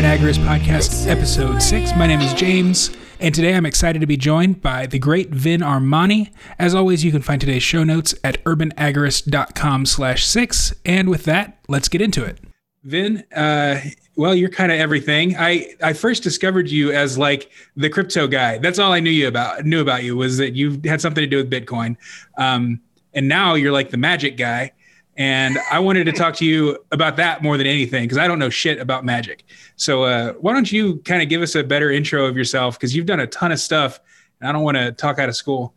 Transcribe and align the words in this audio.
Urban 0.00 0.18
Agorist 0.18 0.38
Podcast, 0.46 1.06
Episode 1.08 1.60
6. 1.60 1.94
My 1.94 2.06
name 2.06 2.20
is 2.20 2.32
James, 2.32 2.90
and 3.18 3.34
today 3.34 3.54
I'm 3.54 3.66
excited 3.66 3.98
to 3.98 4.06
be 4.06 4.16
joined 4.16 4.62
by 4.62 4.86
the 4.86 4.98
great 4.98 5.28
Vin 5.28 5.60
Armani. 5.60 6.32
As 6.58 6.74
always, 6.74 7.04
you 7.04 7.12
can 7.12 7.20
find 7.20 7.38
today's 7.38 7.62
show 7.62 7.84
notes 7.84 8.14
at 8.24 8.42
urbanagorist.com 8.44 9.84
slash 9.84 10.24
6. 10.24 10.74
And 10.86 11.10
with 11.10 11.24
that, 11.24 11.58
let's 11.68 11.90
get 11.90 12.00
into 12.00 12.24
it. 12.24 12.38
Vin, 12.82 13.24
uh, 13.36 13.80
well, 14.16 14.34
you're 14.34 14.48
kind 14.48 14.72
of 14.72 14.78
everything. 14.78 15.36
I, 15.36 15.74
I 15.82 15.92
first 15.92 16.22
discovered 16.22 16.70
you 16.70 16.92
as 16.92 17.18
like 17.18 17.50
the 17.76 17.90
crypto 17.90 18.26
guy. 18.26 18.56
That's 18.56 18.78
all 18.78 18.94
I 18.94 19.00
knew 19.00 19.10
you 19.10 19.28
about 19.28 19.66
knew 19.66 19.82
about 19.82 20.02
you 20.02 20.16
was 20.16 20.38
that 20.38 20.54
you 20.54 20.80
had 20.86 21.02
something 21.02 21.22
to 21.22 21.28
do 21.28 21.36
with 21.36 21.50
Bitcoin. 21.50 21.98
Um, 22.38 22.80
and 23.12 23.28
now 23.28 23.52
you're 23.52 23.72
like 23.72 23.90
the 23.90 23.98
magic 23.98 24.38
guy. 24.38 24.72
And 25.20 25.58
I 25.70 25.78
wanted 25.80 26.04
to 26.04 26.12
talk 26.12 26.34
to 26.36 26.46
you 26.46 26.82
about 26.92 27.16
that 27.16 27.42
more 27.42 27.58
than 27.58 27.66
anything 27.66 28.04
because 28.04 28.16
I 28.16 28.26
don't 28.26 28.38
know 28.38 28.48
shit 28.48 28.78
about 28.80 29.04
magic. 29.04 29.44
So 29.76 30.04
uh, 30.04 30.32
why 30.32 30.54
don't 30.54 30.72
you 30.72 30.96
kind 31.00 31.22
of 31.22 31.28
give 31.28 31.42
us 31.42 31.54
a 31.54 31.62
better 31.62 31.90
intro 31.90 32.24
of 32.24 32.38
yourself 32.38 32.78
because 32.78 32.96
you've 32.96 33.04
done 33.04 33.20
a 33.20 33.26
ton 33.26 33.52
of 33.52 33.60
stuff, 33.60 34.00
and 34.40 34.48
I 34.48 34.52
don't 34.52 34.62
want 34.62 34.78
to 34.78 34.92
talk 34.92 35.18
out 35.18 35.28
of 35.28 35.36
school. 35.36 35.74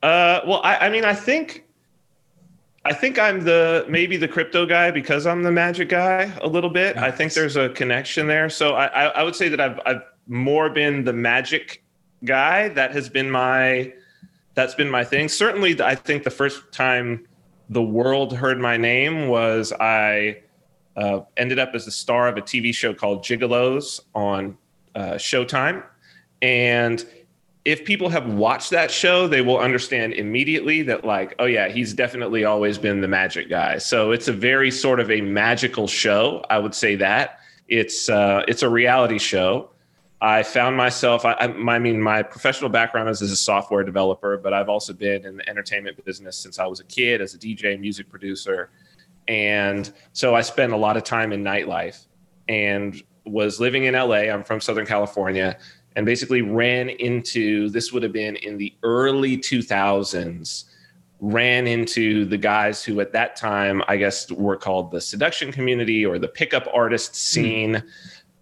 Uh, 0.00 0.42
well, 0.46 0.60
I, 0.62 0.76
I 0.76 0.90
mean, 0.90 1.04
I 1.04 1.12
think 1.12 1.64
I 2.84 2.92
think 2.92 3.18
I'm 3.18 3.42
the 3.42 3.84
maybe 3.88 4.16
the 4.16 4.28
crypto 4.28 4.64
guy 4.64 4.92
because 4.92 5.26
I'm 5.26 5.42
the 5.42 5.50
magic 5.50 5.88
guy 5.88 6.30
a 6.40 6.46
little 6.46 6.70
bit. 6.70 6.94
Nice. 6.94 7.04
I 7.06 7.10
think 7.10 7.32
there's 7.32 7.56
a 7.56 7.68
connection 7.70 8.28
there. 8.28 8.48
So 8.48 8.74
I, 8.74 8.86
I, 8.86 9.04
I 9.06 9.22
would 9.24 9.34
say 9.34 9.48
that 9.48 9.60
I've 9.60 9.80
I've 9.84 10.02
more 10.28 10.70
been 10.70 11.02
the 11.02 11.12
magic 11.12 11.82
guy. 12.24 12.68
That 12.68 12.92
has 12.92 13.08
been 13.08 13.28
my 13.28 13.92
that's 14.54 14.76
been 14.76 14.88
my 14.88 15.02
thing. 15.02 15.28
Certainly, 15.28 15.82
I 15.82 15.96
think 15.96 16.22
the 16.22 16.30
first 16.30 16.70
time 16.70 17.26
the 17.68 17.82
world 17.82 18.36
heard 18.36 18.58
my 18.58 18.76
name 18.76 19.28
was 19.28 19.72
I 19.72 20.42
uh, 20.96 21.20
ended 21.36 21.58
up 21.58 21.70
as 21.74 21.84
the 21.84 21.90
star 21.90 22.28
of 22.28 22.36
a 22.36 22.42
TV 22.42 22.74
show 22.74 22.92
called 22.92 23.24
Gigolos 23.24 24.00
on 24.14 24.56
uh, 24.94 25.12
Showtime. 25.12 25.82
And 26.40 27.04
if 27.64 27.84
people 27.84 28.08
have 28.08 28.26
watched 28.26 28.70
that 28.70 28.90
show, 28.90 29.28
they 29.28 29.40
will 29.40 29.58
understand 29.58 30.14
immediately 30.14 30.82
that, 30.82 31.04
like, 31.04 31.34
oh, 31.38 31.44
yeah, 31.46 31.68
he's 31.68 31.94
definitely 31.94 32.44
always 32.44 32.76
been 32.76 33.00
the 33.00 33.08
magic 33.08 33.48
guy. 33.48 33.78
So 33.78 34.10
it's 34.10 34.28
a 34.28 34.32
very 34.32 34.70
sort 34.70 34.98
of 34.98 35.10
a 35.10 35.20
magical 35.20 35.86
show. 35.86 36.44
I 36.50 36.58
would 36.58 36.74
say 36.74 36.96
that. 36.96 37.38
It's, 37.68 38.08
uh, 38.08 38.42
it's 38.48 38.62
a 38.62 38.68
reality 38.68 39.18
show. 39.18 39.70
I 40.22 40.44
found 40.44 40.76
myself, 40.76 41.24
I, 41.24 41.32
I, 41.32 41.78
mean, 41.80 42.00
my 42.00 42.22
professional 42.22 42.70
background 42.70 43.08
is 43.08 43.22
as 43.22 43.32
a 43.32 43.36
software 43.36 43.82
developer, 43.82 44.36
but 44.36 44.54
I've 44.54 44.68
also 44.68 44.92
been 44.92 45.26
in 45.26 45.36
the 45.36 45.48
entertainment 45.48 46.02
business 46.04 46.36
since 46.36 46.60
I 46.60 46.66
was 46.66 46.78
a 46.78 46.84
kid 46.84 47.20
as 47.20 47.34
a 47.34 47.38
DJ, 47.38 47.78
music 47.78 48.08
producer. 48.08 48.70
And 49.26 49.92
so 50.12 50.36
I 50.36 50.42
spent 50.42 50.72
a 50.72 50.76
lot 50.76 50.96
of 50.96 51.02
time 51.02 51.32
in 51.32 51.42
nightlife 51.42 52.06
and 52.48 53.02
was 53.26 53.58
living 53.58 53.84
in 53.84 53.94
LA. 53.94 54.30
I'm 54.30 54.44
from 54.44 54.60
Southern 54.60 54.86
California 54.86 55.58
and 55.96 56.06
basically 56.06 56.40
ran 56.40 56.88
into 56.88 57.68
this 57.70 57.92
would 57.92 58.04
have 58.04 58.12
been 58.12 58.36
in 58.36 58.56
the 58.58 58.72
early 58.84 59.36
2000s 59.36 60.64
ran 61.24 61.68
into 61.68 62.24
the 62.24 62.36
guys 62.36 62.82
who 62.82 62.98
at 63.00 63.12
that 63.12 63.36
time 63.36 63.80
i 63.86 63.96
guess 63.96 64.28
were 64.32 64.56
called 64.56 64.90
the 64.90 65.00
seduction 65.00 65.52
community 65.52 66.04
or 66.04 66.18
the 66.18 66.26
pickup 66.26 66.66
artist 66.74 67.10
hmm. 67.10 67.16
scene 67.16 67.72
mm 67.74 67.88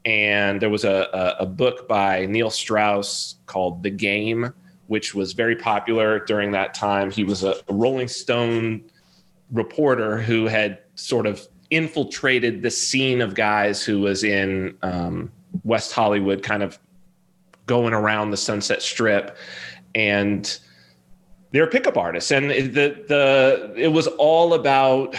and 0.04 0.60
there 0.60 0.70
was 0.70 0.84
a, 0.84 1.08
a, 1.12 1.42
a, 1.42 1.46
book 1.46 1.86
by 1.86 2.26
Neil 2.26 2.50
Strauss 2.50 3.36
called 3.46 3.82
The 3.82 3.90
Game, 3.90 4.52
which 4.86 5.14
was 5.14 5.34
very 5.34 5.56
popular 5.56 6.24
during 6.24 6.52
that 6.52 6.72
time. 6.72 7.10
He 7.10 7.22
was 7.22 7.44
a, 7.44 7.56
Rolling 7.68 8.08
Stone 8.08 8.84
reporter 9.52 10.18
who 10.18 10.46
had 10.46 10.78
sort 10.94 11.26
of 11.26 11.46
infiltrated 11.70 12.62
the 12.62 12.70
scene 12.70 13.20
of 13.20 13.34
guys 13.34 13.84
who 13.84 14.00
was 14.00 14.24
in 14.24 14.76
um, 14.82 15.30
West 15.64 15.92
Hollywood, 15.92 16.42
kind 16.42 16.62
of 16.62 16.78
going 17.66 17.92
around 17.92 18.30
the 18.30 18.36
Sunset 18.36 18.80
Strip, 18.80 19.36
and 19.94 20.58
they're 21.52 21.66
pickup 21.66 21.98
artists, 21.98 22.30
and 22.30 22.50
the 22.50 23.04
the 23.06 23.74
it 23.76 23.88
was 23.88 24.06
all 24.06 24.54
about. 24.54 25.14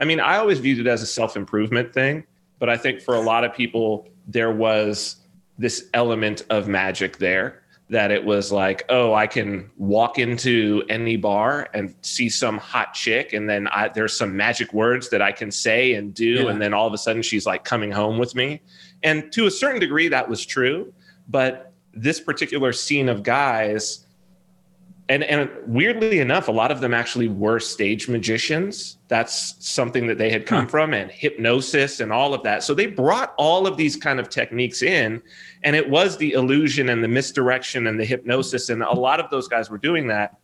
I 0.00 0.04
mean, 0.04 0.20
I 0.20 0.36
always 0.36 0.60
viewed 0.60 0.78
it 0.78 0.86
as 0.86 1.02
a 1.02 1.06
self 1.06 1.36
improvement 1.36 1.92
thing 1.92 2.24
but 2.58 2.68
I 2.68 2.76
think 2.76 3.00
for 3.00 3.14
a 3.14 3.20
lot 3.20 3.44
of 3.44 3.54
people, 3.54 4.08
there 4.26 4.52
was 4.52 5.16
this 5.58 5.88
element 5.94 6.44
of 6.50 6.68
magic 6.68 7.18
there 7.18 7.62
that 7.90 8.10
it 8.10 8.22
was 8.22 8.52
like, 8.52 8.84
oh, 8.90 9.14
I 9.14 9.26
can 9.26 9.70
walk 9.78 10.18
into 10.18 10.84
any 10.90 11.16
bar 11.16 11.68
and 11.72 11.94
see 12.02 12.28
some 12.28 12.58
hot 12.58 12.92
chick, 12.92 13.32
and 13.32 13.48
then 13.48 13.66
I, 13.68 13.88
there's 13.88 14.14
some 14.14 14.36
magic 14.36 14.74
words 14.74 15.08
that 15.10 15.22
I 15.22 15.32
can 15.32 15.50
say 15.50 15.94
and 15.94 16.12
do, 16.12 16.24
yeah. 16.24 16.48
and 16.48 16.60
then 16.60 16.74
all 16.74 16.86
of 16.86 16.92
a 16.92 16.98
sudden 16.98 17.22
she's 17.22 17.46
like 17.46 17.64
coming 17.64 17.90
home 17.90 18.18
with 18.18 18.34
me. 18.34 18.60
And 19.02 19.32
to 19.32 19.46
a 19.46 19.50
certain 19.50 19.80
degree, 19.80 20.08
that 20.08 20.28
was 20.28 20.44
true. 20.44 20.92
But 21.28 21.72
this 21.94 22.20
particular 22.20 22.72
scene 22.72 23.08
of 23.08 23.22
guys 23.22 24.06
and 25.08 25.24
and 25.24 25.50
weirdly 25.66 26.20
enough, 26.20 26.48
a 26.48 26.52
lot 26.52 26.70
of 26.70 26.80
them 26.80 26.92
actually 26.92 27.28
were 27.28 27.58
stage 27.58 28.08
magicians. 28.08 28.98
That's 29.08 29.54
something 29.66 30.06
that 30.06 30.18
they 30.18 30.30
had 30.30 30.44
come 30.44 30.64
hmm. 30.64 30.70
from, 30.70 30.94
and 30.94 31.10
hypnosis 31.10 32.00
and 32.00 32.12
all 32.12 32.34
of 32.34 32.42
that. 32.42 32.62
So 32.62 32.74
they 32.74 32.86
brought 32.86 33.34
all 33.38 33.66
of 33.66 33.76
these 33.76 33.96
kind 33.96 34.20
of 34.20 34.28
techniques 34.28 34.82
in, 34.82 35.22
and 35.64 35.74
it 35.74 35.88
was 35.88 36.16
the 36.18 36.32
illusion 36.32 36.90
and 36.90 37.02
the 37.02 37.08
misdirection 37.08 37.86
and 37.86 37.98
the 37.98 38.04
hypnosis, 38.04 38.68
and 38.68 38.82
a 38.82 38.92
lot 38.92 39.18
of 39.20 39.30
those 39.30 39.48
guys 39.48 39.70
were 39.70 39.78
doing 39.78 40.08
that. 40.08 40.38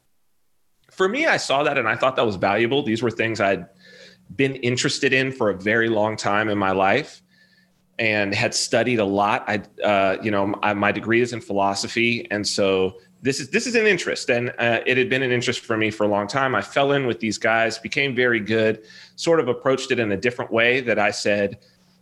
For 0.90 1.08
me, 1.08 1.26
I 1.26 1.36
saw 1.36 1.64
that 1.64 1.76
and 1.76 1.88
I 1.88 1.96
thought 1.96 2.16
that 2.16 2.24
was 2.24 2.36
valuable. 2.36 2.82
These 2.82 3.02
were 3.02 3.10
things 3.10 3.40
I'd 3.40 3.66
been 4.36 4.54
interested 4.56 5.12
in 5.12 5.32
for 5.32 5.50
a 5.50 5.54
very 5.54 5.88
long 5.88 6.16
time 6.16 6.48
in 6.48 6.56
my 6.56 6.70
life 6.70 7.20
and 7.98 8.34
had 8.34 8.54
studied 8.54 8.98
a 8.98 9.04
lot. 9.04 9.44
I, 9.46 9.62
uh, 9.82 10.16
you 10.22 10.30
know, 10.30 10.54
I, 10.62 10.74
my 10.74 10.92
degree 10.92 11.20
is 11.20 11.32
in 11.32 11.40
philosophy, 11.40 12.26
and 12.30 12.46
so 12.46 12.98
this 13.24 13.40
is 13.40 13.48
this 13.48 13.66
is 13.66 13.74
an 13.74 13.86
interest, 13.86 14.28
and 14.28 14.50
uh, 14.58 14.80
it 14.84 14.98
had 14.98 15.08
been 15.08 15.22
an 15.22 15.32
interest 15.32 15.60
for 15.60 15.78
me 15.78 15.90
for 15.90 16.04
a 16.04 16.06
long 16.06 16.26
time. 16.26 16.54
I 16.54 16.60
fell 16.60 16.92
in 16.92 17.06
with 17.06 17.20
these 17.20 17.38
guys, 17.38 17.78
became 17.78 18.14
very 18.14 18.38
good, 18.38 18.84
sort 19.16 19.40
of 19.40 19.48
approached 19.48 19.90
it 19.90 19.98
in 19.98 20.12
a 20.12 20.16
different 20.16 20.52
way 20.52 20.82
that 20.82 20.98
I 20.98 21.10
said, 21.10 21.58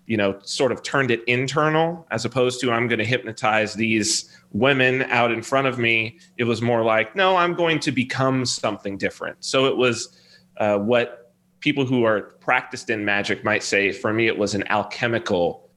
you 0.07 0.17
know, 0.17 0.41
sort 0.43 0.73
of 0.73 0.83
turned 0.83 1.13
it 1.13 1.23
internal 1.29 2.05
as 2.11 2.25
opposed 2.25 2.61
to 2.63 2.73
I'm 2.73 2.89
going 2.89 2.99
to 2.99 3.05
hypnotize 3.05 3.73
these 3.75 4.37
women 4.51 5.03
out 5.03 5.31
in 5.31 5.43
front 5.43 5.69
of 5.69 5.79
me. 5.79 6.19
It 6.39 6.45
was 6.45 6.61
more 6.61 6.83
like, 6.83 7.15
no, 7.15 7.37
I'm 7.37 7.55
going 7.55 7.79
to 7.81 7.93
become 7.93 8.45
something 8.45 8.99
different. 8.99 9.37
So 9.45 9.67
it 9.67 9.77
was 9.77 10.21
uh, 10.57 10.79
what 10.79 11.33
people 11.61 11.87
who 11.87 12.03
are 12.03 12.33
practiced 12.41 12.91
in 12.91 13.05
magic 13.05 13.45
might 13.45 13.63
say. 13.63 13.93
For 13.93 14.13
me, 14.13 14.27
it 14.27 14.37
was 14.37 14.57
an 14.57 14.65
alchemical 14.71 15.71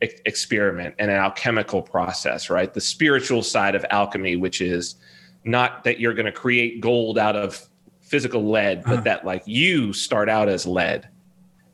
experiment 0.00 0.94
and 0.98 1.10
an 1.10 1.16
alchemical 1.16 1.82
process, 1.82 2.50
right? 2.50 2.72
The 2.72 2.80
spiritual 2.80 3.42
side 3.42 3.74
of 3.74 3.84
alchemy, 3.90 4.36
which 4.36 4.60
is 4.60 4.96
not 5.44 5.84
that 5.84 6.00
you're 6.00 6.14
going 6.14 6.26
to 6.26 6.32
create 6.32 6.80
gold 6.80 7.18
out 7.18 7.36
of 7.36 7.68
physical 8.00 8.50
lead, 8.50 8.82
but 8.84 8.92
uh-huh. 8.92 9.00
that 9.02 9.24
like 9.24 9.42
you 9.46 9.92
start 9.92 10.28
out 10.28 10.48
as 10.48 10.66
lead 10.66 11.08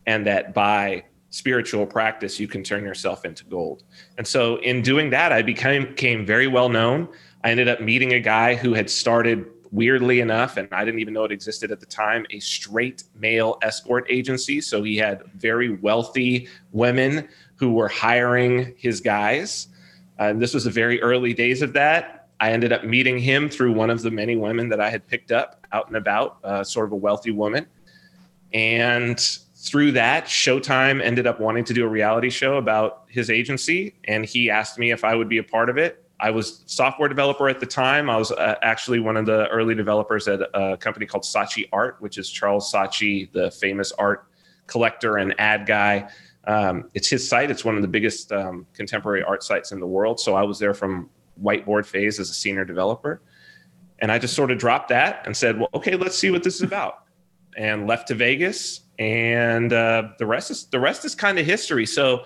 and 0.06 0.26
that 0.26 0.54
by 0.54 1.04
spiritual 1.30 1.86
practice 1.86 2.38
you 2.38 2.48
can 2.48 2.62
turn 2.62 2.84
yourself 2.84 3.24
into 3.24 3.44
gold. 3.44 3.82
And 4.18 4.26
so 4.26 4.56
in 4.56 4.82
doing 4.82 5.10
that, 5.10 5.32
I 5.32 5.42
became, 5.42 5.86
became 5.86 6.24
very 6.24 6.46
well 6.46 6.68
known. 6.68 7.08
I 7.44 7.50
ended 7.50 7.68
up 7.68 7.80
meeting 7.80 8.12
a 8.12 8.20
guy 8.20 8.54
who 8.54 8.74
had 8.74 8.90
started 8.90 9.46
weirdly 9.72 10.20
enough, 10.20 10.56
and 10.56 10.68
I 10.72 10.84
didn't 10.84 11.00
even 11.00 11.14
know 11.14 11.24
it 11.24 11.32
existed 11.32 11.70
at 11.70 11.80
the 11.80 11.86
time, 11.86 12.24
a 12.30 12.40
straight 12.40 13.04
male 13.14 13.58
escort 13.62 14.06
agency. 14.08 14.60
So 14.60 14.82
he 14.82 14.96
had 14.96 15.22
very 15.34 15.70
wealthy 15.70 16.48
women 16.72 17.28
who 17.56 17.72
were 17.72 17.88
hiring 17.88 18.74
his 18.76 19.00
guys. 19.00 19.68
Uh, 20.18 20.32
this 20.32 20.54
was 20.54 20.64
the 20.64 20.70
very 20.70 21.00
early 21.02 21.34
days 21.34 21.62
of 21.62 21.72
that. 21.74 22.28
I 22.38 22.52
ended 22.52 22.72
up 22.72 22.84
meeting 22.84 23.18
him 23.18 23.48
through 23.48 23.72
one 23.72 23.90
of 23.90 24.02
the 24.02 24.10
many 24.10 24.36
women 24.36 24.68
that 24.68 24.80
I 24.80 24.90
had 24.90 25.06
picked 25.06 25.32
up 25.32 25.66
out 25.72 25.88
and 25.88 25.96
about, 25.96 26.38
uh, 26.44 26.62
sort 26.64 26.86
of 26.86 26.92
a 26.92 26.96
wealthy 26.96 27.30
woman. 27.30 27.66
And 28.52 29.18
through 29.54 29.92
that, 29.92 30.26
Showtime 30.26 31.02
ended 31.02 31.26
up 31.26 31.40
wanting 31.40 31.64
to 31.64 31.74
do 31.74 31.84
a 31.84 31.88
reality 31.88 32.30
show 32.30 32.56
about 32.56 33.04
his 33.08 33.30
agency. 33.30 33.94
And 34.04 34.24
he 34.24 34.50
asked 34.50 34.78
me 34.78 34.92
if 34.92 35.02
I 35.02 35.14
would 35.14 35.28
be 35.28 35.38
a 35.38 35.42
part 35.42 35.70
of 35.70 35.78
it. 35.78 36.02
I 36.20 36.30
was 36.30 36.62
software 36.66 37.08
developer 37.08 37.48
at 37.48 37.60
the 37.60 37.66
time. 37.66 38.08
I 38.08 38.16
was 38.16 38.32
uh, 38.32 38.56
actually 38.62 39.00
one 39.00 39.16
of 39.16 39.26
the 39.26 39.48
early 39.48 39.74
developers 39.74 40.28
at 40.28 40.40
a 40.54 40.76
company 40.76 41.04
called 41.04 41.24
Saatchi 41.24 41.68
Art, 41.72 41.96
which 42.00 42.16
is 42.16 42.30
Charles 42.30 42.72
Saatchi, 42.72 43.30
the 43.32 43.50
famous 43.50 43.92
art 43.92 44.26
collector 44.66 45.18
and 45.18 45.34
ad 45.38 45.66
guy. 45.66 46.08
Um, 46.46 46.90
it's 46.94 47.08
his 47.08 47.28
site. 47.28 47.50
It's 47.50 47.64
one 47.64 47.76
of 47.76 47.82
the 47.82 47.88
biggest 47.88 48.30
um, 48.32 48.66
contemporary 48.72 49.22
art 49.22 49.42
sites 49.42 49.72
in 49.72 49.80
the 49.80 49.86
world. 49.86 50.20
So 50.20 50.34
I 50.34 50.42
was 50.42 50.58
there 50.58 50.74
from 50.74 51.10
whiteboard 51.42 51.86
phase 51.86 52.20
as 52.20 52.30
a 52.30 52.34
senior 52.34 52.64
developer. 52.64 53.20
And 53.98 54.12
I 54.12 54.18
just 54.18 54.34
sort 54.34 54.50
of 54.50 54.58
dropped 54.58 54.88
that 54.90 55.26
and 55.26 55.36
said, 55.36 55.58
well, 55.58 55.70
okay, 55.74 55.96
let's 55.96 56.16
see 56.16 56.30
what 56.30 56.42
this 56.42 56.56
is 56.56 56.62
about. 56.62 57.04
And 57.56 57.86
left 57.86 58.08
to 58.08 58.14
Vegas. 58.14 58.82
And 58.98 59.72
uh, 59.72 60.10
the 60.18 60.26
rest 60.26 60.50
is 60.50 60.66
the 60.66 60.80
rest 60.80 61.04
is 61.04 61.14
kind 61.14 61.38
of 61.38 61.46
history. 61.46 61.86
So, 61.86 62.24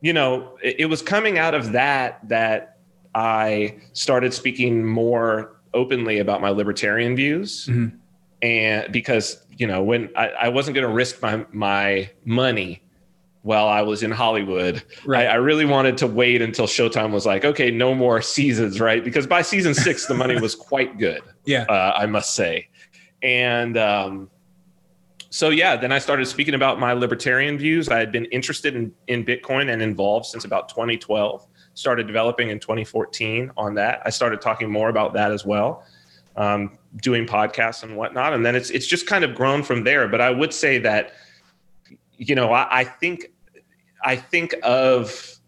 you 0.00 0.12
know, 0.12 0.56
it, 0.62 0.80
it 0.80 0.86
was 0.86 1.02
coming 1.02 1.38
out 1.38 1.54
of 1.54 1.72
that 1.72 2.26
that 2.28 2.78
I 3.14 3.78
started 3.92 4.32
speaking 4.32 4.86
more 4.86 5.60
openly 5.74 6.18
about 6.18 6.40
my 6.40 6.50
libertarian 6.50 7.16
views. 7.16 7.66
Mm-hmm. 7.66 7.96
And 8.42 8.92
because, 8.92 9.44
you 9.56 9.66
know, 9.66 9.82
when 9.82 10.08
I, 10.16 10.28
I 10.28 10.48
wasn't 10.48 10.76
going 10.76 10.86
to 10.86 10.94
risk 10.94 11.20
my 11.20 11.44
my 11.52 12.10
money 12.24 12.82
while 13.42 13.68
I 13.68 13.82
was 13.82 14.02
in 14.02 14.10
Hollywood. 14.10 14.82
Right. 15.04 15.26
I, 15.26 15.32
I 15.32 15.34
really 15.36 15.64
wanted 15.64 15.96
to 15.98 16.06
wait 16.06 16.42
until 16.42 16.66
Showtime 16.66 17.10
was 17.10 17.24
like, 17.24 17.44
okay, 17.44 17.70
no 17.70 17.94
more 17.94 18.20
seasons, 18.20 18.80
right? 18.80 19.02
Because 19.02 19.26
by 19.26 19.42
season 19.42 19.74
six, 19.74 20.06
the 20.06 20.14
money 20.14 20.38
was 20.38 20.54
quite 20.70 20.98
good. 20.98 21.22
Yeah. 21.44 21.62
uh, 21.68 21.94
I 21.96 22.06
must 22.06 22.34
say. 22.34 22.68
And 23.22 23.78
um, 23.78 24.30
so, 25.30 25.50
yeah, 25.50 25.76
then 25.76 25.92
I 25.92 25.98
started 25.98 26.26
speaking 26.26 26.54
about 26.54 26.78
my 26.78 26.92
libertarian 26.92 27.56
views. 27.56 27.88
I 27.88 27.98
had 27.98 28.12
been 28.12 28.26
interested 28.26 28.74
in, 28.74 28.92
in 29.06 29.24
Bitcoin 29.24 29.72
and 29.72 29.80
involved 29.80 30.26
since 30.26 30.44
about 30.44 30.68
2012. 30.68 31.46
Started 31.74 32.06
developing 32.06 32.50
in 32.50 32.58
2014 32.58 33.52
on 33.56 33.74
that. 33.74 34.02
I 34.04 34.10
started 34.10 34.40
talking 34.40 34.70
more 34.70 34.88
about 34.88 35.14
that 35.14 35.30
as 35.30 35.46
well, 35.46 35.84
um, 36.36 36.76
doing 37.00 37.26
podcasts 37.26 37.84
and 37.84 37.96
whatnot. 37.96 38.34
And 38.34 38.44
then 38.44 38.56
it's 38.56 38.70
it's 38.70 38.86
just 38.86 39.06
kind 39.06 39.24
of 39.24 39.34
grown 39.34 39.62
from 39.62 39.84
there. 39.84 40.08
But 40.08 40.20
I 40.20 40.30
would 40.30 40.52
say 40.52 40.78
that, 40.78 41.12
you 42.20 42.34
know, 42.34 42.52
I, 42.52 42.80
I 42.80 42.84
think 42.84 43.32
I 44.04 44.14
think 44.14 44.54
of 44.62 45.38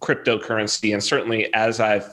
cryptocurrency, 0.00 0.92
and 0.92 1.02
certainly 1.02 1.52
as 1.54 1.80
I've 1.80 2.08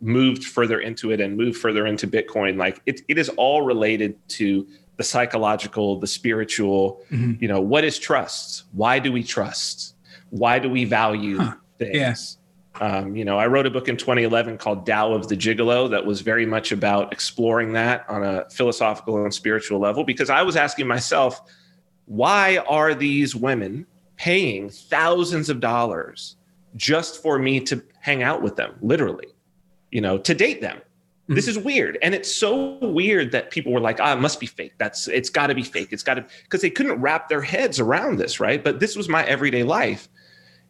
moved 0.00 0.44
further 0.44 0.80
into 0.80 1.10
it 1.10 1.20
and 1.20 1.36
moved 1.36 1.58
further 1.58 1.86
into 1.86 2.06
Bitcoin, 2.06 2.56
like 2.56 2.80
it, 2.86 3.02
it 3.08 3.18
is 3.18 3.28
all 3.30 3.62
related 3.62 4.16
to 4.30 4.66
the 4.96 5.02
psychological, 5.02 5.98
the 5.98 6.06
spiritual, 6.06 7.02
Mhm. 7.10 7.40
you 7.40 7.48
know, 7.48 7.60
what 7.60 7.84
is 7.84 7.98
trust? 7.98 8.64
Why 8.72 8.98
do 8.98 9.12
we 9.12 9.22
trust? 9.22 9.94
Why 10.30 10.58
do 10.58 10.68
we 10.70 10.84
value 10.84 11.38
Huh. 11.38 11.54
things? 11.78 12.38
Um, 12.80 13.14
you 13.16 13.24
know, 13.24 13.36
I 13.38 13.46
wrote 13.46 13.66
a 13.66 13.70
book 13.70 13.88
in 13.88 13.96
2011 13.96 14.56
called 14.58 14.86
Tao 14.86 15.12
of 15.12 15.28
the 15.28 15.36
Gigolo 15.36 15.90
that 15.90 16.06
was 16.06 16.20
very 16.22 16.46
much 16.46 16.72
about 16.72 17.12
exploring 17.12 17.72
that 17.74 18.04
on 18.08 18.22
a 18.22 18.48
philosophical 18.50 19.22
and 19.24 19.34
spiritual 19.34 19.80
level 19.80 20.04
because 20.04 20.30
I 20.30 20.42
was 20.42 20.56
asking 20.56 20.86
myself, 20.86 21.40
why 22.10 22.56
are 22.68 22.92
these 22.92 23.36
women 23.36 23.86
paying 24.16 24.68
thousands 24.68 25.48
of 25.48 25.60
dollars 25.60 26.34
just 26.74 27.22
for 27.22 27.38
me 27.38 27.60
to 27.60 27.80
hang 28.00 28.24
out 28.24 28.42
with 28.42 28.56
them, 28.56 28.74
literally, 28.82 29.28
you 29.92 30.00
know, 30.00 30.18
to 30.18 30.34
date 30.34 30.60
them? 30.60 30.80
This 31.28 31.46
is 31.46 31.56
weird. 31.56 31.96
And 32.02 32.12
it's 32.12 32.34
so 32.34 32.78
weird 32.80 33.30
that 33.30 33.52
people 33.52 33.70
were 33.72 33.78
like, 33.78 34.00
ah, 34.00 34.14
it 34.14 34.20
must 34.20 34.40
be 34.40 34.46
fake. 34.46 34.72
That's 34.78 35.06
it's 35.06 35.30
gotta 35.30 35.54
be 35.54 35.62
fake. 35.62 35.90
It's 35.92 36.02
gotta 36.02 36.26
because 36.42 36.60
they 36.60 36.70
couldn't 36.70 37.00
wrap 37.00 37.28
their 37.28 37.42
heads 37.42 37.78
around 37.78 38.18
this, 38.18 38.40
right? 38.40 38.64
But 38.64 38.80
this 38.80 38.96
was 38.96 39.08
my 39.08 39.24
everyday 39.26 39.62
life. 39.62 40.08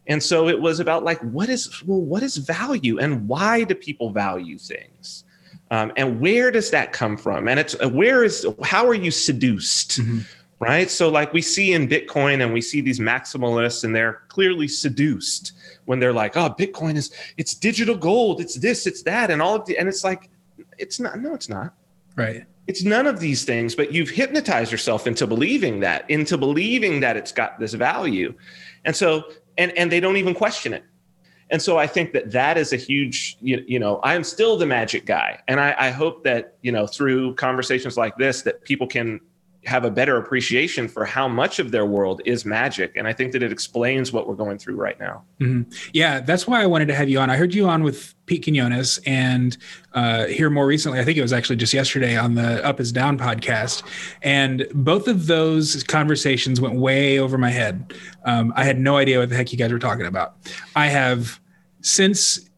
And 0.05 0.21
so 0.21 0.47
it 0.47 0.61
was 0.61 0.79
about 0.79 1.03
like, 1.03 1.19
what 1.21 1.49
is 1.49 1.81
well, 1.87 2.01
what 2.01 2.21
is 2.21 2.37
value 2.37 2.99
and 2.99 3.27
why 3.27 3.63
do 3.63 3.73
people 3.73 4.11
value 4.11 4.59
things? 4.59 5.23
Um, 5.71 5.91
and 5.97 6.19
where 6.21 6.51
does 6.51 6.69
that 6.69 6.91
come 6.91 7.17
from? 7.17 7.47
And 7.47 7.59
it's 7.59 7.75
uh, 7.83 7.89
where 7.89 8.23
is 8.23 8.45
how 8.63 8.87
are 8.87 8.93
you 8.93 9.09
seduced? 9.09 9.99
Mhm. 9.99 10.25
Right. 10.61 10.91
So, 10.91 11.09
like 11.09 11.33
we 11.33 11.41
see 11.41 11.73
in 11.73 11.87
Bitcoin 11.87 12.43
and 12.43 12.53
we 12.53 12.61
see 12.61 12.81
these 12.81 12.99
maximalists, 12.99 13.83
and 13.83 13.95
they're 13.95 14.21
clearly 14.27 14.67
seduced 14.67 15.53
when 15.85 15.99
they're 15.99 16.13
like, 16.13 16.37
oh, 16.37 16.53
Bitcoin 16.57 16.95
is 16.97 17.11
it's 17.35 17.55
digital 17.55 17.97
gold, 17.97 18.39
it's 18.39 18.55
this, 18.55 18.85
it's 18.85 19.01
that, 19.03 19.31
and 19.31 19.41
all 19.41 19.55
of 19.55 19.65
the, 19.65 19.75
and 19.79 19.89
it's 19.89 20.03
like, 20.03 20.29
it's 20.77 20.99
not, 20.99 21.19
no, 21.19 21.33
it's 21.33 21.49
not. 21.49 21.73
Right. 22.15 22.45
It's 22.67 22.83
none 22.83 23.07
of 23.07 23.19
these 23.19 23.43
things, 23.43 23.73
but 23.73 23.91
you've 23.91 24.11
hypnotized 24.11 24.71
yourself 24.71 25.07
into 25.07 25.25
believing 25.25 25.79
that, 25.79 26.07
into 26.11 26.37
believing 26.37 26.99
that 26.99 27.17
it's 27.17 27.31
got 27.31 27.59
this 27.59 27.73
value. 27.73 28.31
And 28.85 28.95
so, 28.95 29.31
and 29.57 29.75
and 29.75 29.91
they 29.91 29.99
don't 29.99 30.17
even 30.17 30.35
question 30.35 30.73
it. 30.73 30.83
And 31.49 31.59
so 31.59 31.79
I 31.79 31.87
think 31.87 32.13
that 32.13 32.29
that 32.33 32.59
is 32.59 32.71
a 32.71 32.77
huge, 32.77 33.35
you, 33.41 33.63
you 33.67 33.79
know, 33.79 33.97
I 34.03 34.13
am 34.13 34.23
still 34.23 34.57
the 34.57 34.67
magic 34.67 35.07
guy. 35.07 35.41
And 35.47 35.59
I, 35.59 35.75
I 35.77 35.89
hope 35.89 36.23
that, 36.23 36.57
you 36.61 36.71
know, 36.71 36.85
through 36.85 37.33
conversations 37.33 37.97
like 37.97 38.15
this, 38.17 38.43
that 38.43 38.63
people 38.63 38.85
can 38.85 39.19
have 39.65 39.85
a 39.85 39.91
better 39.91 40.17
appreciation 40.17 40.87
for 40.87 41.05
how 41.05 41.27
much 41.27 41.59
of 41.59 41.71
their 41.71 41.85
world 41.85 42.19
is 42.25 42.45
magic. 42.45 42.95
And 42.95 43.07
I 43.07 43.13
think 43.13 43.31
that 43.33 43.43
it 43.43 43.51
explains 43.51 44.11
what 44.11 44.27
we're 44.27 44.35
going 44.35 44.57
through 44.57 44.75
right 44.75 44.99
now. 44.99 45.23
Yeah, 45.93 46.19
that's 46.19 46.47
why 46.47 46.63
I 46.63 46.65
wanted 46.65 46.87
to 46.87 46.95
have 46.95 47.09
you 47.09 47.19
on. 47.19 47.29
I 47.29 47.37
heard 47.37 47.53
you 47.53 47.67
on 47.67 47.83
with 47.83 48.15
Pete 48.25 48.43
Quinones 48.43 48.99
and 49.05 49.57
uh, 49.93 50.25
here 50.25 50.49
more 50.49 50.65
recently, 50.65 50.99
I 50.99 51.05
think 51.05 51.17
it 51.17 51.21
was 51.21 51.33
actually 51.33 51.57
just 51.57 51.73
yesterday 51.73 52.17
on 52.17 52.33
the 52.33 52.65
Up 52.65 52.79
is 52.79 52.91
Down 52.91 53.19
podcast. 53.19 53.83
And 54.23 54.67
both 54.73 55.07
of 55.07 55.27
those 55.27 55.83
conversations 55.83 56.59
went 56.59 56.75
way 56.75 57.19
over 57.19 57.37
my 57.37 57.51
head. 57.51 57.93
Um, 58.25 58.53
I 58.55 58.63
had 58.63 58.79
no 58.79 58.97
idea 58.97 59.19
what 59.19 59.29
the 59.29 59.35
heck 59.35 59.51
you 59.51 59.57
guys 59.59 59.71
were 59.71 59.79
talking 59.79 60.07
about. 60.07 60.37
I 60.75 60.87
have 60.87 61.39
since 61.81 62.49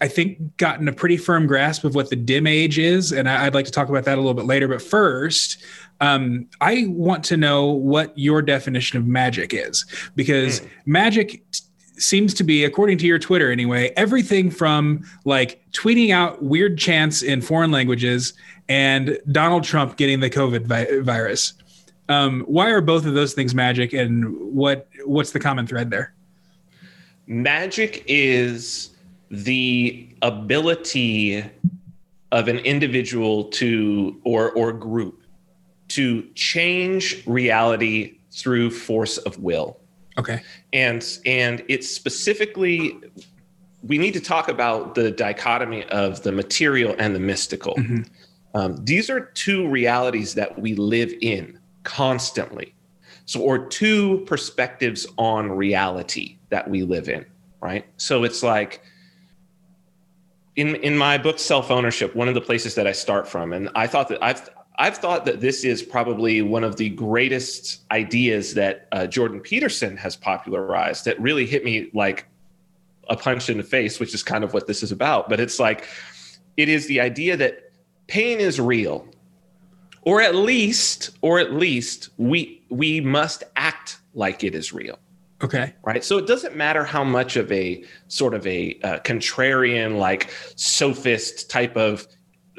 I 0.00 0.08
think 0.08 0.56
gotten 0.56 0.86
a 0.86 0.92
pretty 0.92 1.16
firm 1.16 1.46
grasp 1.46 1.84
of 1.84 1.94
what 1.94 2.08
the 2.08 2.16
dim 2.16 2.46
age 2.46 2.78
is, 2.78 3.12
and 3.12 3.28
I'd 3.28 3.54
like 3.54 3.66
to 3.66 3.72
talk 3.72 3.88
about 3.88 4.04
that 4.04 4.16
a 4.16 4.20
little 4.20 4.34
bit 4.34 4.44
later. 4.44 4.68
But 4.68 4.80
first, 4.80 5.62
um, 6.00 6.46
I 6.60 6.86
want 6.88 7.24
to 7.24 7.36
know 7.36 7.66
what 7.66 8.16
your 8.16 8.42
definition 8.42 8.98
of 8.98 9.06
magic 9.06 9.52
is, 9.52 9.84
because 10.14 10.62
magic 10.86 11.42
t- 11.50 11.60
seems 11.96 12.32
to 12.34 12.44
be, 12.44 12.64
according 12.64 12.98
to 12.98 13.06
your 13.06 13.18
Twitter 13.18 13.50
anyway, 13.50 13.92
everything 13.96 14.50
from 14.50 15.04
like 15.24 15.60
tweeting 15.72 16.10
out 16.10 16.42
weird 16.42 16.78
chants 16.78 17.22
in 17.22 17.40
foreign 17.40 17.72
languages 17.72 18.34
and 18.68 19.18
Donald 19.32 19.64
Trump 19.64 19.96
getting 19.96 20.20
the 20.20 20.30
COVID 20.30 20.66
vi- 20.66 21.00
virus. 21.00 21.54
Um, 22.08 22.42
why 22.46 22.70
are 22.70 22.80
both 22.80 23.04
of 23.04 23.14
those 23.14 23.34
things 23.34 23.54
magic, 23.54 23.92
and 23.92 24.38
what 24.38 24.88
what's 25.04 25.32
the 25.32 25.40
common 25.40 25.66
thread 25.66 25.90
there? 25.90 26.14
Magic 27.26 28.02
is 28.06 28.90
the 29.30 30.08
ability 30.22 31.44
of 32.32 32.48
an 32.48 32.58
individual 32.60 33.44
to 33.44 34.18
or 34.24 34.52
or 34.52 34.72
group 34.72 35.22
to 35.88 36.22
change 36.34 37.22
reality 37.26 38.18
through 38.30 38.70
force 38.70 39.18
of 39.18 39.38
will. 39.38 39.78
Okay. 40.18 40.42
And 40.72 41.04
and 41.24 41.64
it's 41.68 41.88
specifically 41.88 42.96
we 43.82 43.96
need 43.96 44.12
to 44.14 44.20
talk 44.20 44.48
about 44.48 44.94
the 44.94 45.10
dichotomy 45.10 45.84
of 45.84 46.22
the 46.22 46.32
material 46.32 46.94
and 46.98 47.14
the 47.14 47.20
mystical. 47.20 47.74
Mhm. 47.74 48.08
Um, 48.54 48.84
these 48.84 49.08
are 49.08 49.20
two 49.20 49.68
realities 49.68 50.34
that 50.34 50.58
we 50.58 50.74
live 50.74 51.12
in 51.20 51.58
constantly. 51.84 52.74
So, 53.26 53.40
or 53.40 53.66
two 53.66 54.24
perspectives 54.26 55.06
on 55.16 55.50
reality 55.52 56.38
that 56.48 56.68
we 56.68 56.82
live 56.82 57.08
in, 57.08 57.24
right? 57.60 57.84
So 57.98 58.24
it's 58.24 58.42
like 58.42 58.82
in 60.56 60.74
in 60.76 60.96
my 60.98 61.18
book 61.18 61.38
Self 61.38 61.70
Ownership, 61.70 62.16
one 62.16 62.26
of 62.26 62.34
the 62.34 62.40
places 62.40 62.74
that 62.74 62.86
I 62.86 62.92
start 62.92 63.28
from, 63.28 63.52
and 63.52 63.68
I 63.74 63.86
thought 63.86 64.08
that 64.08 64.22
I've 64.22 64.48
I've 64.78 64.96
thought 64.96 65.24
that 65.26 65.40
this 65.40 65.64
is 65.64 65.82
probably 65.82 66.40
one 66.40 66.62
of 66.64 66.76
the 66.76 66.88
greatest 66.90 67.82
ideas 67.90 68.54
that 68.54 68.86
uh, 68.92 69.06
Jordan 69.06 69.40
Peterson 69.40 69.96
has 69.96 70.16
popularized. 70.16 71.04
That 71.04 71.20
really 71.20 71.46
hit 71.46 71.64
me 71.64 71.90
like 71.92 72.26
a 73.08 73.16
punch 73.16 73.50
in 73.50 73.56
the 73.58 73.64
face, 73.64 73.98
which 73.98 74.14
is 74.14 74.22
kind 74.22 74.44
of 74.44 74.54
what 74.54 74.66
this 74.66 74.82
is 74.82 74.92
about. 74.92 75.28
But 75.28 75.40
it's 75.40 75.58
like 75.58 75.84
it 76.56 76.68
is 76.68 76.86
the 76.86 77.00
idea 77.00 77.36
that 77.36 77.72
pain 78.06 78.38
is 78.38 78.60
real 78.60 79.06
or 80.02 80.22
at 80.22 80.34
least 80.34 81.10
or 81.20 81.38
at 81.38 81.52
least 81.52 82.08
we 82.16 82.62
we 82.70 83.00
must 83.00 83.44
act 83.56 83.98
like 84.14 84.42
it 84.42 84.54
is 84.54 84.72
real 84.72 84.98
Okay. 85.42 85.74
right 85.84 86.02
so 86.02 86.18
it 86.18 86.26
doesn't 86.26 86.56
matter 86.56 86.82
how 86.82 87.04
much 87.04 87.36
of 87.36 87.52
a 87.52 87.84
sort 88.08 88.34
of 88.34 88.46
a 88.46 88.78
uh, 88.82 88.98
contrarian 89.00 89.98
like 89.98 90.30
sophist 90.56 91.50
type 91.50 91.76
of 91.76 92.08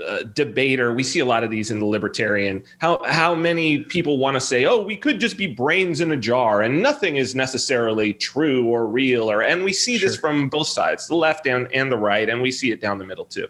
uh, 0.05 0.23
debater. 0.33 0.93
We 0.93 1.03
see 1.03 1.19
a 1.19 1.25
lot 1.25 1.43
of 1.43 1.51
these 1.51 1.71
in 1.71 1.79
the 1.79 1.85
libertarian. 1.85 2.63
How 2.79 3.01
how 3.05 3.35
many 3.35 3.83
people 3.83 4.17
want 4.17 4.35
to 4.35 4.41
say 4.41 4.65
oh 4.65 4.81
we 4.81 4.95
could 4.95 5.19
just 5.19 5.37
be 5.37 5.47
brains 5.47 6.01
in 6.01 6.11
a 6.11 6.17
jar 6.17 6.61
and 6.61 6.81
nothing 6.81 7.17
is 7.17 7.35
necessarily 7.35 8.13
true 8.13 8.67
or 8.67 8.87
real 8.87 9.29
or 9.29 9.41
and 9.41 9.63
we 9.63 9.73
see 9.73 9.97
this 9.97 10.15
from 10.17 10.49
both 10.49 10.67
sides 10.67 11.07
the 11.07 11.15
left 11.15 11.47
and, 11.47 11.71
and 11.73 11.91
the 11.91 11.97
right 11.97 12.29
and 12.29 12.41
we 12.41 12.51
see 12.51 12.71
it 12.71 12.81
down 12.81 12.97
the 12.97 13.05
middle 13.05 13.25
too. 13.25 13.47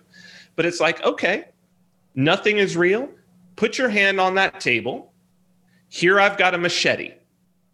But 0.56 0.66
it's 0.66 0.80
like 0.80 1.04
okay 1.04 1.46
nothing 2.16 2.58
is 2.58 2.76
real. 2.76 3.10
Put 3.56 3.78
your 3.78 3.90
hand 3.90 4.20
on 4.20 4.36
that 4.36 4.60
table. 4.60 5.14
Here 5.90 6.20
i've 6.20 6.38
got 6.38 6.54
a 6.54 6.58
machete. 6.58 7.14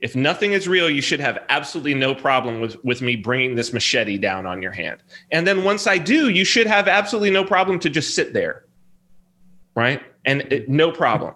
If 0.01 0.15
nothing 0.15 0.51
is 0.51 0.67
real, 0.67 0.89
you 0.89 1.01
should 1.01 1.19
have 1.19 1.43
absolutely 1.49 1.93
no 1.93 2.13
problem 2.13 2.59
with, 2.59 2.83
with 2.83 3.01
me 3.01 3.15
bringing 3.15 3.55
this 3.55 3.71
machete 3.71 4.17
down 4.17 4.45
on 4.45 4.61
your 4.61 4.71
hand. 4.71 5.01
And 5.31 5.47
then 5.47 5.63
once 5.63 5.87
I 5.87 5.97
do, 5.97 6.29
you 6.29 6.43
should 6.43 6.67
have 6.67 6.87
absolutely 6.87 7.31
no 7.31 7.45
problem 7.45 7.79
to 7.79 7.89
just 7.89 8.13
sit 8.13 8.33
there. 8.33 8.64
Right? 9.75 10.01
And 10.25 10.41
it, 10.51 10.69
no 10.69 10.91
problem. 10.91 11.33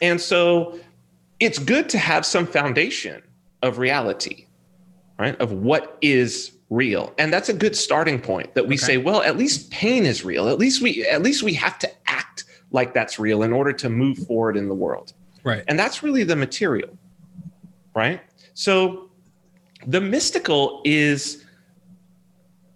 And 0.00 0.20
so 0.20 0.80
it's 1.38 1.58
good 1.58 1.88
to 1.90 1.98
have 1.98 2.26
some 2.26 2.46
foundation 2.46 3.22
of 3.62 3.78
reality, 3.78 4.46
right? 5.18 5.38
Of 5.40 5.52
what 5.52 5.98
is 6.00 6.52
real. 6.70 7.12
And 7.18 7.32
that's 7.32 7.48
a 7.48 7.52
good 7.52 7.76
starting 7.76 8.20
point 8.20 8.54
that 8.54 8.66
we 8.66 8.74
Okay. 8.76 8.84
say, 8.86 8.96
well, 8.96 9.22
at 9.22 9.36
least 9.36 9.70
pain 9.70 10.06
is 10.06 10.24
real. 10.24 10.48
At 10.48 10.58
least 10.58 10.80
we 10.82 11.06
at 11.06 11.22
least 11.22 11.42
we 11.42 11.52
have 11.54 11.78
to 11.80 11.90
act 12.06 12.44
like 12.70 12.94
that's 12.94 13.18
real 13.18 13.42
in 13.42 13.52
order 13.52 13.72
to 13.74 13.90
move 13.90 14.18
forward 14.26 14.56
in 14.56 14.68
the 14.68 14.74
world. 14.74 15.12
Right. 15.44 15.62
And 15.68 15.78
that's 15.78 16.02
really 16.02 16.24
the 16.24 16.36
material, 16.36 16.96
right? 17.94 18.22
So 18.54 19.10
the 19.86 20.00
mystical 20.00 20.80
is 20.84 21.44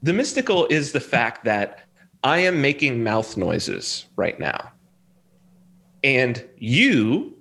the 0.03 0.13
mystical 0.13 0.67
is 0.67 0.93
the 0.93 1.01
fact 1.01 1.45
that 1.47 1.86
I 2.27 2.39
am 2.39 2.61
making 2.61 3.05
mouth 3.05 3.37
noises 3.37 4.07
right 4.17 4.37
now. 4.41 4.73
And 6.03 6.45
you 6.59 7.37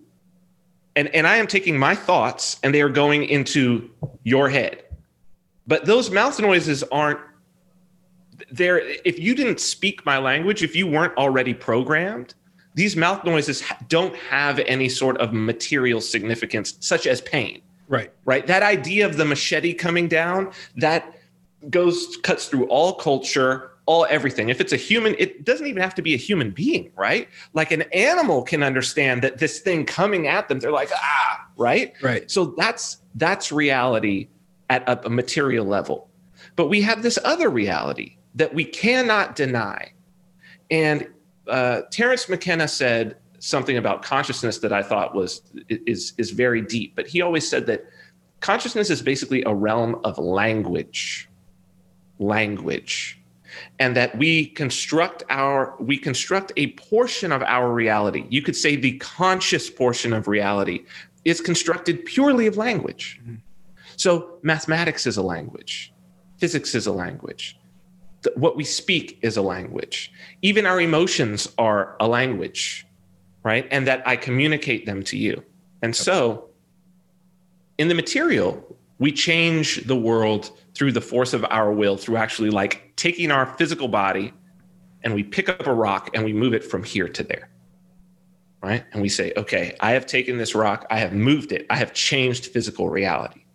and 0.96 1.08
and 1.08 1.25
I 1.25 1.38
am 1.38 1.48
taking 1.48 1.75
my 1.75 1.96
thoughts 1.96 2.60
and 2.62 2.72
they 2.72 2.84
are 2.84 2.89
going 2.89 3.24
into 3.24 3.89
your 4.24 4.48
head. 4.48 4.84
But 5.65 5.86
those 5.86 6.12
mouth 6.12 6.39
noises 6.39 6.84
aren't 6.92 7.20
there. 8.51 8.77
If 9.04 9.18
you 9.18 9.34
didn't 9.34 9.60
speak 9.60 10.06
my 10.06 10.20
language, 10.20 10.62
if 10.62 10.75
you 10.75 10.86
weren't 10.86 11.18
already 11.18 11.56
programmed, 11.56 12.36
these 12.75 12.96
mouth 12.96 13.25
noises 13.25 13.63
don't 13.88 14.15
have 14.15 14.60
any 14.60 14.88
sort 14.88 15.18
of 15.18 15.34
material 15.34 16.00
significance, 16.00 16.77
such 16.80 17.08
as 17.08 17.22
pain. 17.22 17.63
Right. 17.88 18.12
Right. 18.24 18.46
That 18.46 18.62
idea 18.62 19.08
of 19.08 19.18
the 19.18 19.25
machete 19.25 19.74
coming 19.74 20.08
down 20.08 20.51
that 20.75 21.18
goes 21.72 22.18
cuts 22.22 22.50
through 22.50 22.65
all 22.68 22.94
culture, 22.94 23.72
all 23.86 24.08
everything. 24.10 24.50
If 24.50 24.60
it's 24.60 24.74
a 24.74 24.77
human, 24.77 25.15
it 25.20 25.46
doesn't 25.46 25.68
even 25.68 25.82
have 25.82 25.96
to 25.96 26.01
be 26.01 26.13
a 26.13 26.18
human 26.18 26.51
being, 26.51 26.92
right? 26.96 27.30
Like 27.54 27.72
an 27.72 27.84
animal 27.94 28.44
can 28.44 28.63
understand 28.63 29.22
that 29.22 29.38
this 29.38 29.60
thing 29.60 29.86
coming 29.86 30.27
at 30.27 30.48
them, 30.48 30.60
they're 30.60 30.72
like, 30.72 30.89
ah, 30.94 31.48
right? 31.58 31.94
Right. 32.01 32.30
So 32.30 32.56
that's 32.58 32.98
that's 33.15 33.51
reality 33.51 34.30
at 34.70 34.88
a, 34.89 35.06
a 35.06 35.10
material 35.10 35.65
level. 35.65 36.10
But 36.56 36.68
we 36.68 36.82
have 36.82 37.04
this 37.04 37.20
other 37.24 37.50
reality 37.50 38.18
that 38.36 38.54
we 38.54 38.65
cannot 38.65 39.36
deny. 39.36 39.92
And 40.72 41.08
uh, 41.48 41.82
Terence 41.92 42.27
McKenna 42.27 42.68
said 42.68 43.18
something 43.39 43.77
about 43.77 44.01
consciousness 44.01 44.58
that 44.60 44.74
I 44.74 44.82
thought 44.82 45.13
was 45.13 45.44
is 45.70 46.13
is 46.18 46.32
very 46.32 46.62
deep. 46.62 46.96
But 46.96 47.08
he 47.08 47.22
always 47.22 47.48
said 47.48 47.68
that 47.68 47.86
consciousness 48.39 48.89
is 48.89 49.01
basically 49.01 49.44
a 49.44 49.54
realm 49.54 50.01
of 50.04 50.18
language, 50.18 51.30
language, 52.18 53.22
and 53.80 53.96
that 53.96 54.18
we 54.18 54.48
construct 54.48 55.24
our 55.30 55.76
we 55.80 55.98
construct 55.98 56.52
a 56.58 56.72
portion 56.74 57.32
of 57.32 57.42
our 57.44 57.72
reality. 57.72 58.26
You 58.30 58.42
could 58.42 58.56
say 58.56 58.76
the 58.76 58.98
conscious 58.98 59.70
portion 59.70 60.14
of 60.14 60.28
reality 60.28 60.86
is 61.24 61.42
constructed 61.42 62.06
purely 62.06 62.48
of 62.48 62.58
language. 62.58 63.20
Mm-hmm. 63.22 63.36
So 63.98 64.38
mathematics 64.42 65.08
is 65.08 65.18
a 65.18 65.22
language, 65.22 65.94
physics 66.38 66.76
is 66.76 66.88
a 66.88 66.92
language. 66.92 67.58
What 68.36 68.56
we 68.56 68.64
speak 68.64 69.20
is 69.22 69.38
a 69.38 69.42
language. 69.42 70.12
Even 70.42 70.66
our 70.66 70.82
emotions 70.82 71.48
are 71.60 71.96
a 72.00 72.08
language, 72.08 72.88
right? 73.44 73.68
And 73.70 73.86
that 73.88 74.08
I 74.08 74.16
communicate 74.16 74.88
them 74.88 75.04
to 75.04 75.18
you. 75.18 75.44
And 75.84 75.96
so 75.96 76.50
in 77.78 77.88
the 77.88 77.94
material, 77.94 78.76
we 78.98 79.12
change 79.12 79.86
the 79.86 79.96
world 79.96 80.52
through 80.75 80.91
the 80.91 81.01
force 81.01 81.34
of 81.34 81.46
our 81.50 81.72
will, 81.72 81.98
through 81.98 82.17
actually 82.17 82.50
like 82.50 82.94
taking 82.96 83.32
our 83.32 83.46
physical 83.58 83.88
body 83.88 84.34
and 85.03 85.13
we 85.13 85.24
pick 85.24 85.50
up 85.50 85.65
a 85.67 85.74
rock 85.74 86.10
and 86.13 86.25
we 86.25 86.34
move 86.34 86.53
it 86.53 86.63
from 86.63 86.84
here 86.84 87.08
to 87.08 87.24
there. 87.24 87.50
Right. 88.62 88.84
And 88.94 89.01
we 89.01 89.10
say, 89.10 89.32
okay, 89.38 89.75
I 89.79 89.91
have 89.91 90.08
taken 90.08 90.38
this 90.38 90.55
rock, 90.55 90.88
I 90.89 90.98
have 90.98 91.13
moved 91.13 91.51
it, 91.51 91.67
I 91.70 91.75
have 91.75 91.94
changed 91.94 92.48
physical 92.48 92.89
reality 92.89 93.46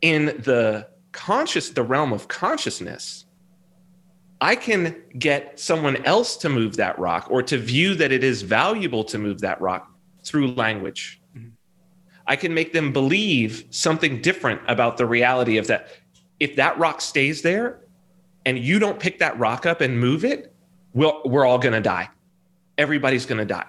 in 0.00 0.26
the 0.26 0.88
conscious 1.12 1.70
the 1.70 1.82
realm 1.82 2.12
of 2.12 2.28
consciousness 2.28 3.24
i 4.40 4.54
can 4.54 4.94
get 5.18 5.58
someone 5.58 5.96
else 6.04 6.36
to 6.36 6.48
move 6.48 6.76
that 6.76 6.96
rock 6.98 7.26
or 7.30 7.42
to 7.42 7.58
view 7.58 7.94
that 7.94 8.12
it 8.12 8.22
is 8.22 8.42
valuable 8.42 9.02
to 9.02 9.18
move 9.18 9.40
that 9.40 9.60
rock 9.60 9.90
through 10.22 10.52
language. 10.52 11.17
I 12.28 12.36
can 12.36 12.54
make 12.54 12.72
them 12.72 12.92
believe 12.92 13.64
something 13.70 14.20
different 14.22 14.60
about 14.68 14.96
the 14.96 15.06
reality 15.06 15.58
of 15.58 15.66
that 15.66 15.88
if 16.40 16.56
that 16.56 16.78
rock 16.78 17.00
stays 17.00 17.42
there 17.42 17.80
and 18.46 18.58
you 18.58 18.78
don't 18.78 19.00
pick 19.00 19.18
that 19.18 19.36
rock 19.38 19.66
up 19.66 19.80
and 19.80 19.98
move 19.98 20.24
it 20.24 20.54
we'll, 20.94 21.20
we're 21.24 21.44
all 21.44 21.58
going 21.58 21.74
to 21.74 21.80
die 21.80 22.08
everybody's 22.78 23.26
going 23.26 23.38
to 23.38 23.44
die 23.44 23.66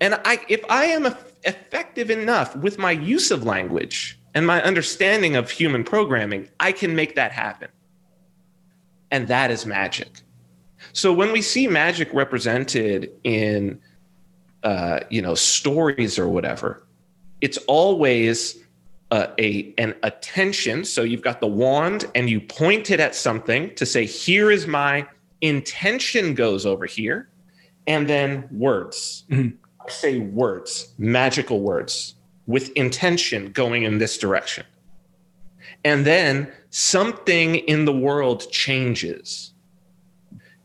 and 0.00 0.14
i 0.24 0.38
if 0.48 0.64
i 0.70 0.86
am 0.86 1.06
effective 1.44 2.10
enough 2.10 2.56
with 2.56 2.78
my 2.78 2.90
use 2.90 3.30
of 3.30 3.44
language 3.44 4.18
and 4.36 4.46
my 4.46 4.62
understanding 4.62 5.34
of 5.34 5.50
human 5.50 5.82
programming, 5.82 6.46
I 6.60 6.70
can 6.70 6.94
make 6.94 7.14
that 7.14 7.32
happen. 7.32 7.70
And 9.10 9.28
that 9.28 9.50
is 9.50 9.64
magic. 9.64 10.20
So 10.92 11.10
when 11.10 11.32
we 11.32 11.40
see 11.40 11.66
magic 11.66 12.12
represented 12.12 13.10
in, 13.24 13.80
uh, 14.62 15.00
you 15.08 15.22
know, 15.22 15.34
stories 15.34 16.18
or 16.18 16.28
whatever, 16.28 16.85
it's 17.40 17.58
always 17.66 18.56
uh, 19.10 19.28
a 19.38 19.74
an 19.78 19.94
attention. 20.02 20.84
So 20.84 21.02
you've 21.02 21.22
got 21.22 21.40
the 21.40 21.46
wand 21.46 22.06
and 22.14 22.28
you 22.28 22.40
point 22.40 22.90
it 22.90 23.00
at 23.00 23.14
something 23.14 23.74
to 23.76 23.86
say, 23.86 24.04
"Here 24.04 24.50
is 24.50 24.66
my 24.66 25.06
intention." 25.40 26.34
Goes 26.34 26.66
over 26.66 26.86
here, 26.86 27.28
and 27.86 28.08
then 28.08 28.48
words. 28.50 29.24
Mm-hmm. 29.30 29.56
I 29.86 29.90
say 29.90 30.18
words, 30.18 30.92
magical 30.98 31.60
words 31.60 32.14
with 32.46 32.70
intention 32.72 33.52
going 33.52 33.82
in 33.82 33.98
this 33.98 34.18
direction. 34.18 34.64
And 35.84 36.04
then 36.04 36.52
something 36.70 37.56
in 37.56 37.84
the 37.84 37.92
world 37.92 38.50
changes. 38.50 39.52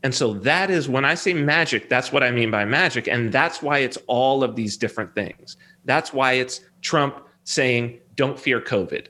And 0.02 0.14
so 0.14 0.34
that 0.34 0.70
is 0.70 0.88
when 0.88 1.04
I 1.04 1.14
say 1.14 1.32
magic, 1.32 1.88
that's 1.88 2.12
what 2.12 2.24
I 2.24 2.30
mean 2.32 2.50
by 2.50 2.64
magic. 2.64 3.06
And 3.06 3.32
that's 3.32 3.62
why 3.62 3.78
it's 3.78 3.98
all 4.08 4.42
of 4.42 4.56
these 4.56 4.76
different 4.76 5.14
things. 5.14 5.56
That's 5.84 6.12
why 6.12 6.34
it's 6.34 6.60
Trump 6.80 7.22
saying, 7.44 7.98
don't 8.16 8.38
fear 8.38 8.60
COVID. 8.60 9.06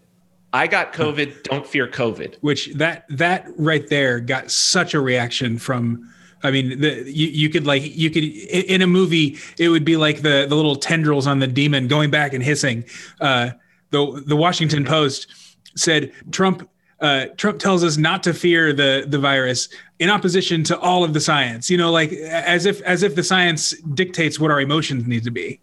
I 0.52 0.66
got 0.66 0.92
COVID, 0.92 1.44
don't 1.44 1.66
fear 1.66 1.86
COVID. 1.88 2.36
Which 2.40 2.72
that 2.74 3.06
that 3.08 3.46
right 3.56 3.88
there 3.88 4.20
got 4.20 4.50
such 4.50 4.94
a 4.94 5.00
reaction 5.00 5.58
from 5.58 6.12
I 6.42 6.50
mean, 6.50 6.80
the, 6.80 7.10
you, 7.10 7.28
you 7.28 7.48
could 7.48 7.66
like 7.66 7.82
you 7.84 8.10
could 8.10 8.24
in 8.24 8.82
a 8.82 8.86
movie 8.86 9.38
it 9.58 9.68
would 9.68 9.84
be 9.84 9.96
like 9.96 10.22
the 10.22 10.46
the 10.48 10.54
little 10.54 10.76
tendrils 10.76 11.26
on 11.26 11.38
the 11.38 11.46
demon 11.46 11.88
going 11.88 12.10
back 12.10 12.34
and 12.34 12.42
hissing. 12.42 12.84
Uh, 13.20 13.50
the 13.90 14.22
the 14.26 14.36
Washington 14.36 14.84
Post 14.84 15.28
said 15.76 16.12
Trump 16.30 16.68
uh, 17.00 17.26
Trump 17.36 17.58
tells 17.58 17.82
us 17.82 17.96
not 17.96 18.22
to 18.24 18.34
fear 18.34 18.72
the 18.72 19.04
the 19.06 19.18
virus 19.18 19.68
in 19.98 20.10
opposition 20.10 20.64
to 20.64 20.78
all 20.78 21.04
of 21.04 21.14
the 21.14 21.20
science. 21.20 21.70
You 21.70 21.78
know, 21.78 21.90
like 21.90 22.12
as 22.12 22.66
if 22.66 22.80
as 22.82 23.02
if 23.02 23.14
the 23.14 23.24
science 23.24 23.70
dictates 23.94 24.38
what 24.38 24.50
our 24.50 24.60
emotions 24.60 25.06
need 25.06 25.24
to 25.24 25.30
be. 25.30 25.60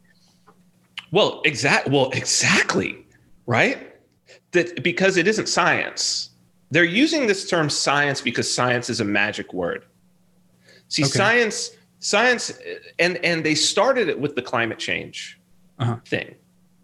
Well, 1.12 1.42
exact. 1.46 1.90
Well, 1.90 2.10
exactly. 2.12 3.06
Right. 3.46 3.94
That 4.52 4.84
because 4.84 5.18
it 5.18 5.28
isn't 5.28 5.48
science. 5.48 6.30
They're 6.72 6.84
using 6.84 7.28
this 7.28 7.50
term 7.50 7.70
science 7.70 8.22
because 8.22 8.54
science 8.54 8.90
is 8.90 9.00
a 9.00 9.06
magic 9.06 9.54
word. 9.54 9.86
See, 10.88 11.04
okay. 11.04 11.10
science, 11.12 11.72
science, 12.00 12.52
and 13.00 13.18
and 13.18 13.44
they 13.44 13.56
started 13.56 14.08
it 14.08 14.20
with 14.20 14.36
the 14.36 14.42
climate 14.42 14.80
change 14.80 15.40
uh-huh. 15.80 15.98
thing. 16.06 16.36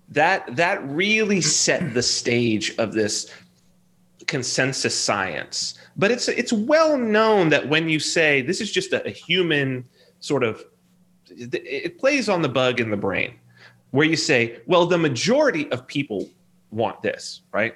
That 0.10 0.55
that 0.55 0.88
really 0.88 1.41
set 1.41 1.94
the 1.94 2.03
stage 2.03 2.74
of 2.77 2.94
this 2.94 3.32
consensus 4.27 4.98
science. 4.98 5.77
But 5.98 6.12
it's 6.12 6.27
it's 6.27 6.53
well 6.53 6.98
known 6.98 7.50
that 7.50 7.70
when 7.70 7.89
you 7.89 8.00
say 8.00 8.41
this 8.41 8.62
is 8.62 8.72
just 8.72 8.94
a, 8.94 9.05
a 9.05 9.12
human 9.12 9.86
sort 10.20 10.44
of, 10.44 10.63
it 11.29 12.00
plays 12.00 12.29
on 12.29 12.41
the 12.41 12.50
bug 12.50 12.79
in 12.79 12.89
the 12.89 12.98
brain, 12.98 13.36
where 13.95 14.05
you 14.05 14.15
say, 14.15 14.59
well, 14.67 14.85
the 14.85 14.97
majority 14.97 15.71
of 15.71 15.87
people 15.87 16.29
want 16.71 17.01
this, 17.01 17.41
right? 17.51 17.73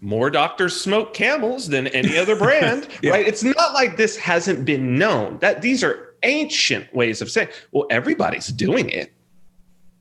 more 0.00 0.30
doctors 0.30 0.80
smoke 0.80 1.12
camels 1.12 1.68
than 1.68 1.88
any 1.88 2.16
other 2.16 2.36
brand 2.44 2.88
yeah. 3.02 3.10
right 3.10 3.26
it's 3.26 3.42
not 3.42 3.72
like 3.74 3.96
this 3.96 4.16
hasn't 4.16 4.64
been 4.64 4.96
known 4.96 5.38
that 5.40 5.60
these 5.60 5.82
are 5.82 6.14
ancient 6.22 6.92
ways 6.94 7.20
of 7.20 7.30
saying 7.30 7.48
well 7.72 7.86
everybody's 7.90 8.48
doing 8.48 8.88
it 8.90 9.12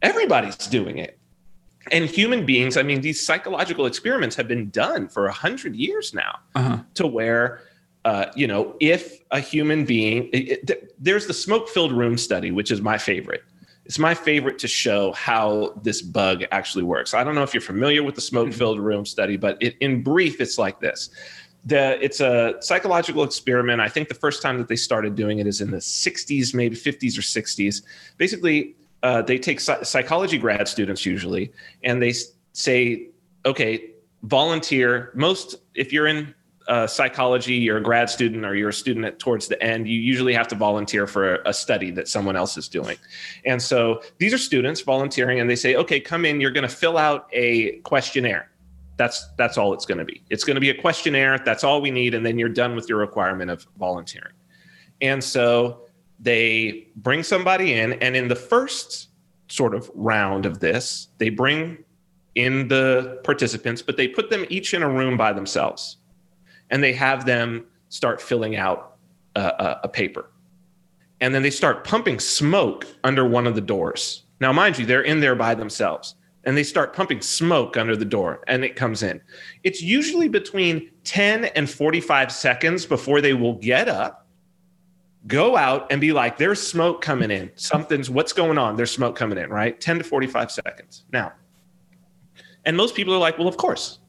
everybody's 0.01 0.55
doing 0.55 0.97
it 0.97 1.17
and 1.91 2.05
human 2.05 2.45
beings 2.45 2.77
i 2.77 2.83
mean 2.83 3.01
these 3.01 3.25
psychological 3.25 3.85
experiments 3.85 4.35
have 4.35 4.47
been 4.47 4.69
done 4.69 5.07
for 5.07 5.27
a 5.27 5.31
hundred 5.31 5.75
years 5.75 6.13
now 6.13 6.37
uh-huh. 6.55 6.77
to 6.93 7.07
where 7.07 7.61
uh, 8.05 8.31
you 8.35 8.47
know 8.47 8.75
if 8.79 9.19
a 9.31 9.39
human 9.39 9.83
being 9.83 10.29
it, 10.31 10.69
it, 10.69 10.93
there's 10.97 11.27
the 11.27 11.33
smoke 11.33 11.67
filled 11.67 11.91
room 11.91 12.17
study 12.17 12.51
which 12.51 12.71
is 12.71 12.81
my 12.81 12.97
favorite 12.97 13.43
it's 13.87 13.97
my 13.97 14.13
favorite 14.13 14.59
to 14.59 14.67
show 14.67 15.13
how 15.13 15.71
this 15.81 16.01
bug 16.01 16.43
actually 16.51 16.83
works. 16.83 17.13
I 17.13 17.23
don't 17.23 17.35
know 17.35 17.43
if 17.43 17.53
you're 17.53 17.61
familiar 17.61 18.03
with 18.03 18.15
the 18.15 18.21
smoke 18.21 18.51
filled 18.51 18.79
room 18.79 19.05
study, 19.05 19.37
but 19.37 19.57
it, 19.61 19.77
in 19.79 20.03
brief, 20.03 20.41
it's 20.41 20.57
like 20.57 20.81
this. 20.81 21.09
The, 21.63 21.97
it's 22.03 22.19
a 22.19 22.55
psychological 22.59 23.23
experiment. 23.23 23.79
I 23.79 23.87
think 23.87 24.09
the 24.09 24.13
first 24.13 24.41
time 24.41 24.57
that 24.57 24.67
they 24.67 24.75
started 24.75 25.15
doing 25.15 25.39
it 25.39 25.47
is 25.47 25.61
in 25.61 25.71
the 25.71 25.77
60s, 25.77 26.53
maybe 26.53 26.75
50s 26.75 27.17
or 27.17 27.21
60s. 27.21 27.83
Basically, 28.17 28.75
uh, 29.03 29.21
they 29.21 29.39
take 29.39 29.61
psychology 29.61 30.37
grad 30.37 30.67
students 30.67 31.05
usually, 31.05 31.53
and 31.81 32.01
they 32.01 32.13
say, 32.51 33.07
okay, 33.45 33.91
volunteer. 34.23 35.11
Most, 35.15 35.55
if 35.75 35.93
you're 35.93 36.07
in 36.07 36.35
uh, 36.67 36.85
psychology, 36.85 37.55
you're 37.55 37.77
a 37.77 37.83
grad 37.83 38.09
student 38.09 38.45
or 38.45 38.55
you're 38.55 38.69
a 38.69 38.73
student 38.73 39.05
at, 39.05 39.19
towards 39.19 39.47
the 39.47 39.61
end, 39.63 39.87
you 39.87 39.99
usually 39.99 40.33
have 40.33 40.47
to 40.49 40.55
volunteer 40.55 41.07
for 41.07 41.35
a 41.45 41.53
study 41.53 41.91
that 41.91 42.07
someone 42.07 42.35
else 42.35 42.57
is 42.57 42.67
doing. 42.67 42.97
And 43.45 43.61
so 43.61 44.01
these 44.17 44.33
are 44.33 44.37
students 44.37 44.81
volunteering, 44.81 45.39
and 45.39 45.49
they 45.49 45.55
say, 45.55 45.75
okay, 45.75 45.99
come 45.99 46.25
in, 46.25 46.41
you're 46.41 46.51
going 46.51 46.67
to 46.67 46.75
fill 46.75 46.97
out 46.97 47.27
a 47.31 47.77
questionnaire. 47.79 48.51
That's 48.97 49.27
that's 49.37 49.57
all 49.57 49.73
it's 49.73 49.85
going 49.85 49.99
to 49.99 50.05
be. 50.05 50.23
It's 50.29 50.43
going 50.43 50.55
to 50.55 50.61
be 50.61 50.71
a 50.71 50.81
questionnaire. 50.81 51.37
That's 51.37 51.63
all 51.63 51.81
we 51.81 51.91
need, 51.91 52.13
and 52.13 52.25
then 52.25 52.39
you're 52.39 52.49
done 52.49 52.75
with 52.75 52.89
your 52.89 52.97
requirement 52.97 53.51
of 53.51 53.67
volunteering. 53.77 54.33
And 55.01 55.23
so 55.23 55.81
they 56.19 56.87
bring 56.95 57.21
somebody 57.21 57.73
in, 57.73 57.93
and 57.93 58.15
in 58.15 58.27
the 58.27 58.35
first 58.35 59.09
sort 59.49 59.75
of 59.75 59.89
round 59.93 60.45
of 60.45 60.59
this, 60.59 61.09
they 61.19 61.29
bring 61.29 61.77
in 62.35 62.67
the 62.67 63.21
participants, 63.23 63.81
but 63.81 63.97
they 63.97 64.07
put 64.07 64.29
them 64.29 64.45
each 64.49 64.73
in 64.73 64.83
a 64.83 64.89
room 64.89 65.15
by 65.15 65.31
themselves 65.31 65.97
and 66.69 66.83
they 66.83 66.93
have 66.93 67.25
them 67.25 67.65
start 67.89 68.21
filling 68.21 68.55
out 68.55 68.97
a, 69.35 69.87
paper. 69.87 70.31
And 71.21 71.33
then 71.33 71.41
they 71.41 71.49
start 71.49 71.83
pumping 71.83 72.19
smoke 72.19 72.85
under 73.03 73.27
one 73.27 73.47
of 73.47 73.55
the 73.55 73.61
doors. 73.61 74.23
Now, 74.39 74.51
mind 74.51 74.77
you, 74.77 74.85
they're 74.85 75.01
in 75.01 75.19
there 75.19 75.35
by 75.35 75.55
themselves 75.55 76.15
and 76.43 76.55
they 76.55 76.63
start 76.63 76.95
pumping 76.95 77.21
smoke 77.21 77.77
under 77.77 77.95
the 77.95 78.05
door 78.05 78.41
and 78.47 78.63
it 78.63 78.75
comes 78.75 79.03
in. 79.03 79.21
It's 79.63 79.81
usually 79.81 80.27
between 80.27 80.91
10 81.03 81.45
and 81.45 81.69
45 81.69 82.31
seconds 82.31 82.85
before 82.85 83.21
they 83.21 83.33
will 83.33 83.55
get 83.55 83.89
up, 83.89 84.27
go 85.25 85.57
out 85.57 85.91
and 85.91 85.99
be 85.99 86.13
like, 86.13 86.37
there's 86.37 86.61
smoke 86.61 87.01
coming 87.01 87.31
in. 87.31 87.51
Something's 87.55 88.09
what's 88.09 88.33
going 88.33 88.57
on? 88.57 88.75
There's 88.75 88.91
smoke 88.91 89.15
coming 89.15 89.37
in, 89.37 89.49
right? 89.49 89.79
10 89.79 89.97
to 89.99 90.03
45 90.03 90.51
seconds. 90.51 91.05
Now, 91.11 91.33
and 92.65 92.77
most 92.77 92.95
people 92.95 93.13
are 93.13 93.19
like, 93.19 93.37
well, 93.37 93.47
of 93.47 93.57
course. 93.57 93.99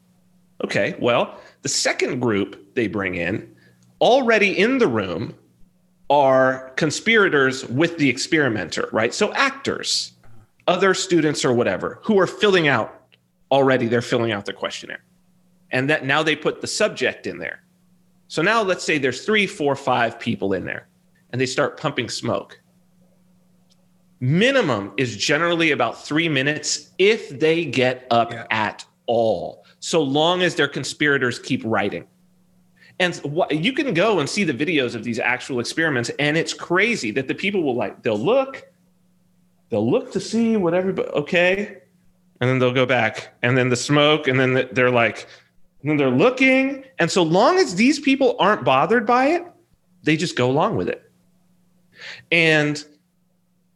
Okay, 0.65 0.97
well, 0.99 1.39
the 1.63 1.69
second 1.69 2.21
group 2.21 2.75
they 2.75 2.89
bring 2.89 3.15
in, 3.15 3.55
already 4.01 4.59
in 4.59 4.79
the 4.79 4.89
room, 4.89 5.35
are 6.11 6.71
conspirators 6.77 7.67
with 7.67 7.99
the 7.99 8.09
experimenter, 8.09 8.89
right? 8.93 9.13
So 9.13 9.33
actors, 9.35 10.13
other 10.67 10.95
students 10.95 11.45
or 11.45 11.53
whatever, 11.53 12.01
who 12.03 12.19
are 12.19 12.27
filling 12.27 12.67
out 12.67 13.09
already, 13.51 13.87
they're 13.89 14.03
filling 14.03 14.33
out 14.33 14.47
the 14.47 14.53
questionnaire. 14.53 15.05
And 15.71 15.91
that 15.91 16.07
now 16.07 16.23
they 16.23 16.35
put 16.35 16.61
the 16.61 16.67
subject 16.67 17.27
in 17.27 17.39
there. 17.39 17.63
So 18.29 18.43
now 18.43 18.63
let's 18.63 18.85
say 18.85 18.99
there's 18.99 19.25
three, 19.25 19.47
four, 19.47 19.77
five 19.77 20.19
people 20.19 20.55
in 20.55 20.65
there, 20.65 20.89
and 21.31 21.41
they 21.41 21.47
start 21.47 21.79
pumping 21.79 22.09
smoke 22.09 22.59
minimum 24.21 24.93
is 24.97 25.17
generally 25.17 25.71
about 25.71 26.05
three 26.05 26.29
minutes 26.29 26.91
if 26.99 27.29
they 27.39 27.65
get 27.65 28.07
up 28.11 28.33
yeah. 28.33 28.47
at 28.51 28.85
all, 29.07 29.65
so 29.81 30.03
long 30.03 30.43
as 30.43 30.55
their 30.55 30.69
conspirators 30.69 31.39
keep 31.39 31.63
writing. 31.65 32.07
And 33.01 33.15
what, 33.17 33.53
you 33.53 33.73
can 33.73 33.95
go 33.95 34.19
and 34.19 34.29
see 34.29 34.45
the 34.45 34.53
videos 34.53 34.95
of 34.95 35.05
these 35.05 35.19
actual 35.19 35.61
experiments, 35.61 36.11
and 36.19 36.37
it's 36.37 36.53
crazy 36.53 37.11
that 37.13 37.29
the 37.29 37.35
people 37.35 37.63
will 37.63 37.77
like, 37.77 38.03
they'll 38.03 38.19
look, 38.19 38.67
they'll 39.71 39.89
look 39.89 40.11
to 40.13 40.21
see 40.21 40.57
what 40.57 40.75
everybody, 40.75 41.09
okay. 41.11 41.79
And 42.41 42.51
then 42.51 42.59
they'll 42.59 42.73
go 42.73 42.87
back, 42.87 43.35
and 43.43 43.57
then 43.57 43.69
the 43.69 43.77
smoke, 43.77 44.29
and 44.29 44.39
then 44.39 44.69
they're 44.73 44.91
like, 44.91 45.29
and 45.83 45.91
then 45.91 45.97
they're 45.97 46.11
looking. 46.11 46.85
And 46.99 47.11
so 47.11 47.23
long 47.23 47.59
as 47.59 47.77
these 47.77 48.01
people 48.01 48.37
aren't 48.41 48.65
bothered 48.65 49.07
by 49.07 49.27
it, 49.27 49.45
they 50.03 50.17
just 50.17 50.37
go 50.37 50.51
along 50.51 50.77
with 50.77 50.89
it. 50.89 51.11
And 52.31 52.85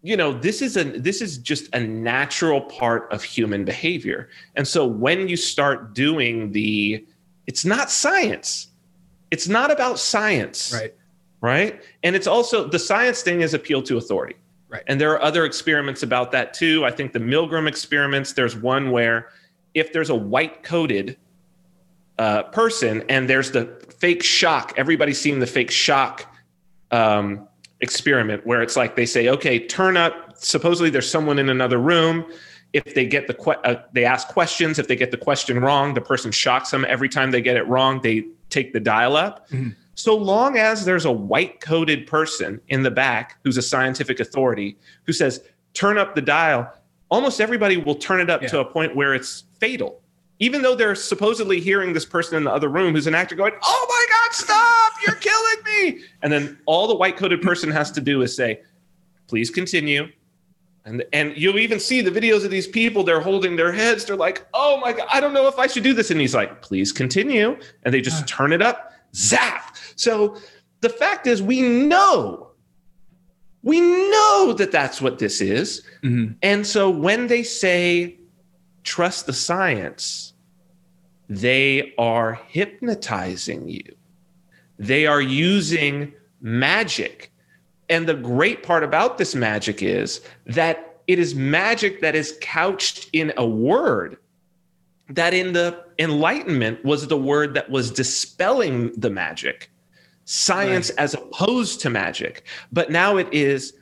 you 0.02 0.16
know 0.16 0.32
this 0.32 0.61
is 0.61 0.76
a 0.76 0.85
this 0.85 1.23
is 1.23 1.38
just 1.38 1.73
a 1.75 1.80
natural 1.80 2.61
part 2.61 3.11
of 3.12 3.23
human 3.23 3.64
behavior. 3.64 4.28
And 4.56 4.66
so 4.66 4.85
when 4.85 5.28
you 5.28 5.37
start 5.37 5.94
doing 5.94 6.52
the 6.52 7.04
it's 7.47 7.64
not 7.64 7.90
science. 7.90 8.68
It's 9.30 9.49
not 9.49 9.71
about 9.71 9.99
science. 9.99 10.73
Right. 10.73 10.94
Right? 11.40 11.82
And 12.02 12.14
it's 12.14 12.26
also 12.26 12.68
the 12.68 12.78
science 12.78 13.23
thing 13.23 13.40
is 13.40 13.54
appeal 13.54 13.82
to 13.82 13.97
authority. 13.97 14.37
Right. 14.68 14.82
And 14.87 15.00
there 15.00 15.12
are 15.12 15.23
other 15.23 15.44
experiments 15.44 16.02
about 16.02 16.32
that 16.32 16.54
too. 16.54 16.85
I 16.85 16.90
think 16.90 17.12
the 17.12 17.18
milgram 17.18 17.68
experiments 17.68 18.32
there's 18.32 18.56
one 18.56 18.90
where 18.90 19.28
if 19.75 19.92
there's 19.92 20.11
a 20.11 20.14
white 20.14 20.62
coated 20.62 21.16
uh, 22.18 22.44
person 22.44 23.04
and 23.09 23.28
there's 23.28 23.50
the 23.50 23.66
fake 23.99 24.23
shock 24.23 24.75
everybody's 24.76 25.21
seen 25.21 25.38
the 25.38 25.47
fake 25.47 25.71
shock 25.71 26.26
um, 26.90 27.49
experiment 27.82 28.46
where 28.46 28.62
it's 28.62 28.76
like 28.76 28.96
they 28.96 29.04
say, 29.04 29.28
okay, 29.28 29.58
turn 29.58 29.96
up. 29.96 30.36
Supposedly 30.36 30.88
there's 30.88 31.11
someone 31.11 31.38
in 31.38 31.50
another 31.50 31.78
room. 31.78 32.24
If 32.72 32.94
they 32.94 33.04
get 33.04 33.26
the 33.26 33.35
que- 33.35 33.61
uh, 33.64 33.83
they 33.92 34.04
ask 34.04 34.28
questions. 34.28 34.78
If 34.78 34.88
they 34.88 34.96
get 34.96 35.11
the 35.11 35.18
question 35.18 35.59
wrong, 35.59 35.92
the 35.92 36.00
person 36.00 36.30
shocks 36.30 36.70
them. 36.70 36.87
Every 36.88 37.09
time 37.09 37.30
they 37.30 37.42
get 37.42 37.57
it 37.57 37.66
wrong, 37.68 38.00
they 38.00 38.24
take 38.48 38.72
the 38.72 38.80
dial 38.80 39.16
up. 39.16 39.50
Mm-hmm. 39.50 39.70
So 39.94 40.16
long 40.16 40.57
as 40.57 40.87
there's 40.87 41.04
a 41.04 41.12
white 41.12 41.61
coated 41.61 42.07
person 42.07 42.61
in 42.68 42.83
the 42.83 42.90
back 42.90 43.38
who's 43.44 43.59
a 43.59 43.62
scientific 43.62 44.20
authority 44.20 44.78
who 45.04 45.12
says, 45.12 45.42
turn 45.74 45.98
up 45.98 46.14
the 46.14 46.22
dial, 46.22 46.72
almost 47.11 47.42
everybody 47.42 47.76
will 47.76 47.96
turn 47.96 48.20
it 48.20 48.30
up 48.30 48.40
yeah. 48.40 48.48
to 48.48 48.61
a 48.61 48.64
point 48.64 48.96
where 48.96 49.12
it's 49.12 49.44
fatal 49.59 50.00
even 50.38 50.61
though 50.61 50.74
they're 50.74 50.96
supposedly 50.96 51.61
hearing 51.61 51.92
this 51.92 52.04
person 52.04 52.37
in 52.37 52.42
the 52.42 52.50
other 52.50 52.68
room 52.68 52.94
who's 52.94 53.07
an 53.07 53.14
actor 53.14 53.37
going, 53.37 53.52
"Oh 53.62 53.87
my 53.88 54.07
God, 54.11 54.35
stop! 54.35 54.91
You're 55.06 55.16
killing 55.16 55.64
me!" 55.66 56.00
And 56.22 56.32
then 56.32 56.58
all 56.66 56.86
the 56.86 56.94
white 56.94 57.16
coated 57.16 57.42
person 57.42 57.70
has 57.70 57.90
to 57.92 58.00
do 58.00 58.22
is 58.22 58.34
say, 58.34 58.60
"Please 59.28 59.50
continue." 59.50 60.08
And 60.84 61.04
and 61.12 61.36
you'll 61.36 61.58
even 61.58 61.78
see 61.78 62.00
the 62.00 62.10
videos 62.10 62.44
of 62.44 62.50
these 62.50 62.66
people. 62.66 63.04
They're 63.04 63.20
holding 63.20 63.56
their 63.56 63.72
heads. 63.72 64.04
They're 64.04 64.16
like, 64.16 64.46
"Oh 64.52 64.78
my 64.80 64.92
God, 64.92 65.06
I 65.12 65.20
don't 65.20 65.32
know 65.32 65.46
if 65.46 65.58
I 65.58 65.66
should 65.66 65.84
do 65.84 65.94
this." 65.94 66.10
And 66.10 66.20
he's 66.20 66.34
like, 66.34 66.62
"Please 66.62 66.92
continue." 66.92 67.58
And 67.84 67.94
they 67.94 68.00
just 68.00 68.26
turn 68.26 68.52
it 68.52 68.62
up. 68.62 68.92
Zap. 69.14 69.76
So 69.96 70.36
the 70.80 70.88
fact 70.88 71.26
is, 71.26 71.40
we 71.42 71.62
know 71.62 72.52
we 73.62 73.80
know 73.80 74.54
that 74.58 74.72
that's 74.72 75.00
what 75.00 75.18
this 75.18 75.40
is. 75.40 75.82
Mm-hmm. 76.02 76.34
And 76.42 76.66
so 76.66 76.90
when 76.90 77.28
they 77.28 77.42
say 77.42 78.18
trust 78.82 79.26
the 79.26 79.32
science, 79.32 80.34
they 81.28 81.94
are 81.96 82.34
hypnotizing 82.48 83.68
you. 83.68 83.96
They 84.83 85.07
are 85.07 85.21
using 85.21 86.12
magic. 86.40 87.33
And 87.88 88.09
the 88.09 88.14
great 88.14 88.64
part 88.64 88.83
about 88.83 89.16
this 89.16 89.35
magic 89.35 89.81
is 89.83 90.21
that 90.47 91.01
it 91.07 91.21
is 91.21 91.35
magic 91.37 92.01
that 92.01 92.16
is 92.16 92.37
couched 92.40 93.09
in 93.12 93.33
a 93.37 93.47
word 93.47 94.16
that 95.09 95.35
in 95.35 95.53
the 95.53 95.85
Enlightenment 95.99 96.85
was 96.85 97.07
the 97.07 97.16
word 97.16 97.55
that 97.55 97.71
was 97.71 97.90
dispelling 97.90 98.92
the 98.99 99.11
magic, 99.11 99.71
science 100.25 100.90
right. 100.90 100.99
as 100.99 101.14
opposed 101.14 101.81
to 101.83 101.90
magic. 101.90 102.45
But 102.73 102.90
now 102.90 103.18
it 103.18 103.29
is 103.33 103.75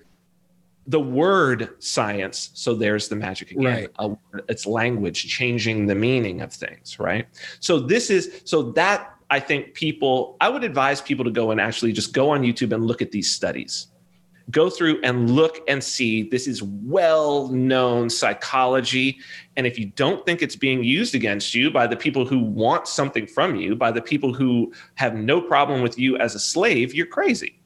the 0.87 1.01
word 1.01 1.71
science 1.79 2.51
so 2.55 2.75
there's 2.75 3.09
the 3.09 3.15
magic 3.15 3.53
again 3.53 3.87
right. 3.99 4.17
it's 4.49 4.67
language 4.67 5.29
changing 5.29 5.87
the 5.87 5.95
meaning 5.95 6.41
of 6.41 6.53
things 6.53 6.99
right 6.99 7.29
so 7.61 7.79
this 7.79 8.11
is 8.11 8.41
so 8.45 8.63
that 8.73 9.15
i 9.31 9.41
think 9.41 9.75
people 9.75 10.37
i 10.41 10.49
would 10.49 10.65
advise 10.65 11.01
people 11.01 11.25
to 11.25 11.31
go 11.31 11.51
and 11.51 11.61
actually 11.61 11.93
just 11.93 12.13
go 12.13 12.31
on 12.31 12.43
youtube 12.43 12.73
and 12.73 12.87
look 12.87 13.01
at 13.03 13.11
these 13.11 13.31
studies. 13.31 13.89
Go 14.51 14.69
through 14.69 15.01
and 15.03 15.31
look 15.31 15.61
and 15.69 15.83
see. 15.83 16.29
This 16.29 16.49
is 16.49 16.63
well 16.63 17.49
known 17.49 18.11
psychology. 18.11 19.19
And 19.57 19.67
if 19.67 19.79
you 19.79 19.87
don't 19.87 20.25
think 20.27 20.43
it's 20.43 20.57
being 20.57 20.83
used 20.83 21.15
against 21.15 21.55
you 21.55 21.71
by 21.71 21.87
the 21.87 21.97
people 21.97 22.27
who 22.27 22.41
want 22.41 22.89
something 22.89 23.27
from 23.27 23.57
you 23.57 23.77
by 23.77 23.93
the 23.93 24.03
people 24.03 24.35
who 24.35 24.73
have 24.95 25.15
no 25.15 25.41
problem 25.41 25.83
with 25.83 25.99
you 25.99 26.17
as 26.17 26.35
a 26.35 26.41
slave 26.41 26.95
you're 26.95 27.07
crazy. 27.07 27.61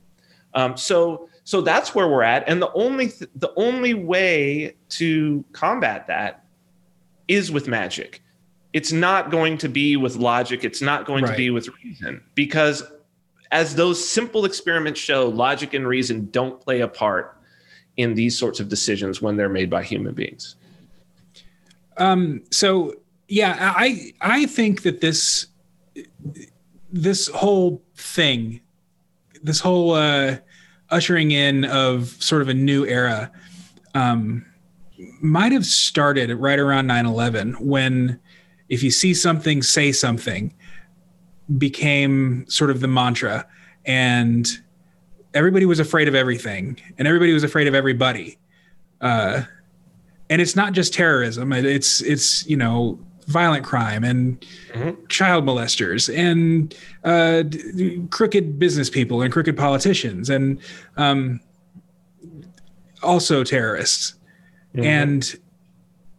Um, 0.54 0.76
so 0.76 1.28
so 1.44 1.60
that's 1.60 1.94
where 1.94 2.08
we're 2.08 2.22
at. 2.22 2.48
And 2.48 2.60
the 2.60 2.72
only 2.72 3.08
th- 3.08 3.30
the 3.34 3.52
only 3.56 3.94
way 3.94 4.76
to 4.90 5.44
combat 5.52 6.06
that 6.08 6.44
is 7.28 7.50
with 7.50 7.68
magic 7.68 8.22
it's 8.74 8.92
not 8.92 9.30
going 9.30 9.56
to 9.56 9.68
be 9.68 9.96
with 9.96 10.16
logic 10.16 10.64
it's 10.64 10.82
not 10.82 11.06
going 11.06 11.24
right. 11.24 11.30
to 11.30 11.36
be 11.36 11.48
with 11.48 11.68
reason 11.82 12.22
because 12.34 12.82
as 13.50 13.76
those 13.76 14.06
simple 14.06 14.44
experiments 14.44 15.00
show 15.00 15.28
logic 15.28 15.72
and 15.72 15.88
reason 15.88 16.28
don't 16.30 16.60
play 16.60 16.80
a 16.80 16.88
part 16.88 17.38
in 17.96 18.14
these 18.14 18.36
sorts 18.36 18.60
of 18.60 18.68
decisions 18.68 19.22
when 19.22 19.36
they're 19.36 19.48
made 19.48 19.70
by 19.70 19.82
human 19.82 20.12
beings 20.12 20.56
um 21.96 22.42
so 22.50 22.92
yeah 23.28 23.72
i 23.76 24.12
i 24.20 24.44
think 24.44 24.82
that 24.82 25.00
this 25.00 25.46
this 26.92 27.28
whole 27.28 27.82
thing 27.94 28.60
this 29.42 29.60
whole 29.60 29.92
uh 29.92 30.36
ushering 30.90 31.30
in 31.30 31.64
of 31.64 32.08
sort 32.22 32.42
of 32.42 32.48
a 32.48 32.54
new 32.54 32.84
era 32.84 33.30
um, 33.94 34.44
might 35.20 35.52
have 35.52 35.64
started 35.64 36.30
right 36.34 36.58
around 36.58 36.86
9-11 36.88 37.60
when 37.60 38.20
if 38.68 38.82
you 38.82 38.90
see 38.90 39.14
something 39.14 39.62
say 39.62 39.92
something 39.92 40.54
became 41.58 42.44
sort 42.48 42.70
of 42.70 42.80
the 42.80 42.88
mantra 42.88 43.46
and 43.84 44.48
everybody 45.34 45.66
was 45.66 45.78
afraid 45.78 46.08
of 46.08 46.14
everything 46.14 46.78
and 46.98 47.06
everybody 47.06 47.32
was 47.32 47.44
afraid 47.44 47.66
of 47.66 47.74
everybody 47.74 48.38
uh, 49.00 49.42
and 50.30 50.40
it's 50.40 50.56
not 50.56 50.72
just 50.72 50.94
terrorism 50.94 51.52
it's 51.52 52.00
it's 52.02 52.46
you 52.46 52.56
know 52.56 52.98
violent 53.26 53.64
crime 53.64 54.04
and 54.04 54.40
mm-hmm. 54.72 55.06
child 55.08 55.44
molesters 55.44 56.14
and 56.14 56.74
uh, 57.04 57.42
crooked 58.10 58.58
business 58.58 58.90
people 58.90 59.22
and 59.22 59.32
crooked 59.32 59.56
politicians 59.56 60.30
and 60.30 60.60
um, 60.96 61.40
also 63.02 63.44
terrorists 63.44 64.14
mm-hmm. 64.74 64.84
and 64.84 65.36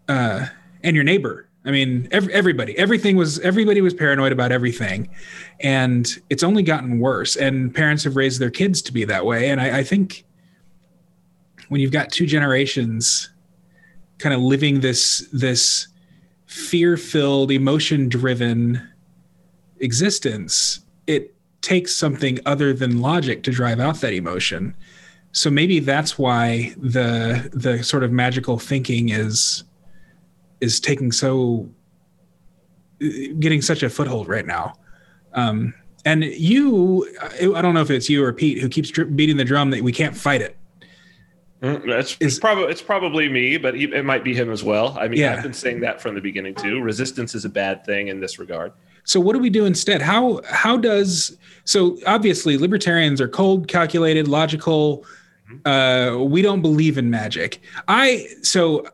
uh, 0.08 0.46
and 0.84 0.96
your 0.96 1.04
neighbor. 1.04 1.48
I 1.66 1.72
mean, 1.72 2.08
every, 2.12 2.32
everybody, 2.32 2.78
everything 2.78 3.18
was 3.18 3.40
everybody 3.40 3.82
was 3.82 3.94
paranoid 3.94 4.32
about 4.32 4.52
everything, 4.52 5.10
and 5.60 6.08
it's 6.30 6.44
only 6.44 6.62
gotten 6.62 7.00
worse. 7.00 7.36
And 7.36 7.74
parents 7.74 8.04
have 8.04 8.16
raised 8.16 8.40
their 8.40 8.52
kids 8.52 8.82
to 8.84 8.94
be 8.94 9.04
that 9.06 9.26
way. 9.26 9.50
And 9.50 9.60
I, 9.60 9.80
I 9.80 9.84
think 9.84 10.26
when 11.70 11.82
you've 11.82 11.92
got 11.92 12.12
two 12.12 12.28
generations 12.28 13.32
kind 14.20 14.36
of 14.36 14.42
living 14.42 14.82
this 14.82 15.28
this 15.34 15.88
fear-filled, 16.46 17.52
emotion-driven 17.52 18.82
existence, 19.80 20.82
it 21.08 21.34
takes 21.62 21.96
something 21.96 22.40
other 22.46 22.72
than 22.74 23.02
logic 23.02 23.42
to 23.44 23.52
drive 23.52 23.80
out 23.80 24.00
that 24.02 24.14
emotion. 24.14 24.76
So 25.32 25.50
maybe 25.50 25.80
that's 25.80 26.18
why 26.20 26.76
the 26.78 27.50
the 27.52 27.84
sort 27.84 28.04
of 28.04 28.12
magical 28.12 28.60
thinking 28.60 29.10
is 29.10 29.64
is 30.66 30.80
taking 30.80 31.12
so 31.12 31.70
getting 33.40 33.62
such 33.62 33.84
a 33.84 33.90
foothold 33.90 34.28
right 34.28 34.46
now. 34.46 34.74
Um, 35.34 35.74
and 36.06 36.24
you, 36.24 37.08
I 37.32 37.62
don't 37.62 37.74
know 37.74 37.82
if 37.82 37.90
it's 37.90 38.10
you 38.10 38.24
or 38.24 38.32
Pete 38.32 38.60
who 38.60 38.70
keeps 38.70 38.92
beating 38.92 39.38
the 39.38 39.44
drum 39.44 39.72
that 39.72 39.82
we 39.82 39.92
can't 39.92 40.16
fight 40.16 40.42
it. 40.42 40.56
Mm, 41.62 41.88
that's 41.88 42.18
it's 42.20 42.38
probably 42.38 42.66
it's 42.66 42.82
probably 42.82 43.28
me, 43.28 43.58
but 43.58 43.76
it 43.76 44.04
might 44.04 44.24
be 44.24 44.36
him 44.36 44.52
as 44.52 44.64
well. 44.64 44.96
I 45.00 45.08
mean, 45.08 45.20
yeah. 45.20 45.34
I've 45.34 45.44
been 45.44 45.54
saying 45.54 45.80
that 45.82 46.02
from 46.02 46.14
the 46.14 46.22
beginning 46.22 46.54
too. 46.54 46.82
Resistance 46.82 47.34
is 47.34 47.46
a 47.46 47.50
bad 47.50 47.86
thing 47.86 48.10
in 48.10 48.20
this 48.20 48.38
regard. 48.38 48.74
So 49.04 49.20
what 49.20 49.34
do 49.34 49.40
we 49.40 49.50
do 49.50 49.66
instead? 49.66 50.02
How 50.02 50.42
how 50.48 50.78
does 50.78 51.38
so 51.64 51.98
obviously 52.06 52.58
libertarians 52.58 53.20
are 53.22 53.28
cold, 53.28 53.68
calculated, 53.68 54.28
logical. 54.28 55.06
Mm-hmm. 55.50 55.68
Uh, 55.68 56.24
we 56.24 56.42
don't 56.42 56.62
believe 56.62 56.98
in 56.98 57.10
magic. 57.10 57.62
I 57.88 58.28
so 58.42 58.86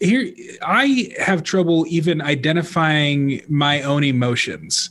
here 0.00 0.32
I 0.62 1.12
have 1.18 1.42
trouble 1.42 1.84
even 1.88 2.22
identifying 2.22 3.42
my 3.48 3.82
own 3.82 4.02
emotions, 4.02 4.90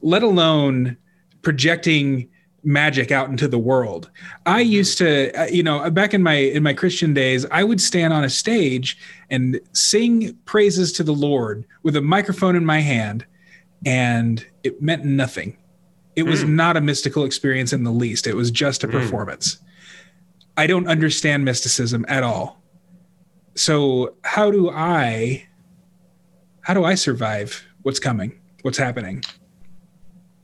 let 0.00 0.22
alone 0.22 0.96
projecting 1.42 2.28
magic 2.62 3.10
out 3.10 3.28
into 3.28 3.46
the 3.46 3.58
world. 3.58 4.10
I 4.46 4.62
mm-hmm. 4.62 4.70
used 4.70 4.98
to, 4.98 5.32
uh, 5.38 5.46
you 5.46 5.62
know, 5.62 5.90
back 5.90 6.14
in 6.14 6.22
my 6.22 6.34
in 6.34 6.62
my 6.62 6.72
Christian 6.72 7.12
days, 7.12 7.44
I 7.50 7.64
would 7.64 7.80
stand 7.80 8.12
on 8.12 8.24
a 8.24 8.30
stage 8.30 8.96
and 9.28 9.60
sing 9.72 10.34
praises 10.44 10.92
to 10.94 11.02
the 11.02 11.12
Lord 11.12 11.66
with 11.82 11.96
a 11.96 12.00
microphone 12.00 12.56
in 12.56 12.64
my 12.64 12.80
hand, 12.80 13.26
and 13.84 14.46
it 14.62 14.80
meant 14.80 15.04
nothing. 15.04 15.58
It 16.16 16.22
was 16.22 16.44
mm. 16.44 16.50
not 16.50 16.76
a 16.76 16.80
mystical 16.80 17.24
experience 17.24 17.72
in 17.72 17.82
the 17.82 17.90
least. 17.90 18.28
It 18.28 18.36
was 18.36 18.52
just 18.52 18.84
a 18.84 18.88
mm. 18.88 18.92
performance. 18.92 19.58
I 20.56 20.68
don't 20.68 20.86
understand 20.86 21.44
mysticism 21.44 22.06
at 22.06 22.22
all 22.22 22.63
so 23.54 24.14
how 24.22 24.50
do 24.50 24.70
I 24.70 25.46
how 26.62 26.74
do 26.74 26.84
I 26.84 26.94
survive 26.94 27.64
what's 27.82 28.00
coming? 28.00 28.40
What's 28.62 28.78
happening? 28.78 29.22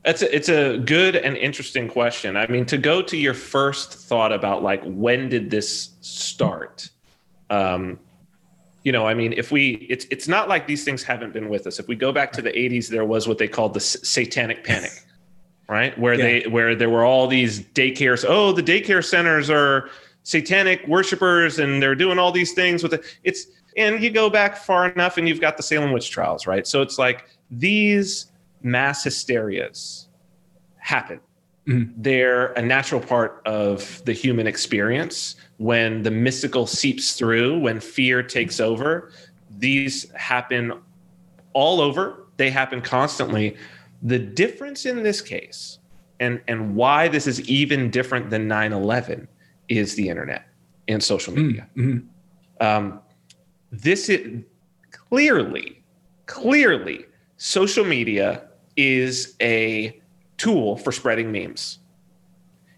That's 0.05 0.21
a, 0.21 0.35
it's 0.35 0.49
a 0.49 0.77
good 0.79 1.15
and 1.15 1.37
interesting 1.37 1.87
question. 1.87 2.35
I 2.35 2.47
mean, 2.47 2.65
to 2.67 2.77
go 2.77 3.01
to 3.01 3.17
your 3.17 3.33
first 3.33 3.93
thought 3.93 4.31
about 4.31 4.63
like 4.63 4.81
when 4.83 5.29
did 5.29 5.51
this 5.51 5.91
start? 6.01 6.89
Um, 7.49 7.99
you 8.83 8.91
know, 8.91 9.07
I 9.07 9.13
mean, 9.13 9.33
if 9.33 9.51
we, 9.51 9.73
it's 9.89 10.05
it's 10.09 10.27
not 10.27 10.49
like 10.49 10.65
these 10.65 10.83
things 10.83 11.03
haven't 11.03 11.33
been 11.33 11.49
with 11.49 11.67
us. 11.67 11.79
If 11.79 11.87
we 11.87 11.95
go 11.95 12.11
back 12.11 12.31
to 12.33 12.41
the 12.41 12.51
'80s, 12.51 12.87
there 12.87 13.05
was 13.05 13.27
what 13.27 13.37
they 13.37 13.47
called 13.47 13.75
the 13.75 13.79
satanic 13.79 14.63
panic, 14.63 14.91
right? 15.69 15.95
Where 15.99 16.15
yeah. 16.15 16.41
they 16.41 16.47
where 16.49 16.73
there 16.73 16.89
were 16.89 17.03
all 17.03 17.27
these 17.27 17.61
daycares. 17.61 18.25
Oh, 18.27 18.51
the 18.53 18.63
daycare 18.63 19.05
centers 19.05 19.51
are 19.51 19.89
satanic 20.23 20.85
worshipers 20.87 21.59
and 21.59 21.81
they're 21.81 21.95
doing 21.95 22.19
all 22.19 22.31
these 22.31 22.53
things 22.53 22.83
with 22.83 22.93
it. 22.93 23.03
It's 23.23 23.47
and 23.77 24.03
you 24.03 24.09
go 24.09 24.29
back 24.29 24.57
far 24.57 24.87
enough 24.89 25.17
and 25.17 25.27
you've 25.27 25.41
got 25.41 25.57
the 25.57 25.63
Salem 25.63 25.91
witch 25.91 26.11
trials, 26.11 26.45
right? 26.45 26.67
So 26.67 26.81
it's 26.81 26.97
like 26.97 27.25
these 27.49 28.31
mass 28.61 29.03
hysterias 29.03 30.07
happen. 30.77 31.19
Mm-hmm. 31.67 32.01
They're 32.01 32.47
a 32.53 32.61
natural 32.61 33.01
part 33.01 33.41
of 33.45 34.03
the 34.05 34.13
human 34.13 34.47
experience. 34.47 35.35
When 35.57 36.01
the 36.01 36.11
mystical 36.11 36.65
seeps 36.65 37.13
through, 37.13 37.59
when 37.59 37.79
fear 37.79 38.23
takes 38.23 38.59
over, 38.59 39.11
these 39.57 40.09
happen 40.11 40.73
all 41.53 41.81
over. 41.81 42.25
They 42.37 42.49
happen 42.49 42.81
constantly. 42.81 43.55
The 44.01 44.17
difference 44.17 44.85
in 44.85 45.03
this 45.03 45.21
case, 45.21 45.77
and, 46.19 46.41
and 46.47 46.75
why 46.75 47.07
this 47.07 47.27
is 47.27 47.47
even 47.47 47.91
different 47.91 48.31
than 48.31 48.47
9 48.47 48.73
11, 48.73 49.27
is 49.71 49.95
the 49.95 50.09
internet 50.09 50.45
and 50.87 51.01
social 51.01 51.33
media. 51.33 51.67
Mm-hmm. 51.77 52.07
Um, 52.59 52.99
this 53.71 54.09
is 54.09 54.43
clearly, 54.91 55.81
clearly, 56.25 57.05
social 57.37 57.85
media 57.85 58.49
is 58.75 59.35
a 59.41 59.99
tool 60.37 60.75
for 60.75 60.91
spreading 60.91 61.31
memes. 61.31 61.79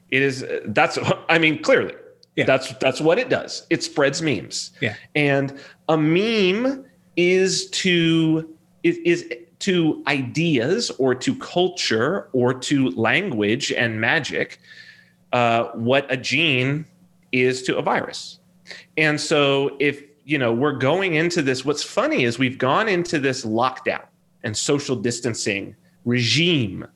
It 0.09 0.21
is 0.21 0.45
that's 0.65 0.99
I 1.29 1.39
mean 1.39 1.63
clearly 1.63 1.95
yeah. 2.35 2.45
that's 2.45 2.73
that's 2.75 3.01
what 3.01 3.17
it 3.17 3.29
does. 3.29 3.65
It 3.71 3.83
spreads 3.83 4.21
memes. 4.21 4.71
Yeah. 4.79 4.95
And 5.15 5.59
a 5.89 5.97
meme 5.97 6.85
is 7.15 7.69
to 7.71 8.55
is, 8.83 8.97
is 8.97 9.33
to 9.59 10.03
ideas 10.07 10.91
or 10.99 11.15
to 11.15 11.35
culture 11.39 12.29
or 12.33 12.53
to 12.53 12.89
language 12.91 13.71
and 13.71 13.99
magic 13.99 14.59
uh, 15.33 15.71
what 15.73 16.09
a 16.11 16.15
gene 16.15 16.85
is 17.31 17.63
to 17.63 17.77
a 17.77 17.81
virus. 17.81 18.39
And 18.97 19.19
so 19.19 19.75
if 19.79 20.03
you 20.23 20.37
know 20.37 20.53
we're 20.53 20.77
going 20.77 21.15
into 21.15 21.41
this, 21.41 21.65
what's 21.65 21.83
funny 21.83 22.23
is 22.23 22.39
we've 22.39 22.57
gone 22.57 22.87
into 22.87 23.19
this 23.19 23.43
lockdown 23.43 24.05
and 24.43 24.55
social 24.55 24.95
distancing 24.95 25.75
regime. 26.05 26.87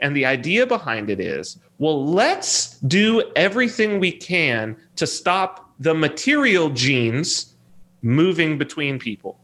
And 0.00 0.14
the 0.14 0.26
idea 0.26 0.66
behind 0.66 1.08
it 1.08 1.20
is, 1.20 1.58
well, 1.78 2.04
let's 2.04 2.78
do 2.80 3.22
everything 3.36 4.00
we 4.00 4.12
can 4.12 4.76
to 4.96 5.06
stop 5.06 5.70
the 5.78 5.94
material 5.94 6.68
genes 6.70 7.54
moving 8.02 8.58
between 8.58 8.98
people. 8.98 9.38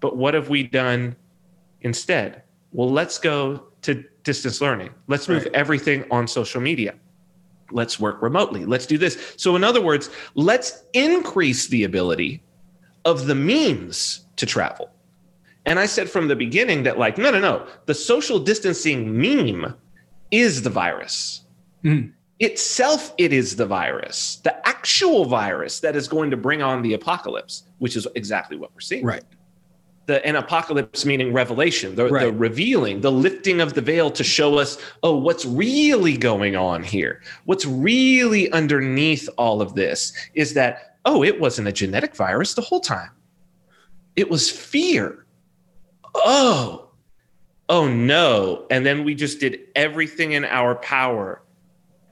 But 0.00 0.16
what 0.16 0.34
have 0.34 0.48
we 0.48 0.62
done 0.62 1.14
instead? 1.82 2.42
Well, 2.72 2.90
let's 2.90 3.18
go 3.18 3.64
to 3.82 4.02
distance 4.24 4.60
learning. 4.60 4.90
Let's 5.08 5.28
move 5.28 5.44
right. 5.44 5.54
everything 5.54 6.04
on 6.10 6.26
social 6.26 6.60
media 6.60 6.94
let's 7.72 7.98
work 7.98 8.22
remotely. 8.22 8.64
Let's 8.64 8.86
do 8.86 8.98
this. 8.98 9.34
So, 9.36 9.56
in 9.56 9.64
other 9.64 9.80
words, 9.80 10.10
let's 10.34 10.84
increase 10.92 11.68
the 11.68 11.84
ability 11.84 12.42
of 13.04 13.26
the 13.26 13.34
memes 13.34 14.26
to 14.36 14.46
travel. 14.46 14.90
And 15.66 15.78
I 15.78 15.86
said 15.86 16.10
from 16.10 16.28
the 16.28 16.36
beginning 16.36 16.82
that, 16.84 16.98
like, 16.98 17.18
no, 17.18 17.30
no, 17.30 17.38
no, 17.38 17.66
the 17.86 17.94
social 17.94 18.38
distancing 18.38 19.16
meme 19.16 19.74
is 20.30 20.62
the 20.62 20.70
virus. 20.70 21.44
Mm. 21.84 22.12
Itself, 22.40 23.14
it 23.18 23.32
is 23.32 23.54
the 23.54 23.66
virus, 23.66 24.36
the 24.42 24.68
actual 24.68 25.24
virus 25.24 25.78
that 25.80 25.94
is 25.94 26.08
going 26.08 26.30
to 26.30 26.36
bring 26.36 26.60
on 26.62 26.82
the 26.82 26.94
apocalypse, 26.94 27.64
which 27.78 27.94
is 27.94 28.08
exactly 28.16 28.56
what 28.56 28.74
we're 28.74 28.80
seeing. 28.80 29.04
Right 29.04 29.22
the 30.06 30.24
an 30.26 30.36
apocalypse 30.36 31.04
meaning 31.04 31.32
revelation 31.32 31.94
the, 31.94 32.08
right. 32.08 32.24
the 32.24 32.32
revealing 32.32 33.00
the 33.00 33.12
lifting 33.12 33.60
of 33.60 33.74
the 33.74 33.80
veil 33.80 34.10
to 34.10 34.24
show 34.24 34.58
us 34.58 34.78
oh 35.02 35.16
what's 35.16 35.44
really 35.44 36.16
going 36.16 36.56
on 36.56 36.82
here? 36.82 37.22
What's 37.44 37.66
really 37.66 38.50
underneath 38.52 39.28
all 39.36 39.62
of 39.62 39.74
this 39.74 40.12
is 40.34 40.54
that 40.54 40.96
oh 41.04 41.22
it 41.22 41.40
wasn't 41.40 41.68
a 41.68 41.72
genetic 41.72 42.16
virus 42.16 42.54
the 42.54 42.62
whole 42.62 42.80
time. 42.80 43.10
It 44.16 44.30
was 44.30 44.50
fear. 44.50 45.24
Oh 46.14 46.90
oh 47.68 47.88
no. 47.88 48.66
And 48.70 48.84
then 48.84 49.04
we 49.04 49.14
just 49.14 49.40
did 49.40 49.60
everything 49.76 50.32
in 50.32 50.44
our 50.44 50.74
power 50.76 51.42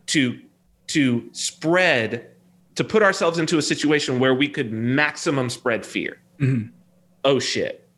to 0.06 0.40
to 0.88 1.28
spread 1.32 2.30
to 2.76 2.84
put 2.84 3.02
ourselves 3.02 3.38
into 3.38 3.58
a 3.58 3.62
situation 3.62 4.20
where 4.20 4.34
we 4.34 4.48
could 4.48 4.72
maximum 4.72 5.50
spread 5.50 5.84
fear. 5.84 6.20
Mm-hmm 6.38 6.76
oh 7.24 7.38
shit, 7.38 7.88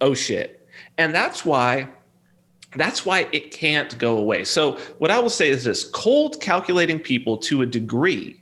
oh 0.00 0.14
shit. 0.14 0.68
And 0.98 1.14
that's 1.14 1.44
why 1.44 1.88
that's 2.76 3.04
why 3.04 3.26
it 3.32 3.50
can't 3.50 3.98
go 3.98 4.16
away. 4.16 4.44
So 4.44 4.78
what 4.98 5.10
I 5.10 5.18
will 5.18 5.30
say 5.30 5.50
is 5.50 5.64
this 5.64 5.84
cold 5.84 6.40
calculating 6.40 7.00
people 7.00 7.36
to 7.38 7.62
a 7.62 7.66
degree, 7.66 8.40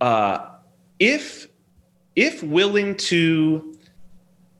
uh, 0.00 0.46
if 0.98 1.48
if 2.16 2.42
willing 2.42 2.96
to 2.96 3.74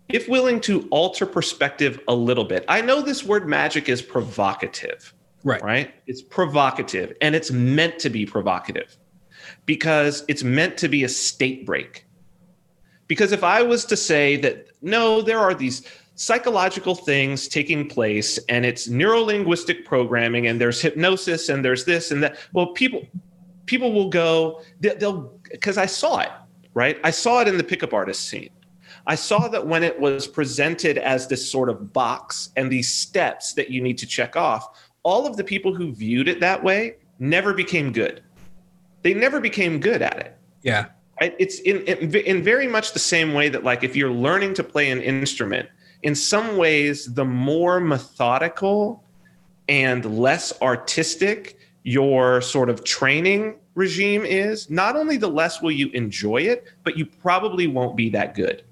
if 0.08 0.28
willing 0.28 0.60
to 0.60 0.88
alter 0.90 1.26
perspective 1.26 2.00
a 2.08 2.14
little 2.14 2.44
bit. 2.44 2.64
I 2.68 2.80
know 2.80 3.00
this 3.00 3.24
word 3.24 3.48
magic 3.48 3.88
is 3.88 4.02
provocative. 4.02 5.14
Right. 5.44 5.62
Right? 5.62 5.94
It's 6.06 6.20
provocative 6.20 7.16
and 7.20 7.34
it's 7.34 7.50
meant 7.50 7.98
to 8.00 8.10
be 8.10 8.26
provocative 8.26 8.96
because 9.66 10.24
it's 10.28 10.42
meant 10.42 10.76
to 10.78 10.88
be 10.88 11.04
a 11.04 11.08
state 11.08 11.64
break. 11.64 12.06
Because 13.10 13.32
if 13.32 13.42
I 13.42 13.60
was 13.60 13.84
to 13.86 13.96
say 13.96 14.36
that, 14.36 14.68
no, 14.82 15.20
there 15.20 15.40
are 15.40 15.52
these 15.52 15.82
psychological 16.14 16.94
things 16.94 17.48
taking 17.48 17.88
place 17.88 18.38
and 18.48 18.64
it's 18.64 18.86
neurolinguistic 18.86 19.84
programming 19.84 20.46
and 20.46 20.60
there's 20.60 20.80
hypnosis 20.80 21.48
and 21.48 21.64
there's 21.64 21.84
this 21.84 22.12
and 22.12 22.22
that, 22.22 22.36
well, 22.52 22.68
people, 22.68 23.04
people 23.66 23.92
will 23.92 24.10
go, 24.10 24.62
they'll, 24.78 25.36
because 25.50 25.76
I 25.76 25.86
saw 25.86 26.20
it, 26.20 26.30
right? 26.72 27.00
I 27.02 27.10
saw 27.10 27.40
it 27.40 27.48
in 27.48 27.56
the 27.56 27.64
pickup 27.64 27.92
artist 27.92 28.28
scene. 28.28 28.50
I 29.08 29.16
saw 29.16 29.48
that 29.48 29.66
when 29.66 29.82
it 29.82 29.98
was 29.98 30.28
presented 30.28 30.96
as 30.96 31.26
this 31.26 31.50
sort 31.50 31.68
of 31.68 31.92
box 31.92 32.50
and 32.54 32.70
these 32.70 32.94
steps 32.94 33.54
that 33.54 33.70
you 33.70 33.82
need 33.82 33.98
to 33.98 34.06
check 34.06 34.36
off, 34.36 34.78
all 35.02 35.26
of 35.26 35.36
the 35.36 35.42
people 35.42 35.74
who 35.74 35.90
viewed 35.90 36.28
it 36.28 36.38
that 36.38 36.62
way 36.62 36.94
never 37.18 37.54
became 37.54 37.90
good. 37.90 38.22
They 39.02 39.14
never 39.14 39.40
became 39.40 39.80
good 39.80 40.00
at 40.00 40.20
it. 40.20 40.38
Yeah 40.62 40.90
It's 41.20 41.60
in, 41.60 41.82
in 41.82 42.14
in 42.14 42.42
very 42.42 42.66
much 42.66 42.92
the 42.92 42.98
same 42.98 43.34
way 43.34 43.50
that 43.50 43.62
like 43.62 43.84
if 43.84 43.94
you're 43.94 44.10
learning 44.10 44.54
to 44.54 44.64
play 44.64 44.90
an 44.90 45.02
instrument, 45.02 45.68
in 46.02 46.14
some 46.14 46.56
ways, 46.56 47.12
the 47.12 47.24
more 47.24 47.78
methodical 47.78 49.04
and 49.68 50.18
less 50.18 50.52
artistic 50.62 51.58
your 51.82 52.40
sort 52.40 52.70
of 52.70 52.84
training 52.84 53.56
regime 53.74 54.24
is, 54.24 54.70
not 54.70 54.96
only 54.96 55.16
the 55.16 55.28
less 55.28 55.62
will 55.62 55.70
you 55.70 55.88
enjoy 55.90 56.38
it, 56.38 56.64
but 56.84 56.96
you 56.96 57.06
probably 57.06 57.66
won't 57.66 57.96
be 57.96 58.08
that 58.10 58.34
good. 58.34 58.64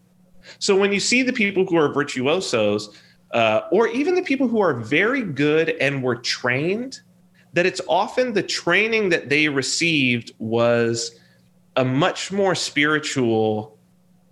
So 0.58 0.76
when 0.76 0.92
you 0.92 1.00
see 1.00 1.22
the 1.22 1.32
people 1.32 1.66
who 1.66 1.76
are 1.76 1.92
virtuosos, 1.92 2.98
uh, 3.32 3.62
or 3.70 3.88
even 3.88 4.14
the 4.14 4.22
people 4.22 4.48
who 4.48 4.60
are 4.60 4.74
very 4.74 5.22
good 5.22 5.70
and 5.80 6.02
were 6.02 6.16
trained, 6.16 7.00
that 7.52 7.66
it's 7.66 7.80
often 7.88 8.32
the 8.32 8.42
training 8.42 9.10
that 9.10 9.28
they 9.28 9.48
received 9.48 10.32
was 10.38 11.18
a 11.78 11.84
much 11.84 12.32
more 12.32 12.54
spiritual 12.54 13.78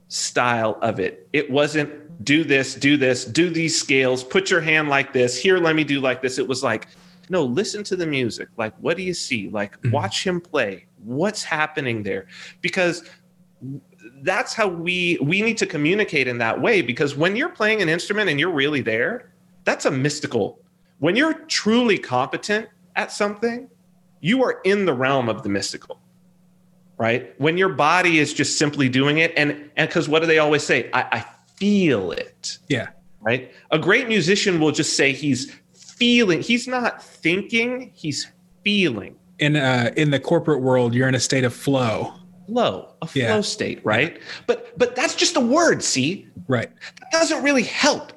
style 0.08 0.78
of 0.82 0.98
it. 0.98 1.28
It 1.32 1.48
wasn't 1.48 2.24
do 2.24 2.42
this, 2.42 2.74
do 2.74 2.96
this, 2.96 3.24
do 3.24 3.48
these 3.50 3.78
scales, 3.78 4.24
put 4.24 4.50
your 4.50 4.60
hand 4.60 4.88
like 4.88 5.12
this, 5.12 5.40
here, 5.40 5.58
let 5.58 5.76
me 5.76 5.84
do 5.84 6.00
like 6.00 6.20
this. 6.20 6.38
It 6.38 6.48
was 6.48 6.64
like, 6.64 6.88
no, 7.28 7.44
listen 7.44 7.84
to 7.84 7.96
the 7.96 8.06
music. 8.06 8.48
Like, 8.56 8.74
what 8.80 8.96
do 8.96 9.04
you 9.04 9.14
see? 9.14 9.48
Like, 9.48 9.76
mm-hmm. 9.78 9.92
watch 9.92 10.26
him 10.26 10.40
play. 10.40 10.86
What's 11.04 11.44
happening 11.44 12.02
there? 12.02 12.26
Because 12.62 13.08
that's 14.22 14.52
how 14.52 14.66
we 14.66 15.18
we 15.22 15.40
need 15.40 15.58
to 15.58 15.66
communicate 15.66 16.26
in 16.26 16.38
that 16.38 16.60
way 16.60 16.82
because 16.82 17.16
when 17.16 17.36
you're 17.36 17.48
playing 17.48 17.82
an 17.82 17.88
instrument 17.88 18.30
and 18.30 18.38
you're 18.38 18.50
really 18.50 18.80
there 18.80 19.32
that's 19.64 19.84
a 19.86 19.90
mystical 19.90 20.60
when 20.98 21.16
you're 21.16 21.34
truly 21.46 21.98
competent 21.98 22.68
at 22.96 23.10
something 23.10 23.68
you 24.20 24.42
are 24.44 24.60
in 24.64 24.84
the 24.84 24.92
realm 24.92 25.28
of 25.28 25.42
the 25.42 25.48
mystical 25.48 26.00
right 26.98 27.38
when 27.38 27.58
your 27.58 27.68
body 27.68 28.18
is 28.18 28.32
just 28.32 28.58
simply 28.58 28.88
doing 28.88 29.18
it 29.18 29.32
and 29.36 29.70
and 29.76 29.88
because 29.88 30.08
what 30.08 30.20
do 30.20 30.26
they 30.26 30.38
always 30.38 30.62
say 30.62 30.90
I, 30.92 31.02
I 31.12 31.24
feel 31.56 32.12
it 32.12 32.58
yeah 32.68 32.88
right 33.20 33.52
a 33.70 33.78
great 33.78 34.08
musician 34.08 34.60
will 34.60 34.72
just 34.72 34.96
say 34.96 35.12
he's 35.12 35.54
feeling 35.74 36.42
he's 36.42 36.66
not 36.66 37.02
thinking 37.02 37.90
he's 37.94 38.30
feeling 38.64 39.16
in 39.38 39.56
uh 39.56 39.92
in 39.96 40.10
the 40.10 40.20
corporate 40.20 40.62
world 40.62 40.94
you're 40.94 41.08
in 41.08 41.14
a 41.14 41.20
state 41.20 41.44
of 41.44 41.54
flow 41.54 42.14
flow, 42.46 42.94
a 43.02 43.06
flow 43.06 43.22
yeah. 43.22 43.40
state, 43.40 43.84
right? 43.84 44.14
Yeah. 44.14 44.22
But 44.46 44.78
but 44.78 44.96
that's 44.96 45.14
just 45.14 45.36
a 45.36 45.40
word, 45.40 45.82
see? 45.82 46.28
Right. 46.48 46.70
That 47.00 47.12
doesn't 47.12 47.42
really 47.42 47.62
help. 47.62 48.12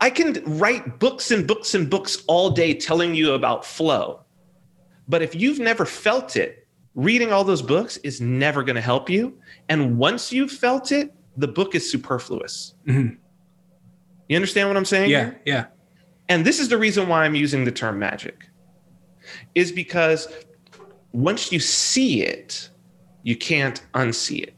I 0.00 0.10
can 0.10 0.42
write 0.58 0.98
books 0.98 1.30
and 1.30 1.46
books 1.46 1.74
and 1.74 1.88
books 1.88 2.22
all 2.26 2.50
day 2.50 2.74
telling 2.74 3.14
you 3.14 3.32
about 3.32 3.64
flow. 3.64 4.20
But 5.08 5.22
if 5.22 5.34
you've 5.34 5.58
never 5.58 5.84
felt 5.84 6.36
it, 6.36 6.65
reading 6.96 7.30
all 7.30 7.44
those 7.44 7.62
books 7.62 7.98
is 7.98 8.20
never 8.20 8.64
going 8.64 8.74
to 8.74 8.82
help 8.82 9.08
you. 9.08 9.38
And 9.68 9.98
once 9.98 10.32
you've 10.32 10.50
felt 10.50 10.90
it, 10.90 11.14
the 11.36 11.46
book 11.46 11.74
is 11.74 11.88
superfluous. 11.88 12.74
Mm-hmm. 12.88 13.14
You 14.28 14.36
understand 14.36 14.68
what 14.68 14.76
I'm 14.76 14.84
saying? 14.84 15.10
Yeah, 15.10 15.24
here? 15.26 15.40
yeah. 15.44 15.66
And 16.28 16.44
this 16.44 16.58
is 16.58 16.68
the 16.68 16.78
reason 16.78 17.08
why 17.08 17.24
I'm 17.24 17.36
using 17.36 17.64
the 17.64 17.70
term 17.70 17.98
magic, 18.00 18.48
is 19.54 19.70
because 19.70 20.26
once 21.12 21.52
you 21.52 21.60
see 21.60 22.22
it, 22.22 22.68
you 23.22 23.36
can't 23.36 23.80
unsee 23.94 24.42
it. 24.42 24.54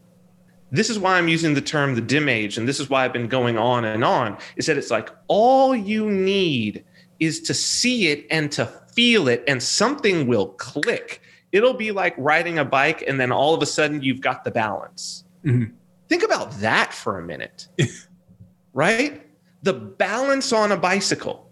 This 0.71 0.91
is 0.91 0.99
why 0.99 1.19
I'm 1.19 1.29
using 1.29 1.55
the 1.55 1.61
term 1.61 1.95
the 1.95 2.01
dim 2.01 2.29
age, 2.29 2.57
and 2.57 2.69
this 2.69 2.79
is 2.79 2.89
why 2.89 3.05
I've 3.05 3.13
been 3.13 3.29
going 3.29 3.59
on 3.59 3.85
and 3.85 4.05
on, 4.05 4.39
is 4.57 4.67
that 4.67 4.79
it's 4.79 4.91
like 4.91 5.11
all 5.27 5.75
you 5.75 6.11
need 6.11 6.85
is 7.19 7.41
to 7.41 7.55
see 7.55 8.09
it 8.09 8.27
and 8.31 8.53
to 8.53 8.67
feel 8.95 9.29
it, 9.29 9.43
and 9.49 9.63
something 9.63 10.27
will 10.27 10.49
click. 10.49 11.21
It'll 11.53 11.75
be 11.75 11.93
like 11.93 12.15
riding 12.19 12.59
a 12.59 12.65
bike, 12.65 13.03
and 13.07 13.19
then 13.19 13.33
all 13.33 13.55
of 13.55 13.63
a 13.63 13.67
sudden 13.67 14.03
you've 14.03 14.21
got 14.21 14.45
the 14.45 14.51
balance. 14.51 15.25
Mm-hmm. 15.45 15.73
Think 16.09 16.23
about 16.23 16.53
that 16.61 16.93
for 16.93 17.19
a 17.19 17.23
minute, 17.23 17.69
right? 18.73 19.27
The 19.63 19.73
balance 19.73 20.53
on 20.53 20.73
a 20.73 20.77
bicycle. 20.77 21.51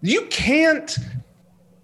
You 0.00 0.26
can't, 0.26 0.96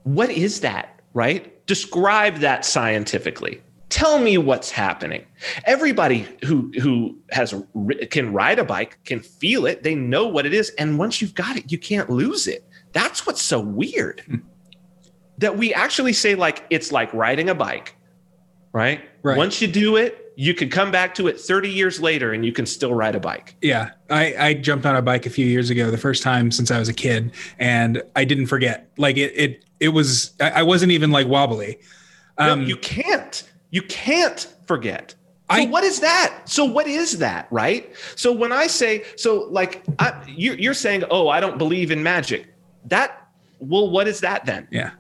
what 0.03 0.31
is 0.31 0.61
that, 0.61 1.01
right? 1.13 1.65
Describe 1.67 2.39
that 2.39 2.65
scientifically 2.65 3.63
tell 3.89 4.19
me 4.19 4.37
what's 4.37 4.71
happening 4.71 5.25
everybody 5.65 6.27
who 6.45 6.71
who 6.81 7.17
has 7.31 7.55
can 8.11 8.33
ride 8.33 8.59
a 8.59 8.65
bike 8.65 8.99
can 9.05 9.21
feel 9.21 9.67
it 9.67 9.83
they 9.83 9.95
know 9.95 10.27
what 10.27 10.45
it 10.45 10.53
is 10.53 10.71
and 10.79 10.99
once 10.99 11.23
you've 11.23 11.35
got 11.35 11.57
it 11.57 11.71
you 11.73 11.79
can't 11.79 12.11
lose 12.11 12.47
it 12.47 12.65
that's 12.93 13.27
what's 13.27 13.43
so 13.43 13.59
weird 13.59 14.21
hmm. 14.27 14.37
That 15.39 15.57
we 15.57 15.73
actually 15.75 16.13
say 16.13 16.35
like 16.35 16.65
it's 16.71 16.93
like 16.93 17.13
riding 17.15 17.49
a 17.49 17.55
bike 17.55 17.97
right? 18.73 19.01
right 19.23 19.37
once 19.37 19.61
you 19.61 19.69
do 19.69 19.97
it 19.97 20.33
you 20.37 20.55
can 20.55 20.69
come 20.69 20.93
back 20.93 21.15
to 21.15 21.27
it 21.27 21.41
30 21.41 21.69
years 21.69 22.01
later 22.01 22.33
and 22.33 22.45
you 22.45 22.53
can 22.53 22.67
still 22.67 22.95
ride 22.95 23.15
a 23.15 23.21
bike 23.21 23.57
yeah 23.63 23.91
i 24.11 24.35
i 24.39 24.55
jumped 24.55 24.87
on 24.87 24.95
a 24.95 25.03
bike 25.03 25.27
a 25.27 25.31
few 25.31 25.47
years 25.47 25.71
ago 25.71 25.91
the 25.91 25.99
first 25.99 26.23
time 26.23 26.51
since 26.51 26.71
i 26.71 26.79
was 26.79 26.89
a 26.89 26.95
kid 26.95 27.33
and 27.59 28.03
i 28.15 28.25
didn't 28.25 28.47
forget 28.47 28.91
like 28.99 29.17
it 29.17 29.33
it 29.35 29.65
it 29.81 29.89
was 29.89 30.35
i 30.41 30.63
wasn't 30.63 30.93
even 30.93 31.11
like 31.11 31.27
wobbly 31.27 31.79
um, 32.39 32.61
no, 32.61 32.67
you 32.67 32.77
can't 32.77 33.49
you 33.71 33.83
can't 33.83 34.55
forget. 34.67 35.15
So 35.51 35.57
I, 35.57 35.67
what 35.67 35.83
is 35.83 36.01
that? 36.01 36.43
So 36.45 36.65
what 36.65 36.87
is 36.87 37.19
that, 37.19 37.49
right? 37.51 37.91
So 38.17 38.33
when 38.33 38.53
I 38.53 38.67
say, 38.67 39.05
so 39.17 39.49
like 39.51 39.83
I, 39.99 40.23
you, 40.27 40.53
you're 40.55 40.75
saying, 40.75 41.05
oh, 41.11 41.29
I 41.29 41.41
don't 41.41 41.57
believe 41.57 41.91
in 41.91 42.03
magic. 42.03 42.55
That, 42.87 43.29
well, 43.59 43.91
what 43.91 44.07
is 44.09 44.21
that 44.21 44.45
then? 44.45 44.69
Yeah. 44.71 44.91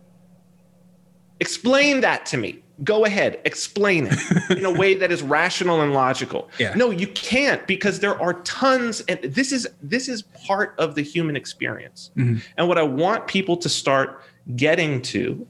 Explain 1.40 2.00
that 2.00 2.26
to 2.26 2.36
me. 2.36 2.62
Go 2.84 3.04
ahead, 3.04 3.40
explain 3.44 4.08
it 4.08 4.56
in 4.56 4.64
a 4.64 4.70
way 4.70 4.94
that 4.94 5.10
is 5.10 5.20
rational 5.20 5.80
and 5.80 5.92
logical. 5.92 6.48
Yeah. 6.58 6.74
No, 6.74 6.90
you 6.90 7.08
can't 7.08 7.64
because 7.66 8.00
there 8.00 8.20
are 8.20 8.34
tons, 8.42 9.00
and 9.02 9.20
this 9.22 9.52
is 9.52 9.68
this 9.82 10.08
is 10.08 10.22
part 10.22 10.74
of 10.78 10.94
the 10.94 11.02
human 11.02 11.36
experience. 11.36 12.10
Mm-hmm. 12.16 12.38
And 12.56 12.68
what 12.68 12.78
I 12.78 12.82
want 12.82 13.26
people 13.26 13.56
to 13.58 13.68
start 13.68 14.22
getting 14.56 15.02
to 15.02 15.46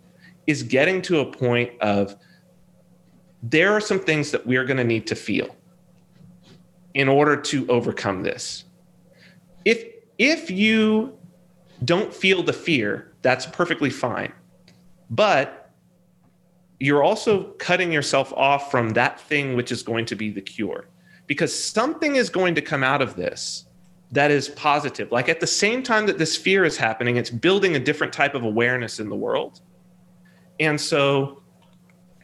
is 0.46 0.62
getting 0.62 1.03
to 1.03 1.20
a 1.20 1.27
point 1.27 1.72
of 1.81 2.16
there 3.42 3.72
are 3.72 3.81
some 3.81 4.01
things 4.01 4.31
that 4.33 4.46
we 4.46 4.57
are 4.57 4.64
going 4.64 4.79
to 4.79 4.85
need 4.85 5.07
to 5.07 5.14
feel 5.14 5.55
in 6.94 7.09
order 7.09 7.37
to 7.37 7.66
overcome 7.68 8.22
this. 8.22 8.64
If 9.64 9.85
if 10.18 10.51
you 10.51 11.16
don't 11.85 12.12
feel 12.12 12.42
the 12.42 12.53
fear, 12.53 13.12
that's 13.22 13.46
perfectly 13.46 13.90
fine. 13.90 14.33
But 15.11 15.58
you're 16.81 17.03
also 17.03 17.45
cutting 17.55 17.93
yourself 17.93 18.33
off 18.35 18.71
from 18.71 18.91
that 18.91 19.21
thing 19.21 19.57
which 19.57 19.73
is 19.73 19.83
going 19.83 20.05
to 20.07 20.14
be 20.14 20.31
the 20.31 20.41
cure. 20.41 20.87
Because 21.27 21.57
something 21.57 22.17
is 22.17 22.31
going 22.31 22.55
to 22.55 22.62
come 22.62 22.83
out 22.83 23.03
of 23.03 23.17
this 23.17 23.67
that 24.12 24.31
is 24.31 24.49
positive. 24.51 25.12
Like 25.12 25.29
at 25.29 25.41
the 25.41 25.47
same 25.47 25.83
time 25.83 26.07
that 26.07 26.17
this 26.17 26.37
fear 26.37 26.64
is 26.64 26.77
happening, 26.77 27.17
it's 27.17 27.31
building 27.31 27.77
a 27.77 27.79
different 27.79 28.12
type 28.12 28.35
of 28.35 28.43
awareness 28.43 29.01
in 29.01 29.11
the 29.11 29.17
world. 29.17 29.61
And 30.61 30.81
so 30.81 31.43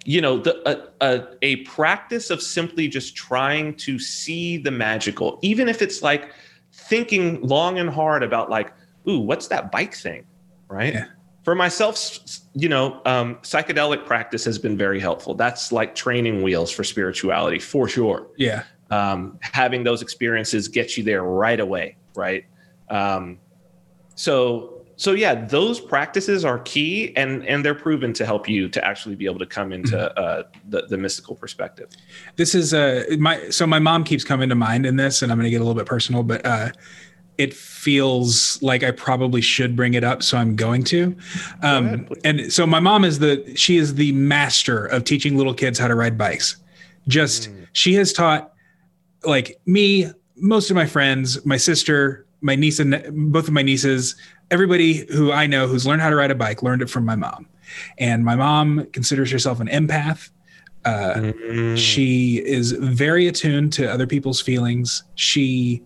you 0.04 0.20
know 0.20 0.38
the 0.38 0.68
a, 0.68 1.06
a, 1.06 1.26
a, 1.42 1.56
practice 1.64 2.30
of 2.30 2.42
simply 2.42 2.88
just 2.88 3.16
trying 3.16 3.74
to 3.74 3.98
see 3.98 4.56
the 4.58 4.70
magical 4.70 5.38
even 5.42 5.68
if 5.68 5.80
it's 5.82 6.02
like 6.02 6.32
thinking 6.72 7.40
long 7.40 7.78
and 7.78 7.88
hard 7.88 8.22
about 8.22 8.50
like 8.50 8.72
ooh 9.08 9.18
what's 9.18 9.48
that 9.48 9.72
bike 9.72 9.94
thing 9.94 10.26
right 10.68 10.92
yeah. 10.94 11.06
For 11.44 11.54
myself 11.54 12.18
you 12.54 12.68
know 12.68 13.00
um, 13.04 13.36
psychedelic 13.36 14.04
practice 14.06 14.44
has 14.44 14.58
been 14.58 14.76
very 14.76 14.98
helpful. 15.00 15.34
That's 15.34 15.70
like 15.70 15.94
training 15.94 16.42
wheels 16.42 16.70
for 16.70 16.84
spirituality 16.84 17.58
for 17.58 17.88
sure. 17.88 18.26
Yeah. 18.36 18.64
Um, 18.90 19.38
having 19.40 19.82
those 19.84 20.02
experiences 20.02 20.68
get 20.68 20.96
you 20.96 21.04
there 21.04 21.22
right 21.22 21.60
away 21.60 21.96
right? 22.14 22.44
Um, 22.88 23.38
so 24.14 24.70
so 24.96 25.10
yeah 25.10 25.34
those 25.34 25.80
practices 25.80 26.44
are 26.44 26.60
key 26.60 27.12
and 27.16 27.44
and 27.46 27.64
they're 27.64 27.74
proven 27.74 28.12
to 28.12 28.24
help 28.24 28.48
you 28.48 28.68
to 28.68 28.84
actually 28.86 29.16
be 29.16 29.24
able 29.24 29.40
to 29.40 29.46
come 29.46 29.72
into 29.72 29.96
mm-hmm. 29.96 30.12
uh, 30.16 30.42
the, 30.68 30.86
the 30.86 30.96
mystical 30.96 31.34
perspective. 31.34 31.88
This 32.36 32.54
is 32.54 32.72
uh 32.72 33.04
my 33.18 33.48
so 33.50 33.66
my 33.66 33.80
mom 33.80 34.04
keeps 34.04 34.22
coming 34.22 34.48
to 34.50 34.54
mind 34.54 34.86
in 34.86 34.96
this 34.96 35.22
and 35.22 35.32
i'm 35.32 35.38
going 35.38 35.46
to 35.46 35.50
get 35.50 35.60
a 35.60 35.64
little 35.64 35.74
bit 35.74 35.86
personal 35.86 36.22
but 36.22 36.46
uh 36.46 36.70
it 37.38 37.52
feels 37.52 38.62
like 38.62 38.82
I 38.82 38.90
probably 38.90 39.40
should 39.40 39.76
bring 39.76 39.94
it 39.94 40.04
up, 40.04 40.22
so 40.22 40.38
I'm 40.38 40.56
going 40.56 40.84
to. 40.84 41.16
Um, 41.62 41.86
ahead, 41.86 42.08
and 42.24 42.52
so 42.52 42.66
my 42.66 42.80
mom 42.80 43.04
is 43.04 43.18
the 43.18 43.54
she 43.56 43.76
is 43.76 43.94
the 43.94 44.12
master 44.12 44.86
of 44.86 45.04
teaching 45.04 45.36
little 45.36 45.54
kids 45.54 45.78
how 45.78 45.88
to 45.88 45.94
ride 45.94 46.16
bikes. 46.16 46.56
Just 47.08 47.50
mm. 47.50 47.66
she 47.72 47.94
has 47.94 48.12
taught 48.12 48.52
like 49.24 49.60
me, 49.66 50.10
most 50.36 50.70
of 50.70 50.76
my 50.76 50.86
friends, 50.86 51.44
my 51.44 51.56
sister, 51.56 52.26
my 52.40 52.54
niece 52.54 52.78
and 52.78 53.32
both 53.32 53.48
of 53.48 53.54
my 53.54 53.62
nieces, 53.62 54.16
everybody 54.50 55.06
who 55.12 55.32
I 55.32 55.46
know 55.46 55.66
who's 55.66 55.86
learned 55.86 56.02
how 56.02 56.10
to 56.10 56.16
ride 56.16 56.30
a 56.30 56.34
bike 56.34 56.62
learned 56.62 56.82
it 56.82 56.90
from 56.90 57.04
my 57.04 57.16
mom. 57.16 57.46
And 57.98 58.24
my 58.24 58.36
mom 58.36 58.86
considers 58.92 59.30
herself 59.30 59.60
an 59.60 59.68
empath. 59.68 60.30
Uh, 60.84 61.14
mm-hmm. 61.14 61.76
She 61.76 62.44
is 62.44 62.72
very 62.72 63.26
attuned 63.26 63.72
to 63.74 63.90
other 63.90 64.06
people's 64.06 64.40
feelings. 64.40 65.02
She, 65.14 65.82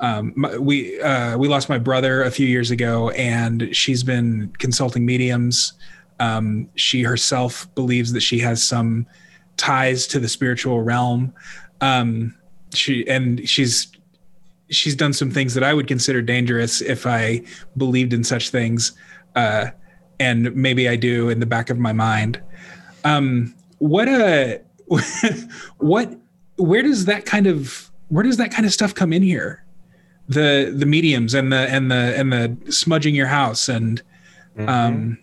um, 0.00 0.46
we 0.60 1.00
uh, 1.00 1.36
we 1.36 1.48
lost 1.48 1.68
my 1.68 1.78
brother 1.78 2.22
a 2.22 2.30
few 2.30 2.46
years 2.46 2.70
ago, 2.70 3.10
and 3.10 3.74
she's 3.74 4.02
been 4.02 4.52
consulting 4.58 5.04
mediums. 5.04 5.72
Um, 6.20 6.68
she 6.74 7.02
herself 7.02 7.72
believes 7.74 8.12
that 8.12 8.20
she 8.20 8.38
has 8.40 8.62
some 8.62 9.06
ties 9.56 10.06
to 10.08 10.20
the 10.20 10.28
spiritual 10.28 10.82
realm. 10.82 11.32
Um, 11.80 12.34
she 12.74 13.06
and 13.08 13.48
she's 13.48 13.88
she's 14.70 14.94
done 14.94 15.12
some 15.12 15.30
things 15.30 15.54
that 15.54 15.64
I 15.64 15.74
would 15.74 15.88
consider 15.88 16.22
dangerous 16.22 16.80
if 16.80 17.06
I 17.06 17.42
believed 17.76 18.12
in 18.12 18.22
such 18.22 18.50
things, 18.50 18.92
uh, 19.34 19.66
and 20.20 20.54
maybe 20.54 20.88
I 20.88 20.96
do 20.96 21.28
in 21.28 21.40
the 21.40 21.46
back 21.46 21.70
of 21.70 21.78
my 21.78 21.92
mind. 21.92 22.40
Um, 23.04 23.54
what 23.78 24.08
a 24.08 24.62
what 25.78 26.16
where 26.56 26.82
does 26.82 27.06
that 27.06 27.26
kind 27.26 27.46
of 27.48 27.90
where 28.08 28.22
does 28.22 28.36
that 28.36 28.52
kind 28.52 28.64
of 28.64 28.72
stuff 28.72 28.94
come 28.94 29.12
in 29.12 29.22
here? 29.22 29.64
The 30.28 30.72
the 30.76 30.86
mediums 30.86 31.34
and 31.34 31.52
the 31.52 31.68
and 31.70 31.90
the 31.90 32.14
and 32.18 32.32
the 32.32 32.72
smudging 32.72 33.14
your 33.14 33.28
house 33.28 33.68
and 33.68 34.02
mm-hmm. 34.56 34.68
um 34.68 35.18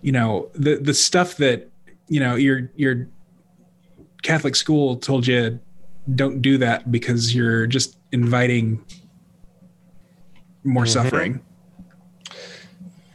you 0.00 0.12
know 0.12 0.50
the 0.54 0.76
the 0.76 0.94
stuff 0.94 1.36
that 1.38 1.70
you 2.08 2.20
know 2.20 2.36
your 2.36 2.70
your 2.76 3.08
Catholic 4.22 4.56
school 4.56 4.96
told 4.96 5.26
you 5.26 5.58
don't 6.14 6.40
do 6.42 6.58
that 6.58 6.90
because 6.90 7.34
you're 7.34 7.66
just 7.66 7.96
inviting 8.12 8.84
more 10.62 10.84
mm-hmm. 10.84 10.92
suffering. 10.92 11.40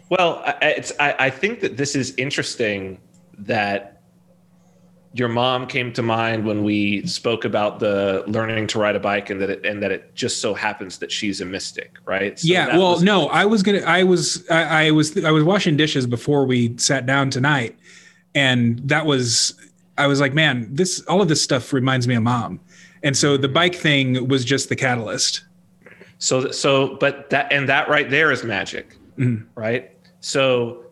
Well, 0.09 0.43
it's 0.61 0.91
I, 0.99 1.15
I 1.19 1.29
think 1.29 1.59
that 1.61 1.77
this 1.77 1.95
is 1.95 2.15
interesting 2.17 2.99
that 3.37 3.98
your 5.13 5.27
mom 5.27 5.65
came 5.65 5.91
to 5.93 6.03
mind 6.03 6.45
when 6.45 6.63
we 6.63 7.05
spoke 7.07 7.43
about 7.43 7.79
the 7.79 8.23
learning 8.27 8.67
to 8.67 8.79
ride 8.79 8.95
a 8.95 8.99
bike 8.99 9.29
and 9.29 9.41
that 9.41 9.49
it, 9.49 9.65
and 9.65 9.81
that 9.81 9.91
it 9.91 10.13
just 10.13 10.39
so 10.39 10.53
happens 10.53 10.99
that 10.99 11.11
she's 11.11 11.41
a 11.41 11.45
mystic 11.45 11.97
right? 12.05 12.39
So 12.39 12.47
yeah 12.47 12.77
well 12.77 12.91
was- 12.91 13.03
no 13.03 13.27
i 13.29 13.45
was 13.45 13.63
gonna 13.63 13.79
i 13.79 14.03
was 14.03 14.47
I, 14.49 14.87
I, 14.87 14.91
was 14.91 15.23
i 15.23 15.31
was 15.31 15.43
washing 15.43 15.77
dishes 15.77 16.05
before 16.05 16.45
we 16.45 16.77
sat 16.77 17.05
down 17.05 17.29
tonight 17.31 17.77
and 18.35 18.79
that 18.87 19.05
was 19.05 19.59
i 19.97 20.05
was 20.05 20.19
like 20.19 20.33
man 20.33 20.67
this 20.73 21.01
all 21.07 21.21
of 21.21 21.27
this 21.27 21.41
stuff 21.41 21.73
reminds 21.73 22.07
me 22.07 22.15
of 22.15 22.23
mom. 22.23 22.59
And 23.01 23.15
so 23.15 23.37
the 23.37 23.47
bike 23.47 23.75
thing 23.75 24.27
was 24.27 24.43
just 24.43 24.67
the 24.67 24.75
catalyst. 24.75 25.45
So 26.17 26.51
so 26.51 26.97
but 26.97 27.29
that 27.29 27.51
and 27.51 27.69
that 27.69 27.87
right 27.87 28.09
there 28.09 28.29
is 28.29 28.43
magic 28.43 28.97
mm-hmm. 29.17 29.45
right? 29.55 29.91
So 30.19 30.83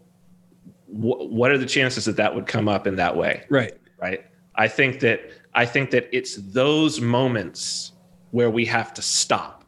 wh- 0.88 1.30
what 1.30 1.51
are 1.51 1.58
the 1.58 1.65
chances 1.65 2.06
that 2.06 2.15
that 2.15 2.34
would 2.34 2.47
come 2.47 2.69
up 2.69 2.88
in 2.88 2.95
that 2.95 3.17
way? 3.17 3.43
Right 3.49 3.77
right? 3.99 4.25
I 4.55 4.67
think 4.67 4.99
that 5.01 5.21
I 5.53 5.65
think 5.65 5.91
that 5.91 6.07
it's 6.12 6.36
those 6.36 7.01
moments 7.01 7.93
where 8.31 8.49
we 8.49 8.65
have 8.65 8.93
to 8.95 9.01
stop 9.01 9.63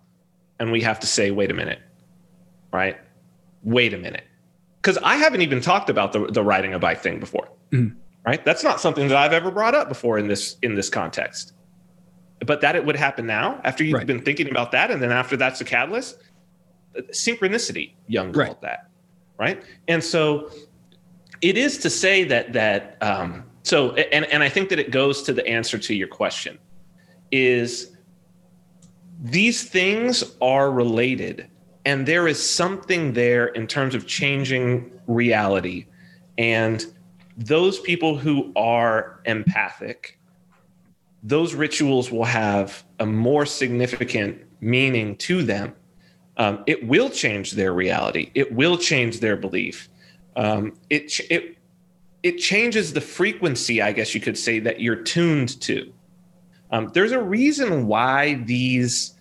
and 0.59 0.71
we 0.71 0.81
have 0.81 0.99
to 0.99 1.07
say, 1.07 1.31
wait 1.31 1.49
a 1.49 1.53
minute, 1.53 1.79
right? 2.71 2.97
Wait 3.63 3.93
a 3.93 3.97
minute. 3.97 4.25
Because 4.81 4.97
I 4.99 5.15
haven't 5.15 5.41
even 5.41 5.61
talked 5.61 5.89
about 5.89 6.13
the, 6.13 6.27
the 6.27 6.43
riding 6.43 6.73
a 6.73 6.79
bike 6.79 7.01
thing 7.01 7.19
before. 7.19 7.49
Mm. 7.71 7.95
Right? 8.25 8.43
That's 8.43 8.63
not 8.63 8.79
something 8.79 9.07
that 9.07 9.17
I've 9.17 9.33
ever 9.33 9.49
brought 9.49 9.73
up 9.73 9.87
before 9.87 10.19
in 10.19 10.27
this 10.27 10.57
in 10.61 10.75
this 10.75 10.89
context. 10.89 11.53
But 12.45 12.61
that 12.61 12.75
it 12.75 12.85
would 12.85 12.95
happen 12.95 13.25
now 13.25 13.59
after 13.63 13.83
you've 13.83 13.95
right. 13.95 14.07
been 14.07 14.21
thinking 14.21 14.49
about 14.49 14.71
that, 14.71 14.91
and 14.91 15.01
then 15.01 15.11
after 15.11 15.35
that's 15.35 15.59
a 15.61 15.65
catalyst, 15.65 16.17
synchronicity, 17.11 17.93
Jung 18.07 18.31
called 18.31 18.47
right. 18.47 18.61
that. 18.61 18.89
Right. 19.37 19.63
And 19.87 20.03
so 20.03 20.51
it 21.41 21.57
is 21.57 21.77
to 21.79 21.89
say 21.89 22.23
that 22.25 22.53
that 22.53 22.97
um, 23.01 23.48
so 23.69 23.93
and 23.93 24.25
and 24.25 24.41
I 24.41 24.49
think 24.49 24.69
that 24.69 24.79
it 24.79 24.89
goes 24.91 25.21
to 25.23 25.33
the 25.33 25.45
answer 25.47 25.77
to 25.77 25.93
your 25.93 26.07
question 26.07 26.57
is 27.31 27.95
these 29.21 29.63
things 29.69 30.23
are 30.41 30.71
related 30.71 31.47
and 31.85 32.07
there 32.07 32.27
is 32.27 32.41
something 32.41 33.13
there 33.13 33.47
in 33.47 33.67
terms 33.67 33.93
of 33.93 34.07
changing 34.07 34.91
reality. 35.07 35.85
And 36.37 36.83
those 37.37 37.79
people 37.79 38.17
who 38.17 38.51
are 38.55 39.21
empathic 39.25 40.19
those 41.21 41.53
rituals 41.53 42.11
will 42.11 42.25
have 42.25 42.83
a 42.99 43.05
more 43.05 43.45
significant 43.45 44.41
meaning 44.61 45.15
to 45.17 45.43
them. 45.43 45.75
Um, 46.37 46.63
it 46.65 46.87
will 46.87 47.09
change 47.09 47.51
their 47.51 47.73
reality. 47.73 48.31
It 48.33 48.53
will 48.53 48.77
change 48.77 49.19
their 49.19 49.35
belief. 49.35 49.89
Um, 50.37 50.73
it, 50.89 51.19
it 51.29 51.57
it 52.23 52.37
changes 52.37 52.93
the 52.93 53.01
frequency, 53.01 53.81
I 53.81 53.91
guess 53.91 54.13
you 54.13 54.21
could 54.21 54.37
say, 54.37 54.59
that 54.59 54.81
you're 54.81 54.95
tuned 54.95 55.59
to. 55.61 55.91
Um, 56.71 56.89
there's 56.93 57.11
a 57.11 57.21
reason 57.21 57.87
why 57.87 58.35
these 58.45 59.15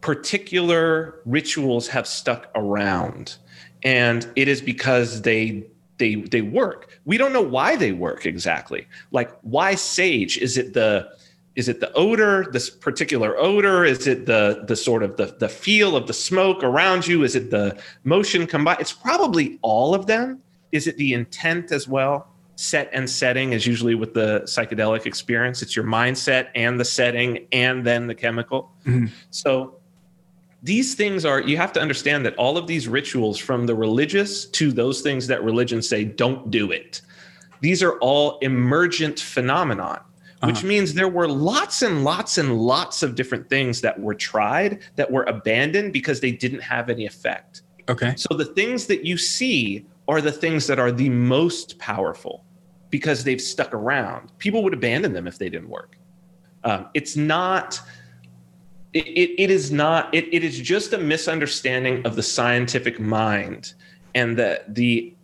particular 0.00 1.20
rituals 1.24 1.88
have 1.88 2.06
stuck 2.06 2.50
around, 2.54 3.36
and 3.82 4.30
it 4.36 4.48
is 4.48 4.60
because 4.60 5.22
they 5.22 5.66
they 5.98 6.16
they 6.16 6.42
work. 6.42 7.00
We 7.04 7.18
don't 7.18 7.32
know 7.32 7.42
why 7.42 7.76
they 7.76 7.92
work 7.92 8.26
exactly. 8.26 8.86
Like 9.12 9.30
why 9.42 9.74
sage? 9.76 10.38
Is 10.38 10.58
it 10.58 10.74
the 10.74 11.08
is 11.54 11.68
it 11.68 11.80
the 11.80 11.92
odor, 11.94 12.46
this 12.52 12.70
particular 12.70 13.36
odor? 13.38 13.84
Is 13.84 14.06
it 14.06 14.26
the 14.26 14.64
the 14.66 14.76
sort 14.76 15.02
of 15.02 15.16
the 15.16 15.36
the 15.38 15.48
feel 15.48 15.96
of 15.96 16.06
the 16.06 16.12
smoke 16.12 16.62
around 16.62 17.06
you? 17.06 17.24
Is 17.24 17.34
it 17.34 17.50
the 17.50 17.80
motion 18.04 18.46
combined? 18.46 18.80
It's 18.80 18.92
probably 18.92 19.58
all 19.62 19.94
of 19.94 20.06
them 20.06 20.42
is 20.72 20.86
it 20.86 20.96
the 20.96 21.14
intent 21.14 21.72
as 21.72 21.88
well? 21.88 22.28
Set 22.56 22.90
and 22.92 23.08
setting 23.08 23.52
is 23.52 23.66
usually 23.66 23.94
with 23.94 24.14
the 24.14 24.40
psychedelic 24.40 25.06
experience. 25.06 25.62
It's 25.62 25.76
your 25.76 25.84
mindset 25.84 26.48
and 26.54 26.78
the 26.78 26.84
setting 26.84 27.46
and 27.52 27.86
then 27.86 28.08
the 28.08 28.14
chemical. 28.14 28.72
Mm-hmm. 28.84 29.06
So 29.30 29.78
these 30.62 30.94
things 30.94 31.24
are 31.24 31.40
you 31.40 31.56
have 31.56 31.72
to 31.72 31.80
understand 31.80 32.26
that 32.26 32.34
all 32.36 32.56
of 32.58 32.66
these 32.66 32.88
rituals 32.88 33.38
from 33.38 33.66
the 33.66 33.74
religious 33.74 34.46
to 34.46 34.72
those 34.72 35.00
things 35.00 35.26
that 35.26 35.42
religion 35.42 35.80
say 35.80 36.04
don't 36.04 36.50
do 36.50 36.72
it 36.72 37.00
these 37.60 37.82
are 37.82 37.98
all 37.98 38.38
emergent 38.38 39.20
phenomenon 39.20 40.00
which 40.44 40.58
uh-huh. 40.58 40.66
means 40.68 40.94
there 40.94 41.08
were 41.08 41.28
lots 41.28 41.82
and 41.82 42.04
lots 42.04 42.38
and 42.38 42.60
lots 42.60 43.02
of 43.02 43.16
different 43.16 43.48
things 43.48 43.80
that 43.80 43.98
were 44.00 44.14
tried 44.14 44.80
that 44.96 45.10
were 45.10 45.24
abandoned 45.24 45.92
because 45.92 46.20
they 46.20 46.32
didn't 46.32 46.60
have 46.60 46.90
any 46.90 47.06
effect 47.06 47.62
okay 47.88 48.14
so 48.16 48.34
the 48.36 48.44
things 48.44 48.86
that 48.86 49.04
you 49.04 49.16
see 49.16 49.86
are 50.08 50.20
the 50.20 50.32
things 50.32 50.66
that 50.66 50.78
are 50.78 50.90
the 50.90 51.10
most 51.10 51.78
powerful 51.78 52.44
because 52.90 53.24
they've 53.24 53.40
stuck 53.40 53.74
around. 53.74 54.32
People 54.38 54.62
would 54.64 54.72
abandon 54.72 55.12
them 55.12 55.26
if 55.26 55.38
they 55.38 55.50
didn't 55.50 55.68
work. 55.68 55.96
Um, 56.64 56.88
it's 56.94 57.16
not. 57.16 57.80
It, 58.94 59.06
it, 59.06 59.42
it 59.42 59.50
is 59.50 59.70
not. 59.70 60.12
It, 60.14 60.32
it 60.32 60.42
is 60.42 60.58
just 60.58 60.94
a 60.94 60.98
misunderstanding 60.98 62.04
of 62.06 62.16
the 62.16 62.22
scientific 62.22 62.98
mind 62.98 63.74
and 64.14 64.36
the 64.36 64.64
the 64.68 65.14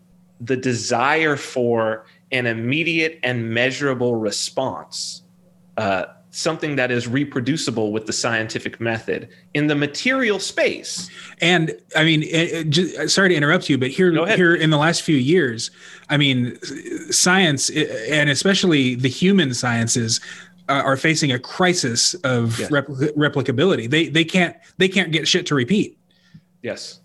the 0.41 0.57
desire 0.57 1.37
for 1.37 2.05
an 2.31 2.47
immediate 2.47 3.19
and 3.23 3.51
measurable 3.51 4.17
response 4.17 5.23
uh, 5.77 6.05
something 6.35 6.75
that 6.75 6.91
is 6.91 7.07
reproducible 7.07 7.93
with 7.93 8.07
the 8.07 8.13
scientific 8.13 8.81
method 8.81 9.29
in 9.55 9.69
the 9.69 9.75
material 9.77 10.41
space. 10.41 11.09
And 11.41 11.79
I 11.95 12.03
mean, 12.03 12.25
it, 12.25 12.53
it 12.53 12.71
just, 12.71 13.15
sorry 13.15 13.29
to 13.29 13.35
interrupt 13.37 13.69
you, 13.69 13.79
but 13.79 13.91
here, 13.91 14.13
here 14.35 14.53
in 14.53 14.71
the 14.71 14.77
last 14.77 15.03
few 15.03 15.17
years, 15.17 15.71
I 16.11 16.17
mean, 16.17 16.59
science 17.11 17.71
and 17.71 18.29
especially 18.29 18.97
the 18.97 19.09
human 19.09 19.55
sciences 19.55 20.21
uh, 20.69 20.73
are 20.73 20.97
facing 20.97 21.31
a 21.31 21.39
crisis 21.39 22.15
of 22.25 22.59
yes. 22.59 22.71
replicability. 22.71 23.89
They 23.89 24.09
they 24.09 24.25
can't 24.25 24.57
they 24.79 24.89
can't 24.89 25.13
get 25.13 25.29
shit 25.29 25.47
to 25.47 25.55
repeat. 25.55 25.99
Yes. 26.63 27.01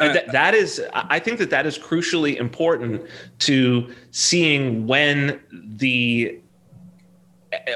Uh, 0.00 0.12
that, 0.12 0.32
that 0.32 0.54
is 0.54 0.82
i 0.92 1.20
think 1.20 1.38
that 1.38 1.50
that 1.50 1.66
is 1.66 1.78
crucially 1.78 2.34
important 2.34 3.00
to 3.38 3.94
seeing 4.10 4.88
when 4.88 5.40
the 5.52 6.36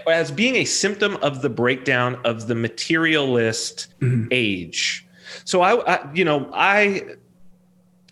as 0.07 0.31
being 0.31 0.57
a 0.57 0.65
symptom 0.65 1.17
of 1.17 1.43
the 1.43 1.51
breakdown 1.51 2.21
of 2.25 2.47
the 2.47 2.55
materialist 2.55 3.89
mm-hmm. 4.01 4.29
age. 4.31 5.07
So 5.45 5.61
I, 5.63 5.97
I, 5.97 6.13
you 6.13 6.25
know, 6.25 6.51
I 6.53 7.17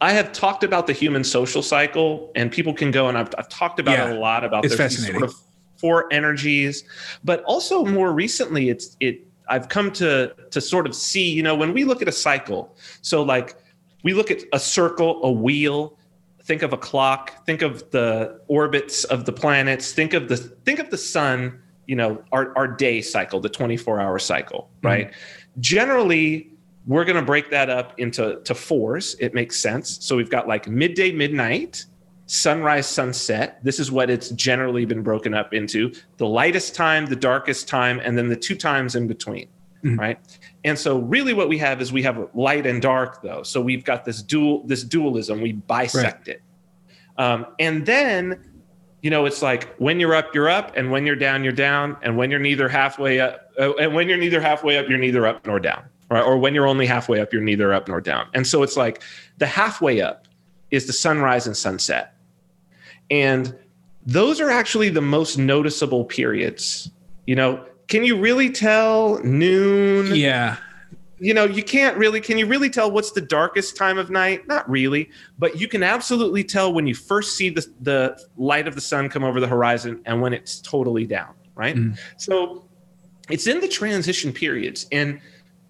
I 0.01 0.13
have 0.13 0.33
talked 0.33 0.63
about 0.63 0.87
the 0.87 0.93
human 0.93 1.25
social 1.25 1.63
cycle, 1.63 2.31
and 2.35 2.53
people 2.53 2.75
can 2.75 2.91
go 2.91 3.09
and 3.09 3.17
I've, 3.17 3.31
I've 3.39 3.49
talked 3.49 3.81
about 3.81 3.99
yeah, 3.99 4.11
it 4.11 4.17
a 4.17 4.21
lot 4.21 4.45
about 4.45 4.65
it's 4.65 4.77
the 4.77 4.91
sort 4.91 5.23
of 5.23 5.35
four 5.77 6.13
energies, 6.13 6.85
but 7.25 7.43
also 7.45 7.85
more 7.85 8.13
recently, 8.13 8.69
it's 8.69 8.97
it. 9.01 9.21
I've 9.49 9.69
come 9.69 9.93
to 9.93 10.35
to 10.51 10.61
sort 10.61 10.87
of 10.87 10.95
see, 10.95 11.31
you 11.31 11.43
know, 11.43 11.55
when 11.55 11.73
we 11.73 11.85
look 11.85 12.03
at 12.03 12.09
a 12.09 12.13
cycle, 12.13 12.77
so 13.01 13.23
like 13.23 13.57
we 14.03 14.13
look 14.13 14.31
at 14.31 14.43
a 14.53 14.61
circle, 14.61 15.23
a 15.25 15.31
wheel, 15.31 15.99
think 16.47 16.63
of 16.63 16.73
a 16.73 16.79
clock. 16.79 17.45
Think 17.45 17.63
of 17.63 17.91
the 17.91 18.41
orbits 18.49 19.05
of 19.05 19.27
the 19.27 19.33
planets. 19.33 19.93
Think 19.93 20.15
of 20.15 20.29
the 20.29 20.37
think 20.37 20.79
of 20.79 20.91
the 20.91 20.99
sun 20.99 21.61
you 21.87 21.95
know 21.97 22.23
our, 22.33 22.57
our 22.57 22.67
day 22.67 23.01
cycle 23.01 23.41
the 23.41 23.49
24 23.49 24.01
hour 24.01 24.19
cycle 24.19 24.71
mm-hmm. 24.79 24.87
right? 24.87 25.07
Mm-hmm. 25.09 25.61
generally 25.61 26.51
we're 26.87 27.05
going 27.05 27.17
to 27.17 27.23
break 27.23 27.51
that 27.51 27.69
up 27.69 27.99
into 27.99 28.41
to 28.45 28.55
fours. 28.55 29.17
It 29.19 29.35
makes 29.35 29.59
sense. 29.59 30.05
So 30.05 30.17
we've 30.17 30.31
got 30.31 30.47
like 30.47 30.69
midday 30.69 31.11
midnight 31.11 31.85
sunrise 32.27 32.87
sunset. 32.87 33.59
This 33.65 33.81
is 33.81 33.91
what 33.91 34.09
it's 34.09 34.31
generally 34.31 34.85
been 34.85 35.03
broken 35.03 35.35
up 35.35 35.53
into. 35.53 35.93
The 36.17 36.27
lightest 36.27 36.77
time 36.77 37.07
the 37.07 37.17
darkest 37.17 37.69
time 37.69 38.01
and 38.05 38.17
then 38.17 38.29
the 38.29 38.37
two 38.37 38.55
times 38.55 38.95
in 38.95 39.09
between 39.09 39.49
mm-hmm. 39.85 39.99
right 39.99 40.39
and 40.67 40.79
so 40.79 40.99
really 40.99 41.33
what 41.33 41.49
we 41.49 41.57
have 41.57 41.81
is 41.81 41.93
we 41.93 42.03
have 42.03 42.29
light 42.35 42.67
and 42.67 42.83
dark 42.83 43.23
though 43.23 43.43
so 43.43 43.59
we've 43.63 43.85
got 43.85 44.05
this 44.05 44.23
dual 44.23 44.63
this 44.67 44.85
dualism 44.85 45.41
we 45.41 45.53
bisect 45.53 46.29
right. 46.29 46.37
it 46.37 46.43
um, 47.19 47.47
and 47.59 47.87
then 47.87 48.39
you 49.07 49.11
know, 49.11 49.25
it's 49.25 49.41
like 49.41 49.73
when 49.77 50.01
you're 50.01 50.17
up, 50.17 50.35
you're 50.35 50.49
up, 50.49 50.77
and 50.77 50.91
when 50.91 51.07
you're 51.07 51.15
down, 51.15 51.45
you're 51.45 51.53
down, 51.53 51.97
and 52.03 52.17
when 52.17 52.29
you're 52.29 52.41
neither 52.41 52.69
halfway 52.69 53.21
up, 53.21 53.53
uh, 53.57 53.73
and 53.75 53.95
when 53.95 54.09
you're 54.09 54.19
neither 54.19 54.41
halfway 54.41 54.79
up, 54.79 54.89
you're 54.89 54.99
neither 54.99 55.29
up 55.29 55.47
nor 55.47 55.61
down, 55.61 55.85
right? 56.11 56.25
Or 56.25 56.37
when 56.39 56.55
you're 56.55 56.67
only 56.67 56.87
halfway 56.87 57.21
up, 57.21 57.33
you're 57.33 57.41
neither 57.41 57.73
up 57.73 57.87
nor 57.87 58.01
down. 58.01 58.27
And 58.35 58.45
so 58.45 58.65
it's 58.65 58.77
like 58.77 59.03
the 59.39 59.47
halfway 59.47 60.01
up 60.01 60.27
is 60.73 60.89
the 60.89 60.93
sunrise 60.93 61.47
and 61.47 61.57
sunset, 61.57 62.17
and 63.09 63.55
those 64.05 64.41
are 64.41 64.51
actually 64.51 64.89
the 64.89 65.03
most 65.03 65.39
noticeable 65.39 66.05
periods. 66.05 66.91
You 67.29 67.37
know, 67.37 67.65
can 67.89 68.05
you 68.05 68.19
really 68.19 68.51
tell 68.51 69.23
noon? 69.23 70.15
Yeah 70.15 70.57
you 71.19 71.33
know, 71.33 71.45
you 71.45 71.63
can't 71.63 71.97
really, 71.97 72.21
can 72.21 72.37
you 72.37 72.47
really 72.47 72.69
tell 72.69 72.91
what's 72.91 73.13
the 73.13 73.21
darkest 73.21 73.77
time 73.77 73.99
of 73.99 74.11
night? 74.11 74.47
Not 74.47 74.69
really, 74.69 75.11
but 75.39 75.59
you 75.59 75.67
can 75.69 75.83
absolutely 75.83 76.45
tell 76.45 76.73
when 76.73 76.87
you 76.87 76.95
first 76.95 77.37
see 77.37 77.49
the, 77.49 77.67
the 77.81 78.21
light 78.37 78.69
of 78.69 78.75
the 78.75 78.81
sun 78.81 79.09
come 79.09 79.25
over 79.25 79.41
the 79.41 79.47
horizon 79.47 80.03
and 80.05 80.21
when 80.21 80.33
it's 80.33 80.61
totally 80.61 81.07
down, 81.07 81.35
right? 81.55 81.77
Mm. 81.77 81.99
So 82.19 82.67
it's 83.31 83.47
in 83.47 83.61
the 83.61 83.69
transition 83.69 84.33
periods. 84.33 84.87
And 84.93 85.21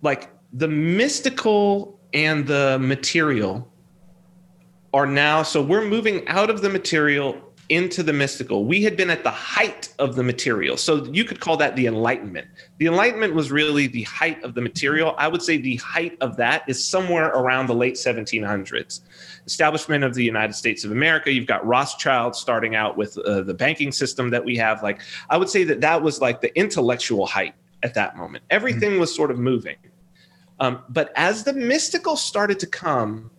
like 0.02 0.30
the 0.52 0.68
mystical 0.68 2.00
and 2.12 2.46
the 2.46 2.78
material 2.80 3.70
are 4.92 5.06
now, 5.06 5.42
so 5.44 5.62
we're 5.62 5.84
moving 5.84 6.26
out 6.26 6.50
of 6.50 6.60
the 6.60 6.70
material 6.70 7.40
into 7.68 8.02
the 8.02 8.12
mystical. 8.12 8.64
We 8.64 8.82
had 8.82 8.96
been 8.96 9.10
at 9.10 9.22
the 9.22 9.30
height 9.30 9.92
of 9.98 10.14
the 10.14 10.22
material. 10.22 10.76
So 10.76 11.04
you 11.06 11.24
could 11.24 11.40
call 11.40 11.56
that 11.56 11.74
the 11.74 11.86
Enlightenment. 11.86 12.46
The 12.78 12.86
Enlightenment 12.86 13.34
was 13.34 13.50
really 13.50 13.86
the 13.86 14.02
height 14.04 14.42
of 14.44 14.54
the 14.54 14.60
material. 14.60 15.14
I 15.18 15.28
would 15.28 15.42
say 15.42 15.56
the 15.56 15.76
height 15.76 16.16
of 16.20 16.36
that 16.36 16.62
is 16.68 16.84
somewhere 16.84 17.28
around 17.28 17.66
the 17.66 17.74
late 17.74 17.94
1700s. 17.94 19.00
Establishment 19.46 20.04
of 20.04 20.14
the 20.14 20.24
United 20.24 20.54
States 20.54 20.84
of 20.84 20.92
America. 20.92 21.32
You've 21.32 21.46
got 21.46 21.66
Rothschild 21.66 22.36
starting 22.36 22.74
out 22.74 22.96
with 22.96 23.18
uh, 23.18 23.42
the 23.42 23.54
banking 23.54 23.92
system 23.92 24.30
that 24.30 24.44
we 24.44 24.56
have. 24.56 24.82
Like, 24.82 25.00
I 25.30 25.36
would 25.36 25.48
say 25.48 25.64
that 25.64 25.80
that 25.80 26.02
was 26.02 26.20
like 26.20 26.40
the 26.40 26.56
intellectual 26.56 27.26
height 27.26 27.54
at 27.82 27.94
that 27.94 28.16
moment. 28.16 28.44
Everything 28.50 28.92
mm-hmm. 28.92 29.00
was 29.00 29.14
sort 29.14 29.30
of 29.30 29.38
moving. 29.38 29.76
Um, 30.58 30.82
but 30.88 31.12
as 31.16 31.44
the 31.44 31.52
mystical 31.52 32.16
started 32.16 32.58
to 32.60 32.66
come, 32.66 33.30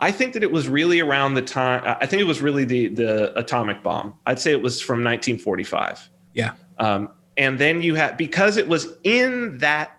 I 0.00 0.12
think 0.12 0.34
that 0.34 0.42
it 0.42 0.52
was 0.52 0.68
really 0.68 1.00
around 1.00 1.34
the 1.34 1.42
time. 1.42 1.82
I 1.84 2.06
think 2.06 2.20
it 2.20 2.26
was 2.26 2.42
really 2.42 2.64
the 2.64 2.88
the 2.88 3.38
atomic 3.38 3.82
bomb. 3.82 4.14
I'd 4.26 4.38
say 4.38 4.52
it 4.52 4.60
was 4.60 4.80
from 4.80 5.02
1945. 5.02 6.10
Yeah. 6.34 6.52
Um, 6.78 7.10
and 7.36 7.58
then 7.58 7.82
you 7.82 7.94
had 7.94 8.16
because 8.16 8.56
it 8.56 8.68
was 8.68 8.88
in 9.04 9.58
that 9.58 9.98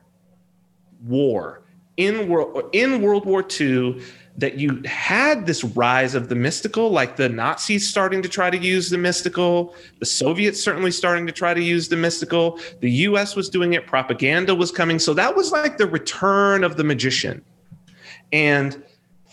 war 1.04 1.64
in 1.98 2.30
world 2.30 2.70
in 2.74 3.02
World 3.02 3.26
War 3.26 3.46
II 3.60 4.02
that 4.38 4.60
you 4.60 4.84
had 4.86 5.48
this 5.48 5.64
rise 5.64 6.14
of 6.14 6.30
the 6.30 6.36
mystical, 6.36 6.92
like 6.92 7.16
the 7.16 7.28
Nazis 7.28 7.90
starting 7.90 8.22
to 8.22 8.30
try 8.30 8.52
to 8.52 8.58
use 8.58 8.92
the 8.92 8.98
mystical, 8.98 9.74
the 9.98 10.06
Soviets 10.06 10.64
certainly 10.64 10.92
starting 10.92 11.26
to 11.26 11.34
try 11.34 11.56
to 11.56 11.62
use 11.62 11.90
the 11.90 11.98
mystical, 11.98 12.60
the 12.80 12.92
US 12.92 13.36
was 13.36 13.50
doing 13.50 13.74
it, 13.74 13.88
propaganda 13.88 14.54
was 14.54 14.72
coming. 14.72 15.00
So 15.00 15.16
that 15.16 15.36
was 15.36 15.52
like 15.52 15.80
the 15.80 15.88
return 15.88 16.64
of 16.64 16.78
the 16.78 16.84
magician. 16.84 17.44
And 18.32 18.84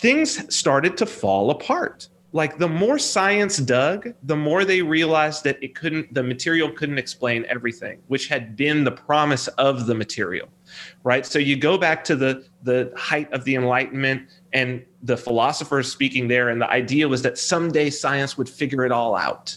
things 0.05 0.55
started 0.55 0.99
to 0.99 1.07
fall 1.07 1.49
apart. 1.49 2.11
Like 2.33 2.59
the 2.59 2.69
more 2.69 2.99
science 2.99 3.57
dug, 3.57 4.13
the 4.25 4.37
more 4.37 4.67
they 4.67 4.83
realized 4.83 5.45
that 5.45 5.57
it 5.63 5.75
couldn't, 5.75 6.13
the 6.13 6.23
material 6.23 6.71
couldn't 6.71 6.99
explain 6.99 7.47
everything, 7.49 8.03
which 8.09 8.27
had 8.27 8.55
been 8.55 8.85
the 8.85 8.91
promise 8.91 9.49
of 9.49 9.87
the 9.87 9.95
material, 9.95 10.49
right? 11.05 11.25
So 11.25 11.39
you 11.39 11.57
go 11.57 11.79
back 11.79 12.05
to 12.05 12.17
the 12.17 12.45
the 12.65 12.93
height 12.95 13.33
of 13.33 13.45
the 13.45 13.55
Enlightenment 13.55 14.29
and 14.53 14.85
the 15.03 15.17
philosophers 15.17 15.91
speaking 15.91 16.29
there, 16.29 16.51
and 16.51 16.61
the 16.61 16.69
idea 16.69 17.09
was 17.09 17.23
that 17.23 17.39
someday 17.39 17.89
science 17.89 18.37
would 18.37 18.49
figure 18.49 18.85
it 18.85 18.93
all 18.93 19.17
out, 19.17 19.57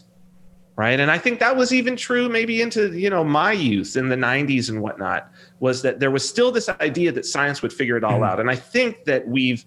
right? 0.77 0.97
And 0.97 1.11
I 1.11 1.17
think 1.17 1.39
that 1.41 1.57
was 1.57 1.73
even 1.73 1.97
true 1.97 2.29
maybe 2.29 2.61
into 2.61 2.97
you 2.97 3.09
know 3.09 3.25
my 3.25 3.51
youth 3.51 3.97
in 3.97 4.07
the 4.07 4.15
'90s 4.15 4.69
and 4.69 4.81
whatnot. 4.81 5.29
Was 5.59 5.81
that 5.81 5.99
there 5.99 6.11
was 6.11 6.23
still 6.29 6.53
this 6.53 6.69
idea 6.69 7.11
that 7.11 7.25
science 7.25 7.61
would 7.61 7.73
figure 7.73 7.97
it 7.97 8.05
all 8.05 8.21
mm-hmm. 8.21 8.31
out, 8.31 8.39
and 8.39 8.49
I 8.49 8.55
think 8.55 9.03
that 9.05 9.27
we've 9.27 9.65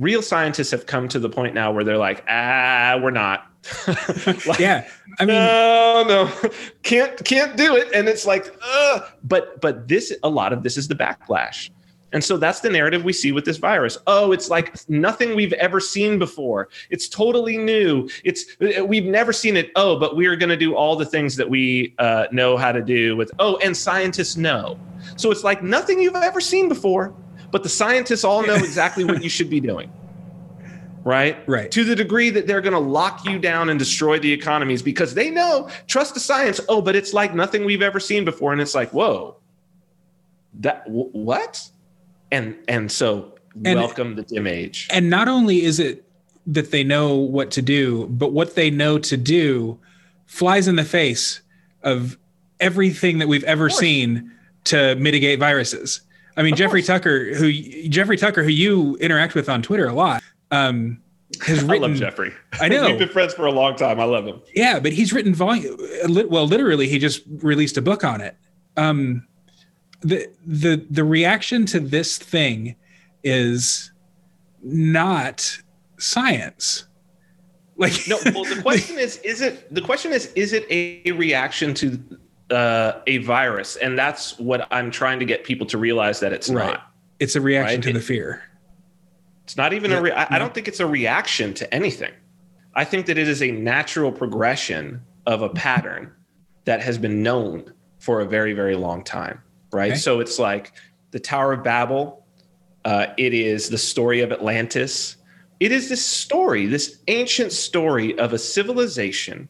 real 0.00 0.22
scientists 0.22 0.72
have 0.72 0.86
come 0.86 1.06
to 1.08 1.20
the 1.20 1.28
point 1.28 1.54
now 1.54 1.70
where 1.70 1.84
they're 1.84 1.98
like, 1.98 2.24
ah, 2.28 2.98
we're 3.00 3.12
not. 3.12 3.46
like, 4.46 4.58
yeah, 4.58 4.88
I 5.18 5.26
mean, 5.26 5.36
no, 5.36 6.04
no, 6.08 6.50
can't 6.82 7.22
can't 7.24 7.58
do 7.58 7.76
it. 7.76 7.92
And 7.94 8.08
it's 8.08 8.26
like, 8.26 8.56
Ugh. 8.62 9.04
but 9.22 9.60
but 9.60 9.86
this 9.86 10.16
a 10.22 10.30
lot 10.30 10.54
of 10.54 10.62
this 10.62 10.78
is 10.78 10.88
the 10.88 10.94
backlash. 10.94 11.70
And 12.12 12.24
so 12.24 12.38
that's 12.38 12.60
the 12.60 12.70
narrative 12.70 13.04
we 13.04 13.12
see 13.12 13.30
with 13.30 13.44
this 13.44 13.58
virus. 13.58 13.96
Oh, 14.06 14.32
it's 14.32 14.50
like 14.50 14.76
nothing 14.88 15.36
we've 15.36 15.52
ever 15.52 15.78
seen 15.78 16.18
before. 16.18 16.68
It's 16.88 17.08
totally 17.08 17.56
new. 17.56 18.08
It's 18.24 18.46
we've 18.58 19.04
never 19.04 19.32
seen 19.32 19.56
it. 19.56 19.70
Oh, 19.76 19.96
but 19.96 20.16
we 20.16 20.26
are 20.26 20.34
going 20.34 20.48
to 20.48 20.56
do 20.56 20.74
all 20.74 20.96
the 20.96 21.04
things 21.04 21.36
that 21.36 21.48
we 21.48 21.94
uh, 21.98 22.26
know 22.32 22.56
how 22.56 22.72
to 22.72 22.82
do 22.82 23.14
with. 23.14 23.30
Oh, 23.38 23.58
and 23.58 23.76
scientists 23.76 24.36
know. 24.36 24.80
So 25.16 25.30
it's 25.30 25.44
like 25.44 25.62
nothing 25.62 26.00
you've 26.00 26.16
ever 26.16 26.40
seen 26.40 26.68
before 26.68 27.14
but 27.50 27.62
the 27.62 27.68
scientists 27.68 28.24
all 28.24 28.46
know 28.46 28.54
exactly 28.68 29.04
what 29.04 29.22
you 29.22 29.28
should 29.28 29.50
be 29.50 29.60
doing. 29.60 29.92
Right? 31.02 31.38
Right. 31.48 31.70
To 31.70 31.82
the 31.82 31.96
degree 31.96 32.28
that 32.30 32.46
they're 32.46 32.60
going 32.60 32.74
to 32.74 32.78
lock 32.78 33.24
you 33.24 33.38
down 33.38 33.70
and 33.70 33.78
destroy 33.78 34.18
the 34.18 34.30
economies 34.30 34.82
because 34.82 35.14
they 35.14 35.30
know, 35.30 35.70
trust 35.86 36.12
the 36.12 36.20
science. 36.20 36.60
Oh, 36.68 36.82
but 36.82 36.94
it's 36.94 37.14
like 37.14 37.34
nothing 37.34 37.64
we've 37.64 37.80
ever 37.80 37.98
seen 37.98 38.24
before. 38.24 38.52
And 38.52 38.60
it's 38.60 38.74
like, 38.74 38.92
whoa, 38.92 39.36
that 40.60 40.84
w- 40.84 41.08
what? 41.12 41.70
And 42.30 42.56
and 42.68 42.92
so 42.92 43.34
and, 43.64 43.78
welcome 43.78 44.14
the 44.14 44.22
dim 44.22 44.46
age. 44.46 44.88
And 44.90 45.08
not 45.08 45.26
only 45.26 45.64
is 45.64 45.80
it 45.80 46.04
that 46.46 46.70
they 46.70 46.84
know 46.84 47.14
what 47.14 47.50
to 47.52 47.62
do, 47.62 48.06
but 48.08 48.32
what 48.32 48.54
they 48.54 48.70
know 48.70 48.98
to 48.98 49.16
do 49.16 49.78
flies 50.26 50.68
in 50.68 50.76
the 50.76 50.84
face 50.84 51.40
of 51.82 52.18
everything 52.60 53.18
that 53.18 53.28
we've 53.28 53.44
ever 53.44 53.70
seen 53.70 54.30
to 54.64 54.94
mitigate 54.96 55.38
viruses. 55.38 56.02
I 56.40 56.42
mean, 56.42 56.54
of 56.54 56.58
Jeffrey 56.58 56.80
course. 56.80 56.86
Tucker, 56.86 57.34
who 57.34 57.52
Jeffrey 57.90 58.16
Tucker, 58.16 58.42
who 58.42 58.48
you 58.48 58.96
interact 58.96 59.34
with 59.34 59.50
on 59.50 59.60
Twitter 59.60 59.86
a 59.86 59.92
lot, 59.92 60.22
um, 60.50 60.98
has 61.46 61.62
written. 61.62 61.84
I 61.84 61.88
love 61.88 61.96
Jeffrey. 61.98 62.32
I 62.54 62.68
know 62.68 62.86
we've 62.86 62.98
been 62.98 63.10
friends 63.10 63.34
for 63.34 63.44
a 63.44 63.52
long 63.52 63.76
time. 63.76 64.00
I 64.00 64.04
love 64.04 64.26
him. 64.26 64.40
Yeah, 64.54 64.80
but 64.80 64.94
he's 64.94 65.12
written 65.12 65.34
volume. 65.34 65.76
Well, 66.30 66.46
literally, 66.46 66.88
he 66.88 66.98
just 66.98 67.20
released 67.42 67.76
a 67.76 67.82
book 67.82 68.04
on 68.04 68.22
it. 68.22 68.38
Um, 68.78 69.26
the 70.00 70.28
the 70.46 70.86
the 70.88 71.04
reaction 71.04 71.66
to 71.66 71.80
this 71.80 72.16
thing 72.16 72.74
is 73.22 73.92
not 74.62 75.58
science. 75.98 76.86
Like 77.76 77.92
no. 78.08 78.18
Well, 78.34 78.44
the 78.44 78.62
question 78.62 78.98
is: 78.98 79.18
is 79.18 79.42
it 79.42 79.74
the 79.74 79.82
question 79.82 80.14
is: 80.14 80.32
is 80.36 80.54
it 80.54 80.64
a 80.70 81.12
reaction 81.12 81.74
to 81.74 82.02
uh, 82.50 83.00
a 83.06 83.18
virus, 83.18 83.76
and 83.76 83.98
that's 83.98 84.38
what 84.38 84.66
I'm 84.70 84.90
trying 84.90 85.18
to 85.20 85.24
get 85.24 85.44
people 85.44 85.66
to 85.68 85.78
realize 85.78 86.20
that 86.20 86.32
it's 86.32 86.48
right. 86.48 86.72
not. 86.72 86.92
It's 87.18 87.36
a 87.36 87.40
reaction 87.40 87.76
right? 87.76 87.82
to 87.84 87.90
it, 87.90 87.92
the 87.94 88.00
fear. 88.00 88.42
It's 89.44 89.56
not 89.56 89.72
even 89.72 89.90
yeah, 89.90 89.98
a. 89.98 90.02
Re- 90.02 90.12
I, 90.12 90.36
I 90.36 90.38
don't 90.38 90.54
think 90.54 90.68
it's 90.68 90.80
a 90.80 90.86
reaction 90.86 91.54
to 91.54 91.74
anything. 91.74 92.12
I 92.74 92.84
think 92.84 93.06
that 93.06 93.18
it 93.18 93.28
is 93.28 93.42
a 93.42 93.50
natural 93.50 94.12
progression 94.12 95.02
of 95.26 95.42
a 95.42 95.48
pattern 95.48 96.12
that 96.64 96.80
has 96.80 96.98
been 96.98 97.22
known 97.22 97.72
for 97.98 98.20
a 98.20 98.24
very, 98.24 98.52
very 98.52 98.76
long 98.76 99.02
time. 99.04 99.42
Right. 99.72 99.92
Okay. 99.92 99.98
So 99.98 100.20
it's 100.20 100.38
like 100.38 100.72
the 101.10 101.20
Tower 101.20 101.52
of 101.52 101.62
Babel. 101.62 102.24
Uh, 102.84 103.06
it 103.18 103.34
is 103.34 103.68
the 103.68 103.78
story 103.78 104.20
of 104.20 104.32
Atlantis. 104.32 105.16
It 105.58 105.72
is 105.72 105.88
this 105.88 106.04
story, 106.04 106.66
this 106.66 106.98
ancient 107.08 107.52
story 107.52 108.18
of 108.18 108.32
a 108.32 108.38
civilization 108.38 109.48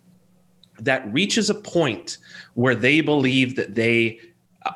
that 0.80 1.12
reaches 1.12 1.50
a 1.50 1.54
point 1.54 2.18
where 2.54 2.74
they 2.74 3.00
believe 3.00 3.56
that 3.56 3.74
they 3.74 4.20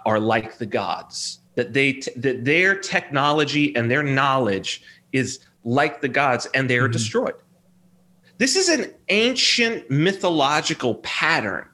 are 0.07 0.19
like 0.19 0.59
the 0.59 0.67
gods 0.67 1.41
that 1.55 1.73
they 1.73 2.01
that 2.17 2.45
their 2.45 2.77
technology 2.77 3.75
and 3.77 3.91
their 3.91 4.03
knowledge 4.03 4.83
is 5.13 5.41
like 5.65 6.01
the 6.01 6.09
gods 6.09 6.47
and 6.55 6.69
they 6.69 6.79
are 6.79 6.85
mm-hmm. 6.85 6.93
destroyed. 6.93 7.35
This 8.39 8.57
is 8.57 8.69
an 8.69 8.93
ancient 9.09 9.91
mythological 9.91 10.97
pattern 10.97 11.69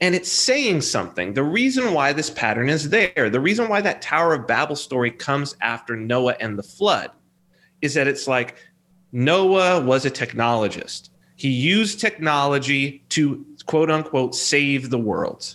and 0.00 0.14
it's 0.14 0.30
saying 0.30 0.82
something. 0.82 1.34
The 1.34 1.42
reason 1.42 1.92
why 1.92 2.12
this 2.12 2.30
pattern 2.30 2.68
is 2.68 2.90
there 2.90 3.28
the 3.30 3.40
reason 3.40 3.68
why 3.68 3.80
that 3.80 4.02
tower 4.02 4.34
of 4.34 4.46
babel 4.46 4.76
story 4.76 5.10
comes 5.10 5.56
after 5.60 5.96
noah 5.96 6.36
and 6.40 6.58
the 6.58 6.62
flood 6.62 7.10
is 7.82 7.94
that 7.94 8.06
it's 8.06 8.28
like 8.28 8.56
noah 9.12 9.80
was 9.80 10.04
a 10.04 10.10
technologist. 10.10 11.10
He 11.36 11.48
used 11.48 12.00
technology 12.00 13.04
to 13.10 13.44
quote 13.68 13.90
unquote 13.90 14.34
save 14.34 14.90
the 14.90 14.98
world, 14.98 15.54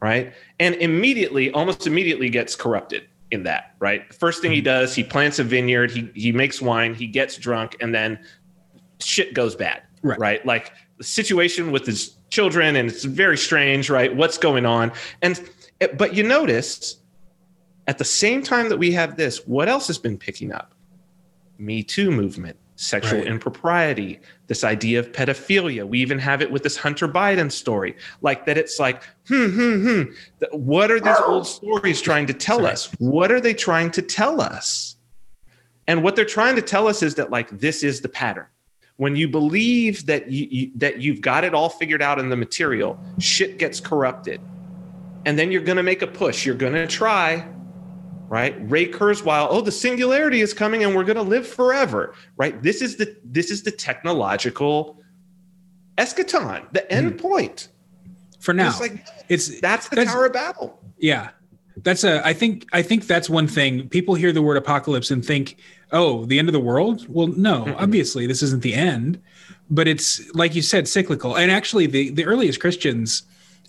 right? 0.00 0.32
And 0.58 0.76
immediately, 0.76 1.50
almost 1.50 1.86
immediately 1.86 2.30
gets 2.30 2.56
corrupted 2.56 3.06
in 3.30 3.42
that, 3.42 3.74
right? 3.80 4.08
The 4.08 4.14
first 4.14 4.40
thing 4.40 4.52
he 4.52 4.58
mm-hmm. 4.58 4.64
does, 4.64 4.94
he 4.94 5.04
plants 5.04 5.38
a 5.38 5.44
vineyard, 5.44 5.90
he 5.90 6.10
he 6.14 6.32
makes 6.32 6.62
wine, 6.62 6.94
he 6.94 7.06
gets 7.06 7.36
drunk, 7.36 7.76
and 7.80 7.94
then 7.94 8.24
shit 9.00 9.34
goes 9.34 9.54
bad, 9.54 9.82
right? 10.02 10.18
right? 10.18 10.46
Like 10.46 10.72
the 10.96 11.04
situation 11.04 11.72
with 11.72 11.84
his 11.84 12.16
children, 12.30 12.76
and 12.76 12.88
it's 12.88 13.04
very 13.04 13.36
strange, 13.36 13.90
right? 13.90 14.14
What's 14.14 14.38
going 14.38 14.64
on? 14.64 14.92
And 15.20 15.38
but 15.98 16.14
you 16.14 16.22
notice 16.22 16.96
at 17.88 17.98
the 17.98 18.04
same 18.04 18.42
time 18.42 18.68
that 18.68 18.78
we 18.78 18.92
have 18.92 19.16
this, 19.16 19.46
what 19.46 19.68
else 19.68 19.88
has 19.88 19.98
been 19.98 20.16
picking 20.16 20.52
up? 20.52 20.72
Me 21.58 21.82
Too 21.82 22.10
movement 22.10 22.56
sexual 22.76 23.20
Right. 23.20 23.28
impropriety, 23.28 24.20
this 24.48 24.64
idea 24.64 24.98
of 24.98 25.12
pedophilia. 25.12 25.86
We 25.86 26.00
even 26.00 26.18
have 26.18 26.42
it 26.42 26.50
with 26.50 26.62
this 26.62 26.76
Hunter 26.76 27.06
Biden 27.08 27.50
story, 27.50 27.96
like 28.20 28.46
that. 28.46 28.58
It's 28.58 28.78
like, 28.80 29.02
hmm, 29.28 29.46
hmm, 29.46 29.86
hmm. 29.86 30.02
What 30.52 30.90
are 30.90 31.00
these 31.00 31.16
old 31.24 31.46
stories 31.46 32.00
trying 32.00 32.26
to 32.26 32.34
tell 32.34 32.58
Sorry. 32.58 32.72
us? 32.72 32.90
What 32.98 33.30
are 33.30 33.40
they 33.40 33.54
trying 33.54 33.90
to 33.92 34.02
tell 34.02 34.40
us? 34.40 34.96
And 35.86 36.02
what 36.02 36.16
they're 36.16 36.24
trying 36.24 36.56
to 36.56 36.62
tell 36.62 36.88
us 36.88 37.02
is 37.02 37.14
that 37.16 37.30
like 37.30 37.58
this 37.60 37.82
is 37.84 38.00
the 38.00 38.08
pattern. 38.08 38.46
When 38.96 39.16
you 39.16 39.28
believe 39.28 40.06
that 40.06 40.30
you, 40.30 40.46
you 40.50 40.70
that 40.76 41.00
you've 41.00 41.20
got 41.20 41.42
it 41.44 41.52
all 41.54 41.68
figured 41.68 42.00
out 42.00 42.18
in 42.18 42.28
the 42.28 42.36
material, 42.36 42.98
shit 43.18 43.58
gets 43.58 43.80
corrupted, 43.80 44.40
and 45.26 45.38
then 45.38 45.50
you're 45.50 45.62
going 45.62 45.76
to 45.78 45.82
make 45.82 46.00
a 46.02 46.06
push. 46.06 46.46
You're 46.46 46.54
going 46.54 46.74
to 46.74 46.86
try, 46.86 47.46
right? 48.28 48.54
Ray 48.70 48.86
Kurzweil. 48.90 49.46
Oh, 49.50 49.60
the 49.60 49.72
singularity 49.72 50.40
is 50.40 50.52
coming, 50.54 50.82
and 50.84 50.94
we're 50.94 51.04
going 51.04 51.16
to 51.16 51.22
live 51.22 51.46
forever, 51.46 52.14
right? 52.36 52.60
This 52.62 52.82
is 52.82 52.96
the 52.96 53.16
this 53.24 53.50
is 53.50 53.62
the 53.62 53.70
technological 53.70 54.98
eschaton, 55.98 56.70
the 56.72 56.90
end 56.92 57.18
point. 57.18 57.68
For 58.40 58.52
now, 58.52 58.68
It's 58.68 58.80
like 58.80 59.06
it's 59.28 59.60
that's 59.60 59.88
the 59.88 59.96
That's- 59.96 60.12
Tower 60.12 60.26
of 60.26 60.32
Babel. 60.32 60.78
Yeah. 60.98 61.30
That's 61.82 62.04
a 62.04 62.24
I 62.24 62.32
think 62.34 62.66
I 62.72 62.82
think 62.82 63.06
that's 63.08 63.28
one 63.28 63.48
thing. 63.48 63.88
People 63.88 64.14
hear 64.14 64.30
the 64.32 64.42
word 64.42 64.56
apocalypse 64.56 65.10
and 65.10 65.24
think, 65.26 65.56
"Oh, 65.90 66.24
the 66.24 66.38
end 66.38 66.48
of 66.48 66.52
the 66.52 66.60
world?" 66.60 67.04
Well, 67.08 67.26
no, 67.26 67.64
Mm-mm. 67.64 67.74
obviously 67.80 68.28
this 68.28 68.44
isn't 68.44 68.62
the 68.62 68.74
end, 68.74 69.20
but 69.68 69.88
it's 69.88 70.32
like 70.34 70.54
you 70.54 70.62
said 70.62 70.86
cyclical. 70.86 71.36
And 71.36 71.50
actually 71.50 71.86
the 71.86 72.10
the 72.10 72.24
earliest 72.26 72.60
Christians 72.60 73.24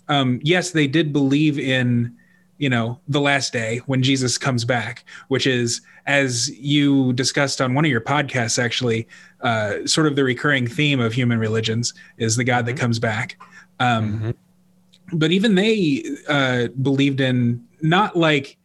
um 0.08 0.38
yes, 0.44 0.70
they 0.70 0.86
did 0.86 1.12
believe 1.12 1.58
in 1.58 2.14
you 2.58 2.68
know, 2.70 2.98
the 3.08 3.20
last 3.20 3.52
day 3.52 3.78
when 3.86 4.02
Jesus 4.02 4.38
comes 4.38 4.64
back, 4.64 5.04
which 5.28 5.46
is 5.46 5.80
as 6.06 6.48
you 6.58 7.12
discussed 7.14 7.60
on 7.60 7.74
one 7.74 7.84
of 7.84 7.90
your 7.90 8.00
podcasts 8.00 8.62
actually, 8.62 9.06
uh 9.42 9.86
sort 9.86 10.06
of 10.06 10.16
the 10.16 10.24
recurring 10.24 10.66
theme 10.66 11.00
of 11.00 11.12
human 11.12 11.38
religions 11.38 11.92
is 12.18 12.36
the 12.36 12.44
God 12.44 12.64
that 12.66 12.76
comes 12.76 12.98
back. 12.98 13.36
Um 13.80 14.34
but 15.12 15.30
even 15.30 15.54
they 15.54 16.02
uh, 16.28 16.66
believed 16.82 17.20
in 17.20 17.64
not 17.80 18.16
like 18.16 18.56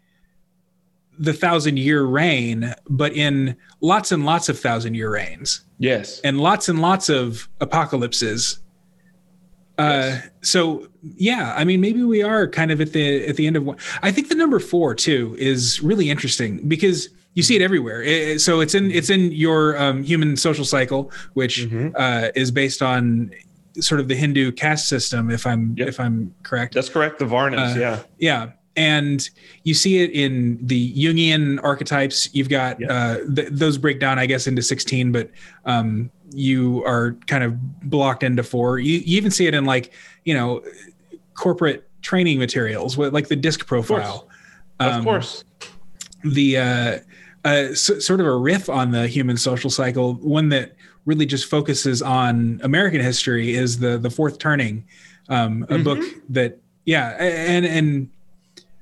the 1.19 1.33
thousand 1.33 1.77
year 1.77 2.01
reign, 2.03 2.73
but 2.89 3.13
in 3.13 3.55
lots 3.81 4.11
and 4.11 4.25
lots 4.25 4.49
of 4.49 4.57
thousand 4.57 4.95
year 4.95 5.11
reigns 5.11 5.61
Yes. 5.77 6.19
and 6.23 6.39
lots 6.41 6.67
and 6.67 6.81
lots 6.81 7.09
of 7.09 7.47
apocalypses. 7.59 8.59
Uh, 9.81 10.21
so 10.41 10.87
yeah, 11.15 11.53
I 11.57 11.63
mean, 11.63 11.81
maybe 11.81 12.03
we 12.03 12.21
are 12.21 12.47
kind 12.47 12.71
of 12.71 12.79
at 12.81 12.93
the 12.93 13.25
at 13.27 13.35
the 13.35 13.47
end 13.47 13.55
of 13.55 13.63
one. 13.65 13.77
I 14.03 14.11
think 14.11 14.29
the 14.29 14.35
number 14.35 14.59
four 14.59 14.93
too 14.95 15.35
is 15.39 15.81
really 15.81 16.09
interesting 16.09 16.67
because 16.67 17.09
you 17.33 17.43
see 17.43 17.55
it 17.55 17.61
everywhere. 17.61 18.01
It- 18.03 18.41
so 18.41 18.59
it's 18.59 18.75
in 18.75 18.91
it's 18.91 19.09
in 19.09 19.31
your 19.31 19.77
um, 19.81 20.03
human 20.03 20.35
social 20.37 20.65
cycle, 20.65 21.11
which 21.33 21.61
Mhm. 21.67 21.93
uh, 21.95 22.31
is 22.35 22.51
based 22.51 22.81
on 22.81 23.31
sort 23.79 24.01
of 24.01 24.07
the 24.09 24.15
Hindu 24.15 24.51
caste 24.51 24.87
system, 24.89 25.29
if 25.31 25.47
I'm 25.47 25.73
Yep. 25.77 25.87
if 25.87 25.99
I'm 25.99 26.33
correct. 26.43 26.73
That's 26.73 26.89
correct. 26.89 27.19
The 27.19 27.25
Varnas, 27.25 27.75
Uh, 27.75 27.79
yeah. 27.79 27.99
Yeah. 28.19 28.49
And 28.77 29.29
you 29.63 29.73
see 29.73 29.97
it 30.03 30.11
in 30.11 30.57
the 30.61 30.93
Jungian 30.93 31.59
archetypes. 31.63 32.29
You've 32.33 32.47
got 32.49 32.79
Yeah. 32.79 32.87
uh, 32.93 33.17
th- 33.35 33.49
those 33.51 33.77
break 33.77 33.99
down, 33.99 34.17
I 34.19 34.25
guess, 34.27 34.47
into 34.47 34.61
16, 34.61 35.11
but 35.11 35.29
um, 35.65 36.09
you 36.33 36.83
are 36.85 37.13
kind 37.27 37.43
of 37.43 37.81
blocked 37.89 38.23
into 38.23 38.43
four. 38.43 38.79
You, 38.79 38.93
you 38.99 39.17
even 39.17 39.31
see 39.31 39.47
it 39.47 39.53
in 39.53 39.65
like, 39.65 39.91
you 40.25 40.33
know, 40.33 40.63
corporate 41.33 41.87
training 42.01 42.39
materials 42.39 42.97
with 42.97 43.13
like 43.13 43.27
the 43.27 43.35
disc 43.35 43.65
profile. 43.67 44.27
Of 44.79 44.93
Um, 44.93 45.03
course. 45.03 45.43
The 46.23 46.57
uh, 46.57 46.99
uh, 47.45 47.47
s- 47.71 48.05
sort 48.05 48.19
of 48.19 48.25
a 48.27 48.35
riff 48.35 48.69
on 48.69 48.91
the 48.91 49.07
human 49.07 49.37
social 49.37 49.69
cycle, 49.69 50.13
one 50.15 50.49
that 50.49 50.75
really 51.05 51.25
just 51.25 51.45
focuses 51.49 52.01
on 52.01 52.59
American 52.63 53.01
history 53.01 53.53
is 53.55 53.79
the 53.79 53.97
the 53.97 54.09
fourth 54.09 54.37
turning, 54.37 54.83
um, 55.29 55.63
a 55.69 55.75
Mhm. 55.75 55.83
book 55.83 56.03
that 56.29 56.59
yeah, 56.85 57.09
and 57.19 57.65
and 57.65 58.09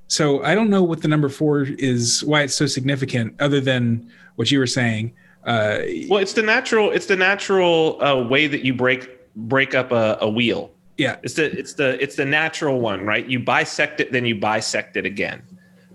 so 0.08 0.44
I 0.44 0.56
don't 0.56 0.70
know 0.70 0.84
what 0.84 1.02
the 1.02 1.08
number 1.08 1.30
four 1.30 1.64
is, 1.64 2.24
why 2.26 2.42
it's 2.42 2.56
so 2.56 2.66
significant, 2.66 3.36
other 3.40 3.62
than 3.62 4.10
what 4.36 4.52
you 4.52 4.60
were 4.60 4.68
saying. 4.68 5.14
Uh, 5.46 5.80
Well, 6.10 6.20
it's 6.22 6.34
the 6.34 6.42
natural. 6.44 6.92
It's 6.92 7.06
the 7.06 7.16
natural 7.16 8.02
uh, 8.04 8.28
way 8.28 8.48
that 8.48 8.64
you 8.66 8.74
break 8.74 9.10
break 9.36 9.74
up 9.74 9.92
a, 9.92 10.18
a 10.22 10.30
wheel. 10.30 10.72
yeah, 10.98 11.16
It's 11.24 11.36
the 11.36 11.58
it's 11.58 11.74
the 11.74 12.02
it's 12.04 12.16
the 12.16 12.26
natural 12.26 12.80
one, 12.80 13.06
right? 13.06 13.26
You 13.26 13.40
bisect 13.40 14.00
it, 14.02 14.12
then 14.12 14.26
you 14.26 14.36
bisect 14.36 14.98
it 14.98 15.06
again. 15.06 15.42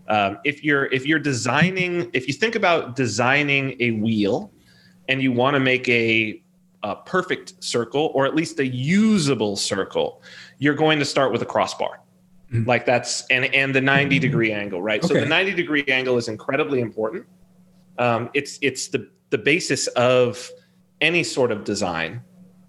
Um, 0.09 0.39
if 0.45 0.63
you're 0.65 0.87
if 0.87 1.07
you're 1.07 1.19
designing, 1.19 2.11
if 2.13 2.27
you 2.29 2.35
think 2.35 2.55
about 2.55 2.97
designing 2.97 3.77
a 3.81 3.93
wheel, 3.93 4.51
and 5.09 5.23
you 5.23 5.33
want 5.33 5.55
to 5.55 5.61
make 5.61 5.89
a, 5.89 6.43
a 6.83 6.97
perfect 6.97 7.63
circle 7.63 8.11
or 8.15 8.25
at 8.27 8.35
least 8.35 8.59
a 8.61 8.67
usable 8.67 9.57
circle, 9.57 10.23
you're 10.59 10.75
going 10.75 10.99
to 10.99 11.05
start 11.05 11.33
with 11.33 11.43
a 11.43 11.47
crossbar. 11.47 12.01
Mhm. 12.53 12.67
Like 12.67 12.85
that's 12.87 13.27
and 13.29 13.47
and 13.55 13.75
the 13.75 13.81
90 13.81 14.19
degree 14.19 14.53
angle, 14.53 14.81
right? 14.83 15.03
So 15.05 15.15
the 15.15 15.27
90 15.27 15.53
degree 15.55 15.85
angle 15.89 16.17
is 16.17 16.29
incredibly 16.29 16.81
important. 16.81 17.27
Um, 17.99 18.31
it's 18.35 18.59
it's 18.63 18.89
the 18.89 19.09
the 19.31 19.39
basis 19.39 19.87
of 19.89 20.51
any 21.01 21.25
sort 21.25 21.51
of 21.51 21.65
design. 21.65 22.23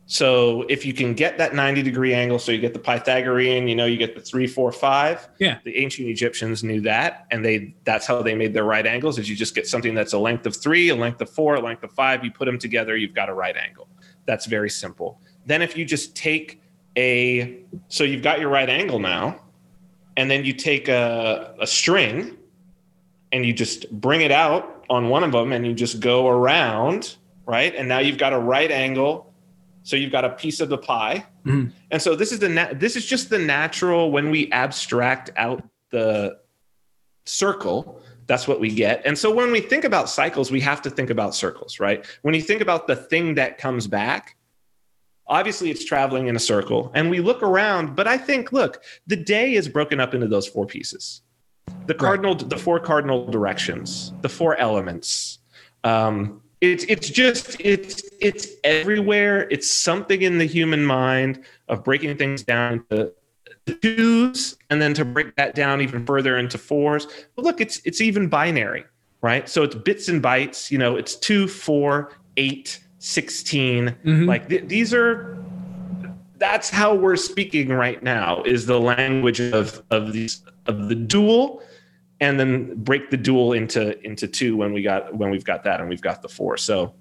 So 0.07 0.63
if 0.69 0.85
you 0.85 0.93
can 0.93 1.15
get 1.15 1.39
that 1.39 1.55
90 1.55 1.81
degree 1.81 2.13
angle, 2.13 2.37
so 2.37 2.51
you 2.51 2.59
get 2.59 2.73
the 2.73 2.79
Pythagorean, 2.79 3.67
you 3.67 3.75
know, 3.75 3.85
you 3.85 3.97
get 3.97 4.13
the 4.13 4.21
three, 4.21 4.45
four, 4.45 4.71
five. 4.71 5.27
Yeah. 5.39 5.57
The 5.63 5.77
ancient 5.77 6.07
Egyptians 6.07 6.63
knew 6.63 6.81
that, 6.81 7.25
and 7.31 7.43
they 7.43 7.75
that's 7.85 8.05
how 8.05 8.21
they 8.21 8.35
made 8.35 8.53
their 8.53 8.65
right 8.65 8.85
angles. 8.85 9.17
Is 9.17 9.27
you 9.27 9.35
just 9.35 9.55
get 9.55 9.67
something 9.67 9.95
that's 9.95 10.13
a 10.13 10.19
length 10.19 10.45
of 10.45 10.55
three, 10.55 10.89
a 10.89 10.95
length 10.95 11.21
of 11.21 11.29
four, 11.29 11.55
a 11.55 11.59
length 11.59 11.83
of 11.83 11.91
five. 11.91 12.23
You 12.23 12.31
put 12.31 12.45
them 12.45 12.59
together, 12.59 12.95
you've 12.95 13.15
got 13.15 13.29
a 13.29 13.33
right 13.33 13.55
angle. 13.57 13.87
That's 14.25 14.45
very 14.45 14.69
simple. 14.69 15.19
Then 15.47 15.63
if 15.63 15.75
you 15.75 15.85
just 15.85 16.15
take 16.15 16.61
a, 16.95 17.59
so 17.87 18.03
you've 18.03 18.23
got 18.23 18.39
your 18.39 18.49
right 18.49 18.69
angle 18.69 18.99
now, 18.99 19.41
and 20.17 20.29
then 20.29 20.45
you 20.45 20.53
take 20.53 20.87
a, 20.87 21.55
a 21.59 21.65
string, 21.67 22.37
and 23.31 23.43
you 23.43 23.53
just 23.53 23.89
bring 23.91 24.21
it 24.21 24.31
out 24.31 24.74
on 24.89 25.09
one 25.09 25.23
of 25.23 25.31
them, 25.31 25.51
and 25.51 25.65
you 25.65 25.73
just 25.73 25.99
go 25.99 26.27
around, 26.27 27.17
right? 27.45 27.73
And 27.75 27.87
now 27.87 27.99
you've 27.99 28.17
got 28.17 28.33
a 28.33 28.39
right 28.39 28.71
angle. 28.71 29.33
So 29.83 29.95
you've 29.95 30.11
got 30.11 30.25
a 30.25 30.31
piece 30.31 30.61
of 30.61 30.69
the 30.69 30.79
pie. 30.79 31.25
Mhm. 31.45 31.71
And 31.91 32.01
so 32.01 32.15
this 32.15 32.31
is 32.31 32.39
the 32.39 32.49
na- 32.49 32.73
this 32.73 32.95
is 32.95 33.05
just 33.05 33.29
the 33.29 33.37
natural 33.37 34.11
when 34.11 34.31
we 34.31 34.51
abstract 34.51 35.29
out 35.37 35.63
the 35.91 36.39
circle, 37.25 38.01
that's 38.27 38.47
what 38.47 38.59
we 38.59 38.69
get. 38.69 39.03
And 39.05 39.17
so 39.17 39.31
when 39.31 39.51
we 39.51 39.61
think 39.61 39.83
about 39.83 40.09
cycles, 40.09 40.51
we 40.51 40.59
have 40.61 40.81
to 40.83 40.89
think 40.89 41.11
about 41.11 41.35
circles, 41.35 41.79
right? 41.79 42.03
When 42.23 42.33
you 42.33 42.41
think 42.41 42.61
about 42.61 42.87
the 42.87 42.95
thing 42.95 43.35
that 43.35 43.59
comes 43.59 43.85
back, 43.85 44.35
obviously 45.27 45.69
it's 45.69 45.85
traveling 45.85 46.27
in 46.27 46.35
a 46.35 46.39
circle 46.39 46.91
and 46.95 47.09
we 47.09 47.19
look 47.19 47.43
around, 47.43 47.95
but 47.95 48.07
I 48.07 48.17
think 48.17 48.51
look, 48.51 48.83
the 49.05 49.15
day 49.15 49.53
is 49.53 49.67
broken 49.67 49.99
up 49.99 50.13
into 50.15 50.27
those 50.27 50.47
four 50.47 50.65
pieces. 50.65 51.21
The 51.87 51.93
cardinal 51.93 52.35
the 52.35 52.57
four 52.57 52.79
cardinal 52.79 53.29
directions, 53.29 54.13
the 54.21 54.29
four 54.29 54.55
elements. 54.57 55.39
Um 55.83 56.41
it's 56.61 56.85
it's 56.87 57.09
just 57.09 57.57
it's 57.59 58.03
it's 58.21 58.47
everywhere. 58.63 59.47
It's 59.51 59.69
something 59.69 60.21
in 60.21 60.37
the 60.37 60.45
human 60.45 60.85
mind 60.85 61.43
of 61.67 61.83
breaking 61.83 62.17
things 62.17 62.43
down 62.43 62.83
into 62.89 63.11
twos 63.81 64.57
and 64.69 64.81
then 64.81 64.93
to 64.93 65.05
break 65.05 65.35
that 65.35 65.55
down 65.55 65.81
even 65.81 66.05
further 66.05 66.37
into 66.37 66.57
fours. 66.57 67.07
But 67.35 67.45
look, 67.45 67.61
it's 67.61 67.81
it's 67.85 68.01
even 68.01 68.29
binary, 68.29 68.85
right? 69.21 69.47
So 69.49 69.63
it's 69.63 69.75
bits 69.75 70.07
and 70.07 70.23
bytes, 70.23 70.71
you 70.71 70.77
know, 70.77 70.95
it's 70.95 71.15
two, 71.15 71.47
four, 71.47 72.13
eight, 72.37 72.79
16. 72.99 73.95
Mhm. 74.03 74.27
Like 74.27 74.49
th- 74.49 74.67
these 74.67 74.93
are 74.93 75.37
that's 76.37 76.69
how 76.69 76.93
we're 76.93 77.15
speaking 77.15 77.69
right 77.69 78.01
now 78.03 78.43
is 78.43 78.65
the 78.65 78.79
language 78.79 79.39
of 79.39 79.81
of 79.91 80.13
these 80.13 80.41
of 80.65 80.89
the 80.89 80.95
dual 80.95 81.61
and 82.25 82.39
then 82.39 82.73
break 82.75 83.11
the 83.11 83.17
dual 83.17 83.53
into 83.53 84.03
into 84.03 84.27
two 84.27 84.57
when 84.57 84.73
we 84.73 84.81
got 84.81 85.15
when 85.15 85.29
we've 85.29 85.45
got 85.45 85.63
that 85.63 85.79
and 85.79 85.87
we've 85.87 86.01
got 86.01 86.23
the 86.23 86.27
four. 86.27 86.57
So 86.57 86.93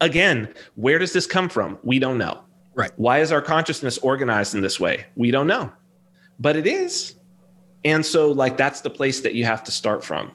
again, 0.00 0.52
where 0.74 0.98
does 0.98 1.12
this 1.12 1.26
come 1.26 1.48
from? 1.48 1.78
We 1.84 2.00
don't 2.00 2.18
know. 2.18 2.42
Right. 2.74 2.90
Why 2.96 3.20
is 3.20 3.30
our 3.30 3.40
consciousness 3.40 3.98
organized 3.98 4.54
in 4.54 4.60
this 4.60 4.80
way? 4.80 5.06
We 5.14 5.30
don't 5.30 5.46
know. 5.46 5.72
But 6.40 6.56
it 6.56 6.66
is. 6.66 7.14
And 7.84 8.04
so 8.04 8.32
like 8.32 8.56
that's 8.56 8.80
the 8.80 8.90
place 8.90 9.20
that 9.20 9.34
you 9.34 9.44
have 9.44 9.62
to 9.64 9.70
start 9.70 10.04
from. 10.04 10.32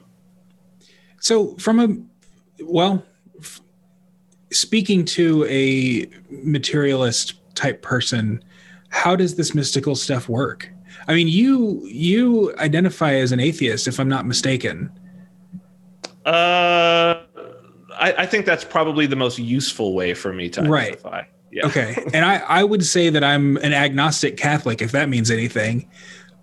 So, 1.20 1.54
from 1.56 1.80
a 1.80 2.64
well, 2.64 3.04
f- 3.38 3.60
speaking 4.52 5.04
to 5.06 5.44
a 5.50 6.06
materialist 6.30 7.34
type 7.54 7.82
person, 7.82 8.42
how 8.88 9.16
does 9.16 9.36
this 9.36 9.54
mystical 9.54 9.96
stuff 9.96 10.28
work? 10.30 10.70
I 11.06 11.14
mean, 11.14 11.28
you 11.28 11.86
you 11.86 12.54
identify 12.58 13.14
as 13.14 13.32
an 13.32 13.40
atheist, 13.40 13.86
if 13.88 13.98
I'm 14.00 14.08
not 14.08 14.26
mistaken. 14.26 14.90
Uh 16.24 17.20
I, 17.96 18.12
I 18.18 18.26
think 18.26 18.44
that's 18.46 18.64
probably 18.64 19.06
the 19.06 19.16
most 19.16 19.38
useful 19.38 19.94
way 19.94 20.14
for 20.14 20.32
me 20.32 20.48
to 20.50 20.62
Right. 20.62 20.88
identify. 20.88 21.22
Yeah. 21.52 21.66
Okay, 21.66 21.96
and 22.12 22.24
I 22.24 22.38
I 22.38 22.64
would 22.64 22.84
say 22.84 23.10
that 23.10 23.22
I'm 23.22 23.56
an 23.58 23.72
agnostic 23.72 24.36
Catholic, 24.36 24.82
if 24.82 24.92
that 24.92 25.08
means 25.08 25.30
anything. 25.30 25.88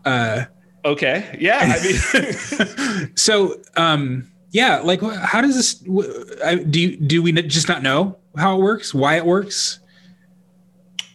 Uh, 0.05 0.45
Okay. 0.83 1.37
Yeah. 1.39 1.59
I 1.77 1.83
mean 1.83 3.11
so 3.15 3.61
um 3.77 4.31
yeah, 4.51 4.79
like 4.79 5.01
how 5.01 5.41
does 5.41 5.55
this? 5.55 5.75
Do 5.75 6.79
you 6.79 6.97
do 6.97 7.21
we 7.23 7.31
just 7.33 7.67
not 7.69 7.83
know 7.83 8.17
how 8.37 8.57
it 8.57 8.61
works? 8.61 8.93
Why 8.93 9.15
it 9.17 9.25
works? 9.25 9.79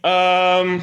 Um, 0.05 0.83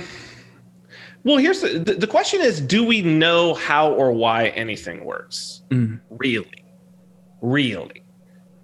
well, 1.23 1.37
here's 1.37 1.61
the, 1.61 1.79
the 1.79 2.07
question 2.07 2.41
is: 2.41 2.59
Do 2.59 2.83
we 2.83 3.01
know 3.01 3.53
how 3.53 3.91
or 3.93 4.11
why 4.11 4.47
anything 4.49 5.05
works? 5.05 5.61
Mm. 5.69 6.01
Really, 6.09 6.65
really, 7.41 8.03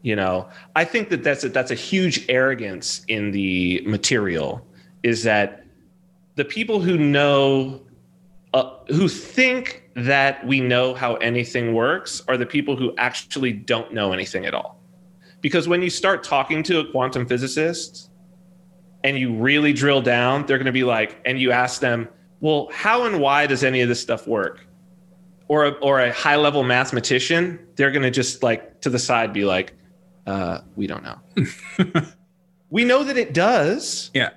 you 0.01 0.16
know, 0.16 0.49
I 0.76 0.84
think 0.86 1.10
that 1.10 1.24
that's 1.24 1.43
a, 1.43 1.49
that's 1.49 1.72
a 1.72 1.76
huge 1.76 2.26
arrogance 2.30 3.03
in 3.07 3.32
the 3.32 3.82
material. 3.86 4.66
Is 5.03 5.24
that 5.24 5.64
the 6.36 6.43
people 6.43 6.82
who 6.82 6.97
know, 6.97 7.82
uh, 8.53 8.72
who 8.89 9.07
think 9.07 9.89
that 9.95 10.45
we 10.45 10.60
know 10.60 10.93
how 10.93 11.16
anything 11.16 11.74
works, 11.74 12.22
are 12.28 12.38
the 12.38 12.45
people 12.45 12.76
who 12.76 12.93
actually 12.97 13.53
don't 13.53 13.93
know 13.93 14.12
anything 14.12 14.45
at 14.45 14.53
all. 14.53 14.82
Because 15.41 15.70
when 15.70 15.82
you 15.82 15.89
start 15.89 16.24
talking 16.24 16.64
to 16.64 16.80
a 16.80 16.91
quantum 16.91 17.26
physicist, 17.26 18.10
and 19.03 19.18
you 19.18 19.34
really 19.34 19.74
drill 19.74 20.01
down, 20.01 20.45
they're 20.45 20.57
going 20.57 20.66
to 20.66 20.72
be 20.72 20.84
like, 20.84 21.22
and 21.26 21.39
you 21.39 21.51
ask 21.51 21.80
them, 21.80 22.10
well, 22.42 22.70
how 22.74 23.06
and 23.06 23.20
why 23.20 23.48
does 23.48 23.64
any 23.64 23.82
of 23.82 23.90
this 23.90 24.02
stuff 24.02 24.28
work? 24.28 24.66
Or 25.48 25.66
a, 25.66 25.72
or 25.82 26.00
a 26.00 26.12
high 26.14 26.36
level 26.36 26.64
mathematician, 26.64 27.60
they're 27.76 27.92
going 27.92 28.04
to 28.04 28.12
just 28.12 28.44
like 28.44 28.82
to 28.82 28.90
the 28.90 29.00
side 29.00 29.34
be 29.34 29.46
like, 29.46 29.74
uh, 30.28 30.62
we 30.76 30.86
don't 30.86 31.04
know. 31.04 31.20
we 32.70 32.86
know 32.86 33.04
that 33.04 33.18
it 33.18 33.34
does. 33.34 34.12
Yeah. 34.14 34.30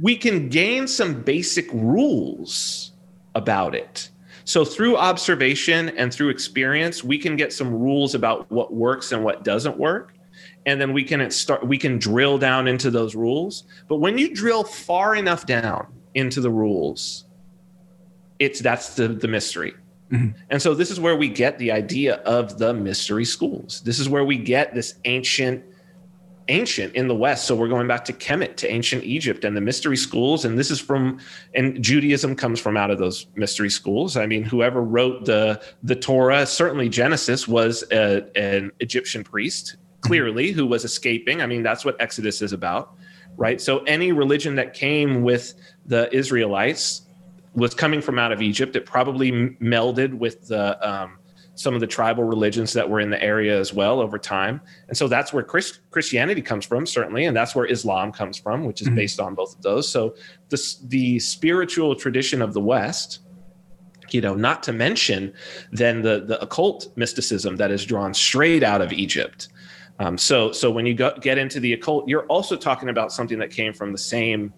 We 0.00 0.16
can 0.16 0.48
gain 0.48 0.86
some 0.86 1.22
basic 1.22 1.68
rules 1.72 2.92
about 3.34 3.74
it. 3.74 4.10
So 4.44 4.64
through 4.64 4.96
observation 4.96 5.88
and 5.90 6.14
through 6.14 6.28
experience, 6.28 7.02
we 7.02 7.18
can 7.18 7.36
get 7.36 7.52
some 7.52 7.74
rules 7.74 8.14
about 8.14 8.48
what 8.50 8.72
works 8.72 9.10
and 9.10 9.24
what 9.24 9.42
doesn't 9.42 9.76
work 9.76 10.14
and 10.66 10.80
then 10.80 10.92
we 10.92 11.02
can 11.02 11.30
start 11.30 11.66
we 11.66 11.78
can 11.78 11.98
drill 11.98 12.38
down 12.38 12.68
into 12.68 12.90
those 12.90 13.14
rules 13.14 13.64
but 13.88 13.96
when 13.96 14.18
you 14.18 14.34
drill 14.34 14.64
far 14.64 15.14
enough 15.14 15.46
down 15.46 15.86
into 16.14 16.40
the 16.40 16.50
rules 16.50 17.26
it's 18.40 18.58
that's 18.60 18.96
the 18.96 19.06
the 19.06 19.28
mystery. 19.28 19.74
Mhm. 20.10 20.34
and 20.50 20.60
so 20.60 20.74
this 20.74 20.90
is 20.90 20.98
where 20.98 21.14
we 21.14 21.28
get 21.28 21.56
the 21.58 21.70
idea 21.70 22.16
of 22.24 22.58
the 22.58 22.74
mystery 22.74 23.24
schools. 23.24 23.80
This 23.84 24.00
is 24.00 24.08
where 24.08 24.24
we 24.24 24.36
get 24.38 24.74
this 24.74 24.94
ancient 25.04 25.62
ancient 26.48 26.92
in 26.96 27.06
the 27.06 27.14
west. 27.14 27.44
So 27.46 27.54
we're 27.54 27.68
going 27.68 27.86
back 27.86 28.04
to 28.06 28.12
kemet 28.12 28.56
to 28.56 28.68
ancient 28.68 29.04
egypt 29.04 29.44
and 29.44 29.56
the 29.56 29.60
mystery 29.60 29.96
schools. 29.96 30.44
And 30.44 30.58
this 30.58 30.72
is 30.72 30.80
from 30.80 31.20
and 31.54 31.80
judaism 31.80 32.34
comes 32.34 32.58
from 32.58 32.76
out 32.76 32.90
of 32.90 32.98
those 32.98 33.26
mystery 33.36 33.70
schools. 33.70 34.16
I 34.16 34.26
mean 34.26 34.42
whoever 34.42 34.82
wrote 34.82 35.26
the 35.26 35.62
the 35.84 35.94
torah 35.94 36.44
certainly 36.44 36.88
genesis 36.88 37.46
was 37.46 37.84
a, 37.92 38.26
an 38.36 38.72
egyptian 38.80 39.22
priest 39.22 39.76
clearly 40.00 40.50
who 40.50 40.66
was 40.66 40.84
escaping. 40.84 41.40
I 41.40 41.46
mean 41.46 41.62
that's 41.62 41.84
what 41.84 41.94
exodus 42.00 42.42
is 42.42 42.52
about 42.52 42.94
right? 43.36 43.60
So 43.60 43.78
any 43.84 44.10
religion 44.10 44.56
that 44.56 44.74
came 44.74 45.22
with 45.22 45.54
the 45.86 46.12
israelites 46.12 47.02
was 47.54 47.74
coming 47.74 48.00
from 48.00 48.18
out 48.18 48.32
of 48.32 48.40
egypt. 48.42 48.76
It 48.76 48.86
probably 48.86 49.32
melded 49.60 50.14
with 50.14 50.48
the 50.48 50.78
um, 50.88 51.18
some 51.56 51.74
of 51.74 51.80
the 51.80 51.86
tribal 51.86 52.24
religions 52.24 52.72
that 52.72 52.88
were 52.88 53.00
in 53.00 53.10
the 53.10 53.22
area 53.22 53.58
as 53.58 53.74
well 53.74 54.00
over 54.00 54.18
time. 54.18 54.62
And 54.88 54.96
so 54.96 55.08
that's 55.08 55.32
where 55.32 55.42
Chris, 55.42 55.80
christianity 55.90 56.40
comes 56.42 56.64
from 56.64 56.86
certainly 56.86 57.24
and 57.26 57.36
that's 57.36 57.54
where 57.54 57.66
islam 57.66 58.12
comes 58.12 58.38
from 58.38 58.64
which 58.64 58.80
is 58.80 58.88
Mhm. 58.88 58.94
based 58.96 59.20
on 59.20 59.34
both 59.34 59.56
of 59.56 59.62
those. 59.62 59.88
So 59.90 60.14
the, 60.48 60.74
the 60.88 61.18
spiritual 61.18 61.94
tradition 61.96 62.40
of 62.40 62.54
the 62.54 62.60
west 62.60 63.20
you 64.10 64.20
know 64.20 64.34
not 64.34 64.62
to 64.64 64.72
mention 64.72 65.32
then 65.70 66.02
the 66.02 66.24
the 66.26 66.40
occult 66.42 66.88
mysticism 66.96 67.56
that 67.56 67.70
is 67.70 67.84
drawn 67.84 68.12
straight 68.14 68.62
out 68.62 68.80
of 68.80 68.92
egypt. 68.92 69.48
Um, 69.98 70.16
so 70.16 70.50
so 70.52 70.70
when 70.70 70.86
you 70.86 70.94
go, 70.94 71.12
get 71.20 71.36
into 71.36 71.60
the 71.60 71.72
occult 71.74 72.08
you're 72.08 72.26
also 72.26 72.56
talking 72.56 72.88
about 72.88 73.12
something 73.12 73.38
that 73.38 73.50
came 73.50 73.72
from 73.72 73.92
the 73.92 73.98
same 73.98 74.52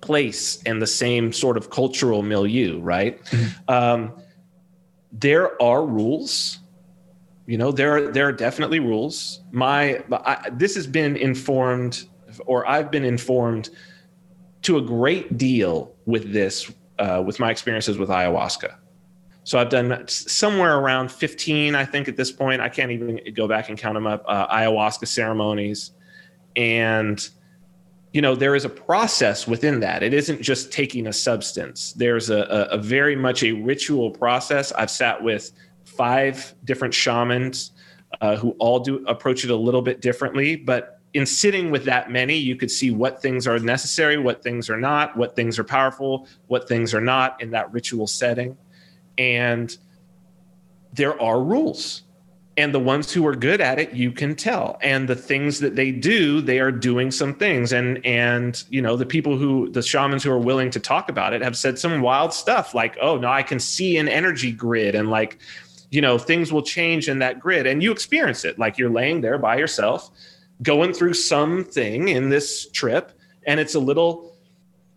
place 0.00 0.62
and 0.64 0.80
the 0.80 0.86
same 0.86 1.32
sort 1.32 1.56
of 1.56 1.70
cultural 1.70 2.22
milieu 2.22 2.80
right? 2.80 3.20
Um, 3.68 4.12
there 5.12 5.60
are 5.60 5.84
rules. 5.84 6.58
You 7.46 7.58
know 7.58 7.72
there 7.72 7.96
are 7.96 8.12
there 8.12 8.28
are 8.28 8.32
definitely 8.32 8.78
rules. 8.78 9.40
My 9.50 10.02
I, 10.12 10.50
this 10.52 10.74
has 10.76 10.86
been 10.86 11.16
informed 11.16 12.04
or 12.46 12.66
i've 12.68 12.90
been 12.90 13.04
informed 13.04 13.70
to 14.62 14.78
a 14.78 14.82
great 14.82 15.36
deal 15.36 15.94
with 16.06 16.32
this 16.32 16.70
uh, 16.98 17.22
with 17.24 17.40
my 17.40 17.50
experiences 17.50 17.98
with 17.98 18.08
ayahuasca. 18.08 18.76
So 19.44 19.58
i've 19.58 19.70
done 19.70 20.06
somewhere 20.06 20.78
around 20.78 21.10
15 21.10 21.74
i 21.74 21.84
think 21.84 22.08
at 22.08 22.16
this 22.16 22.30
point. 22.30 22.60
I 22.60 22.68
can't 22.68 22.92
even 22.92 23.20
go 23.34 23.48
back 23.48 23.68
and 23.68 23.76
count 23.76 23.94
them 23.94 24.06
up 24.06 24.24
uh, 24.28 24.46
ayahuasca 24.54 25.08
ceremonies. 25.08 25.92
And 26.56 27.28
you 28.12 28.20
know 28.20 28.34
there 28.34 28.54
is 28.54 28.64
a 28.64 28.68
process 28.68 29.46
within 29.46 29.80
that. 29.80 30.02
It 30.02 30.12
isn't 30.14 30.42
just 30.42 30.72
taking 30.72 31.06
a 31.06 31.12
substance. 31.12 31.92
There's 31.92 32.30
a, 32.30 32.40
a, 32.40 32.62
a 32.74 32.78
very 32.78 33.16
much 33.16 33.42
a 33.42 33.52
ritual 33.52 34.10
process. 34.10 34.72
I've 34.72 34.90
sat 34.90 35.22
with 35.22 35.52
five 35.84 36.54
different 36.64 36.94
shamans 36.94 37.72
uh, 38.20 38.36
who 38.36 38.50
all 38.58 38.80
do 38.80 39.04
approach 39.06 39.44
it 39.44 39.50
a 39.50 39.56
little 39.56 39.82
bit 39.82 40.00
differently 40.00 40.56
but 40.56 41.00
in 41.14 41.26
sitting 41.26 41.70
with 41.70 41.84
that 41.84 42.10
many 42.10 42.36
you 42.36 42.54
could 42.56 42.70
see 42.70 42.90
what 42.90 43.20
things 43.20 43.46
are 43.46 43.58
necessary 43.58 44.16
what 44.16 44.42
things 44.42 44.70
are 44.70 44.78
not 44.78 45.16
what 45.16 45.34
things 45.34 45.58
are 45.58 45.64
powerful 45.64 46.26
what 46.46 46.68
things 46.68 46.94
are 46.94 47.00
not 47.00 47.40
in 47.40 47.50
that 47.50 47.72
ritual 47.72 48.06
setting. 48.06 48.56
And 49.18 49.76
there 50.92 51.20
are 51.20 51.42
rules 51.42 52.02
and 52.56 52.74
the 52.74 52.80
ones 52.80 53.12
who 53.12 53.26
are 53.26 53.34
good 53.34 53.60
at 53.60 53.78
it 53.78 53.92
you 53.92 54.12
can 54.12 54.34
tell. 54.34 54.78
And 54.82 55.08
the 55.08 55.14
things 55.14 55.60
that 55.60 55.76
they 55.76 55.92
do 55.92 56.40
they 56.40 56.58
are 56.60 56.72
doing 56.72 57.10
some 57.10 57.34
things. 57.34 57.72
And 57.72 58.04
and 58.04 58.62
you 58.70 58.82
know 58.82 58.96
the 58.96 59.06
people 59.06 59.36
who 59.36 59.70
the 59.70 59.82
shamans 59.82 60.24
who 60.24 60.30
are 60.30 60.38
willing 60.38 60.70
to 60.70 60.80
talk 60.80 61.08
about 61.08 61.32
it 61.32 61.42
have 61.42 61.56
said 61.56 61.78
some 61.78 62.00
wild 62.00 62.32
stuff 62.32 62.74
like 62.74 62.96
oh 63.00 63.16
no 63.16 63.28
i 63.28 63.42
can 63.42 63.60
see 63.60 63.96
an 63.96 64.08
energy 64.08 64.52
grid 64.52 64.94
and 64.94 65.10
like 65.10 65.38
you 65.90 66.00
know 66.00 66.18
things 66.18 66.52
will 66.52 66.62
change 66.62 67.08
in 67.08 67.18
that 67.18 67.40
grid. 67.40 67.66
And 67.66 67.82
you 67.82 67.92
experience 67.92 68.44
it. 68.44 68.58
Like 68.58 68.78
you're 68.78 68.90
laying 68.90 69.20
there 69.20 69.38
by 69.38 69.56
yourself 69.56 70.10
going 70.62 70.92
through 70.92 71.14
something 71.14 72.08
in 72.08 72.28
this 72.28 72.68
trip 72.70 73.12
and 73.46 73.58
it's 73.58 73.74
a 73.74 73.80
little 73.80 74.36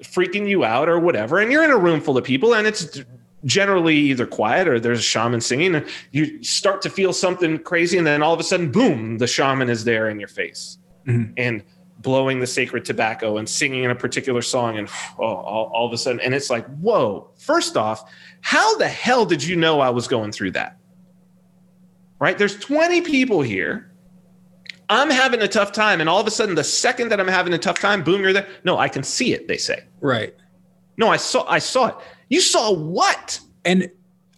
freaking 0.01 0.47
you 0.47 0.63
out 0.63 0.89
or 0.89 0.99
whatever. 0.99 1.39
And 1.39 1.51
you're 1.51 1.63
in 1.63 1.71
a 1.71 1.77
room 1.77 2.01
full 2.01 2.17
of 2.17 2.23
people 2.23 2.53
and 2.53 2.67
it's 2.67 3.01
generally 3.45 3.95
either 3.97 4.25
quiet 4.25 4.67
or 4.67 4.79
there's 4.79 4.99
a 4.99 5.03
shaman 5.03 5.41
singing 5.41 5.75
and 5.75 5.85
you 6.11 6.41
start 6.43 6.81
to 6.81 6.89
feel 6.89 7.11
something 7.11 7.59
crazy 7.59 7.97
and 7.97 8.07
then 8.07 8.23
all 8.23 8.33
of 8.33 8.39
a 8.39 8.43
sudden 8.43 8.71
boom 8.71 9.17
the 9.17 9.27
shaman 9.27 9.69
is 9.69 9.83
there 9.83 10.09
in 10.09 10.19
your 10.19 10.29
face. 10.29 10.77
Mhm. 11.07 11.33
and 11.35 11.63
blowing 11.99 12.39
the 12.39 12.47
sacred 12.47 12.85
tobacco 12.85 13.37
and 13.37 13.47
singing 13.49 13.83
in 13.83 13.91
a 13.91 13.95
particular 13.95 14.41
song 14.41 14.77
and 14.77 14.87
oh, 15.19 15.23
all, 15.25 15.69
all 15.73 15.85
of 15.85 15.91
a 15.93 15.97
sudden 15.97 16.19
and 16.21 16.33
it's 16.33 16.49
like 16.49 16.65
whoa 16.77 17.29
first 17.37 17.75
off 17.75 18.09
how 18.41 18.77
the 18.77 18.87
hell 18.87 19.25
did 19.25 19.43
you 19.43 19.55
know 19.57 19.79
i 19.81 19.89
was 19.89 20.07
going 20.07 20.31
through 20.31 20.51
that? 20.51 20.77
Right? 22.19 22.37
There's 22.37 22.57
20 22.57 23.01
people 23.01 23.41
here. 23.41 23.91
I'm 24.89 25.09
having 25.09 25.41
a 25.41 25.47
tough 25.47 25.73
time 25.73 25.99
and 25.99 26.09
all 26.09 26.21
of 26.21 26.27
a 26.27 26.31
sudden 26.31 26.55
the 26.55 26.63
second 26.63 27.09
that 27.09 27.19
i'm 27.19 27.27
having 27.27 27.53
a 27.53 27.57
tough 27.57 27.79
time 27.79 28.01
boom 28.03 28.21
you're 28.21 28.31
there. 28.33 28.47
No 28.63 28.77
i 28.77 28.87
can 28.87 29.03
see 29.03 29.33
it 29.33 29.47
they 29.49 29.57
say. 29.57 29.83
Right. 29.99 30.33
no 30.97 31.09
i 31.09 31.17
saw 31.17 31.45
i 31.49 31.59
saw 31.59 31.87
it 31.87 31.95
you 32.33 32.41
saw 32.41 32.71
what 32.71 33.39
And 33.63 33.89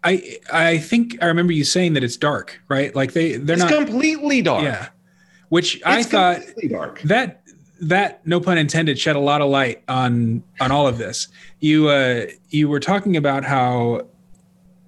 I 0.04 0.38
I 0.52 0.78
think 0.78 1.18
I 1.22 1.26
remember 1.28 1.54
you 1.54 1.64
saying 1.64 1.94
that 1.94 2.04
it's 2.04 2.18
dark, 2.18 2.62
right? 2.68 2.94
Like 2.94 3.14
they 3.14 3.38
they're 3.38 3.56
it's 3.56 3.64
not 3.64 3.72
completely 3.86 4.42
dark 4.42 4.64
yeah. 4.64 4.90
Which 5.50 5.82
I 5.86 6.04
thought 6.04 6.42
dark 6.70 7.02
that 7.04 7.42
that 7.82 8.26
no 8.26 8.40
pun 8.40 8.58
intended 8.58 9.00
shed 9.00 9.16
a 9.16 9.20
lot 9.20 9.42
of 9.42 9.50
light 9.50 9.84
on 9.88 10.44
on 10.60 10.72
all 10.72 10.88
of 10.88 10.98
this. 10.98 11.28
You 11.60 11.88
uh 11.90 12.26
you 12.50 12.68
were 12.70 12.80
talking 12.80 13.16
about 13.18 13.44
how 13.46 14.08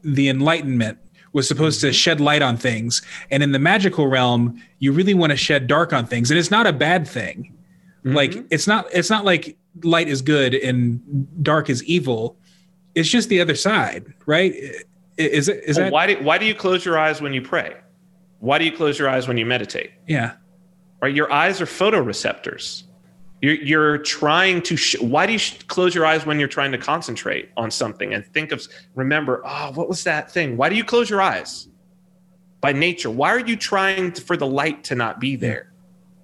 the 0.03 0.27
enlightenment 0.29 0.97
was 1.33 1.47
supposed 1.47 1.81
to 1.81 1.93
shed 1.93 2.19
light 2.19 2.41
on 2.41 2.57
things 2.57 3.01
and 3.31 3.43
in 3.43 3.51
the 3.51 3.59
magical 3.59 4.07
realm 4.07 4.61
you 4.79 4.91
really 4.91 5.13
want 5.13 5.31
to 5.31 5.37
shed 5.37 5.67
dark 5.67 5.93
on 5.93 6.05
things 6.05 6.31
and 6.31 6.37
it's 6.39 6.51
not 6.51 6.67
a 6.67 6.73
bad 6.73 7.07
thing. 7.07 7.53
Like 8.03 8.31
Mhm. 8.31 8.47
it's 8.51 8.67
not 8.67 8.87
it's 8.93 9.09
not 9.09 9.25
like 9.25 9.57
light 9.83 10.07
is 10.07 10.21
good 10.21 10.53
and 10.53 10.99
dark 11.43 11.69
is 11.69 11.83
evil. 11.85 12.37
It's 12.97 13.09
just 13.09 13.29
the 13.29 13.39
other 13.39 13.53
side, 13.53 14.11
right? 14.25 14.55
Is 15.17 15.49
it 15.49 15.63
is 15.65 15.77
Well, 15.77 15.85
that 15.85 15.93
why 15.93 16.07
do 16.07 16.23
why 16.23 16.39
do 16.39 16.45
you 16.45 16.55
close 16.55 16.83
your 16.83 16.97
eyes 16.97 17.21
when 17.21 17.31
you 17.31 17.43
pray? 17.43 17.75
Why 18.39 18.57
do 18.57 18.65
you 18.65 18.71
close 18.71 18.97
your 18.97 19.07
eyes 19.07 19.27
when 19.27 19.37
you 19.37 19.45
meditate? 19.45 19.91
Yeah. 20.07 20.33
right? 21.01 21.13
Your 21.13 21.31
eyes 21.31 21.61
are 21.61 21.65
photoreceptors. 21.65 22.83
You're, 23.41 23.55
you're 23.55 23.97
trying 23.99 24.63
to 24.63 24.75
sh- 24.75 24.99
why 24.99 25.27
do 25.27 25.33
you 25.33 25.37
sh- 25.37 25.59
close 25.67 25.93
your 25.93 26.07
eyes 26.07 26.25
when 26.25 26.39
you're 26.39 26.47
trying 26.47 26.71
to 26.71 26.79
concentrate 26.79 27.49
on 27.55 27.69
something 27.69 28.15
and 28.15 28.25
think 28.25 28.51
of 28.51 28.65
remember 28.95 29.43
oh 29.45 29.71
what 29.73 29.87
was 29.87 30.03
that 30.05 30.31
thing? 30.31 30.57
Why 30.57 30.67
do 30.69 30.75
you 30.75 30.83
close 30.83 31.07
your 31.07 31.21
eyes? 31.21 31.67
By 32.61 32.73
nature. 32.73 33.11
Why 33.11 33.29
are 33.29 33.45
you 33.45 33.55
trying 33.55 34.11
to, 34.13 34.21
for 34.21 34.37
the 34.37 34.47
light 34.47 34.83
to 34.85 34.95
not 34.95 35.19
be 35.19 35.35
there? 35.35 35.71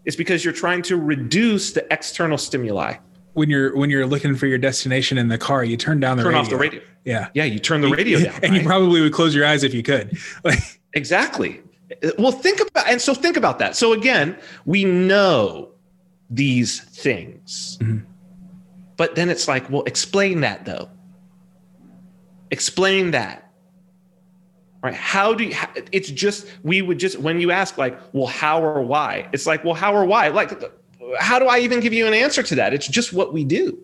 It's 0.06 0.16
because 0.16 0.44
you're 0.44 0.54
trying 0.66 0.82
to 0.84 0.98
reduce 0.98 1.72
the 1.74 1.86
external 1.94 2.40
stimuli 2.40 2.96
When 3.34 3.50
you're 3.50 3.76
when 3.76 3.90
you're 3.90 4.06
looking 4.06 4.36
for 4.36 4.46
your 4.48 4.58
destination 4.60 5.18
in 5.18 5.28
the 5.28 5.38
car, 5.38 5.64
you 5.64 5.76
turn 5.78 6.00
down 6.00 6.18
the 6.18 6.24
turn 6.24 6.34
radio. 6.34 6.42
off 6.44 6.50
the 6.50 6.58
radio 6.58 6.82
Yeah. 7.04 7.30
yeah 7.34 7.46
you 7.46 7.58
turn 7.60 7.82
the 7.82 7.90
radio 7.90 8.20
down 8.20 8.40
and 8.44 8.56
you 8.56 8.64
probably 8.64 9.02
would 9.02 9.14
close 9.14 9.34
your 9.34 9.46
eyes 9.46 9.64
if 9.64 9.74
you 9.74 9.84
could. 9.84 10.18
Exactly. 10.96 11.60
Well, 12.20 12.32
think 12.32 12.60
about 12.62 12.88
and 12.88 13.02
so 13.02 13.16
think 13.16 13.36
about 13.36 13.58
that. 13.58 13.76
So 13.76 13.94
again, 13.94 14.38
we 14.66 14.86
know 14.86 15.70
these 16.30 16.82
things. 16.82 17.80
Mm-hmm. 17.82 18.06
But 18.96 19.16
then 19.16 19.30
it's 19.30 19.48
like, 19.48 19.68
well, 19.72 19.82
explain 19.86 20.42
that 20.42 20.66
though. 20.66 20.88
Explain 22.52 23.12
that. 23.12 23.52
Right? 24.84 24.94
How 24.94 25.34
do 25.34 25.46
you 25.46 25.56
it's 25.92 26.12
just 26.12 26.46
we 26.62 26.82
would 26.84 27.00
just 27.00 27.18
when 27.18 27.40
you 27.40 27.50
ask 27.52 27.78
like, 27.78 28.00
well, 28.14 28.28
how 28.28 28.62
or 28.62 28.82
why? 28.84 29.28
It's 29.34 29.48
like, 29.48 29.64
well, 29.64 29.74
how 29.74 29.96
or 29.96 30.06
why? 30.06 30.28
Like 30.28 30.52
how 31.20 31.40
do 31.40 31.48
I 31.48 31.60
even 31.60 31.80
give 31.80 31.94
you 31.94 32.08
an 32.08 32.14
answer 32.14 32.44
to 32.44 32.56
that? 32.56 32.74
It's 32.74 32.88
just 32.88 33.14
what 33.14 33.34
we 33.34 33.44
do. 33.44 33.78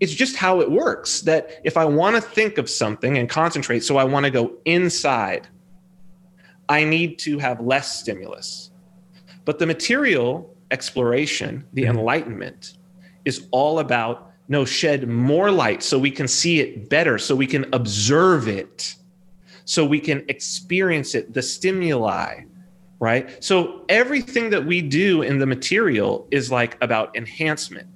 It's 0.00 0.12
just 0.12 0.36
how 0.36 0.60
it 0.60 0.70
works 0.70 1.20
that 1.22 1.60
if 1.64 1.76
I 1.76 1.84
want 1.84 2.16
to 2.16 2.22
think 2.22 2.58
of 2.58 2.68
something 2.68 3.16
and 3.16 3.28
concentrate, 3.28 3.84
so 3.84 3.96
I 3.96 4.04
want 4.04 4.24
to 4.24 4.30
go 4.30 4.52
inside, 4.64 5.46
I 6.68 6.84
need 6.84 7.18
to 7.20 7.38
have 7.38 7.60
less 7.60 8.00
stimulus. 8.00 8.70
But 9.44 9.58
the 9.58 9.66
material 9.66 10.54
exploration, 10.70 11.64
the 11.72 11.82
mm-hmm. 11.82 11.98
enlightenment, 11.98 12.74
is 13.24 13.46
all 13.50 13.78
about 13.78 14.32
no, 14.48 14.64
shed 14.64 15.08
more 15.08 15.50
light 15.50 15.82
so 15.82 15.98
we 15.98 16.10
can 16.10 16.28
see 16.28 16.60
it 16.60 16.90
better, 16.90 17.16
so 17.16 17.34
we 17.34 17.46
can 17.46 17.64
observe 17.72 18.46
it, 18.46 18.94
so 19.64 19.86
we 19.86 19.98
can 20.00 20.22
experience 20.28 21.14
it, 21.14 21.32
the 21.32 21.40
stimuli, 21.40 22.42
right? 23.04 23.44
So 23.44 23.84
everything 23.90 24.48
that 24.48 24.64
we 24.64 24.80
do 24.80 25.20
in 25.20 25.38
the 25.38 25.44
material 25.44 26.26
is 26.30 26.50
like 26.50 26.82
about 26.82 27.14
enhancement. 27.14 27.86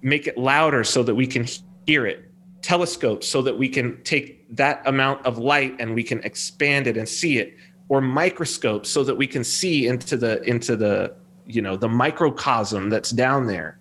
Make 0.00 0.26
it 0.26 0.38
louder 0.38 0.84
so 0.84 1.02
that 1.02 1.14
we 1.14 1.26
can 1.26 1.46
hear 1.86 2.06
it. 2.06 2.30
Telescopes 2.62 3.28
so 3.28 3.42
that 3.42 3.58
we 3.58 3.68
can 3.68 4.02
take 4.02 4.56
that 4.56 4.80
amount 4.86 5.26
of 5.26 5.36
light 5.36 5.76
and 5.78 5.94
we 5.94 6.02
can 6.02 6.20
expand 6.24 6.86
it 6.86 6.96
and 6.96 7.06
see 7.06 7.36
it. 7.36 7.58
Or 7.90 8.00
microscopes 8.00 8.88
so 8.88 9.04
that 9.04 9.16
we 9.16 9.26
can 9.26 9.44
see 9.44 9.86
into 9.86 10.16
the 10.16 10.42
into 10.44 10.76
the 10.76 11.14
you 11.44 11.60
know 11.60 11.76
the 11.76 11.88
microcosm 11.88 12.88
that's 12.88 13.10
down 13.10 13.46
there. 13.46 13.78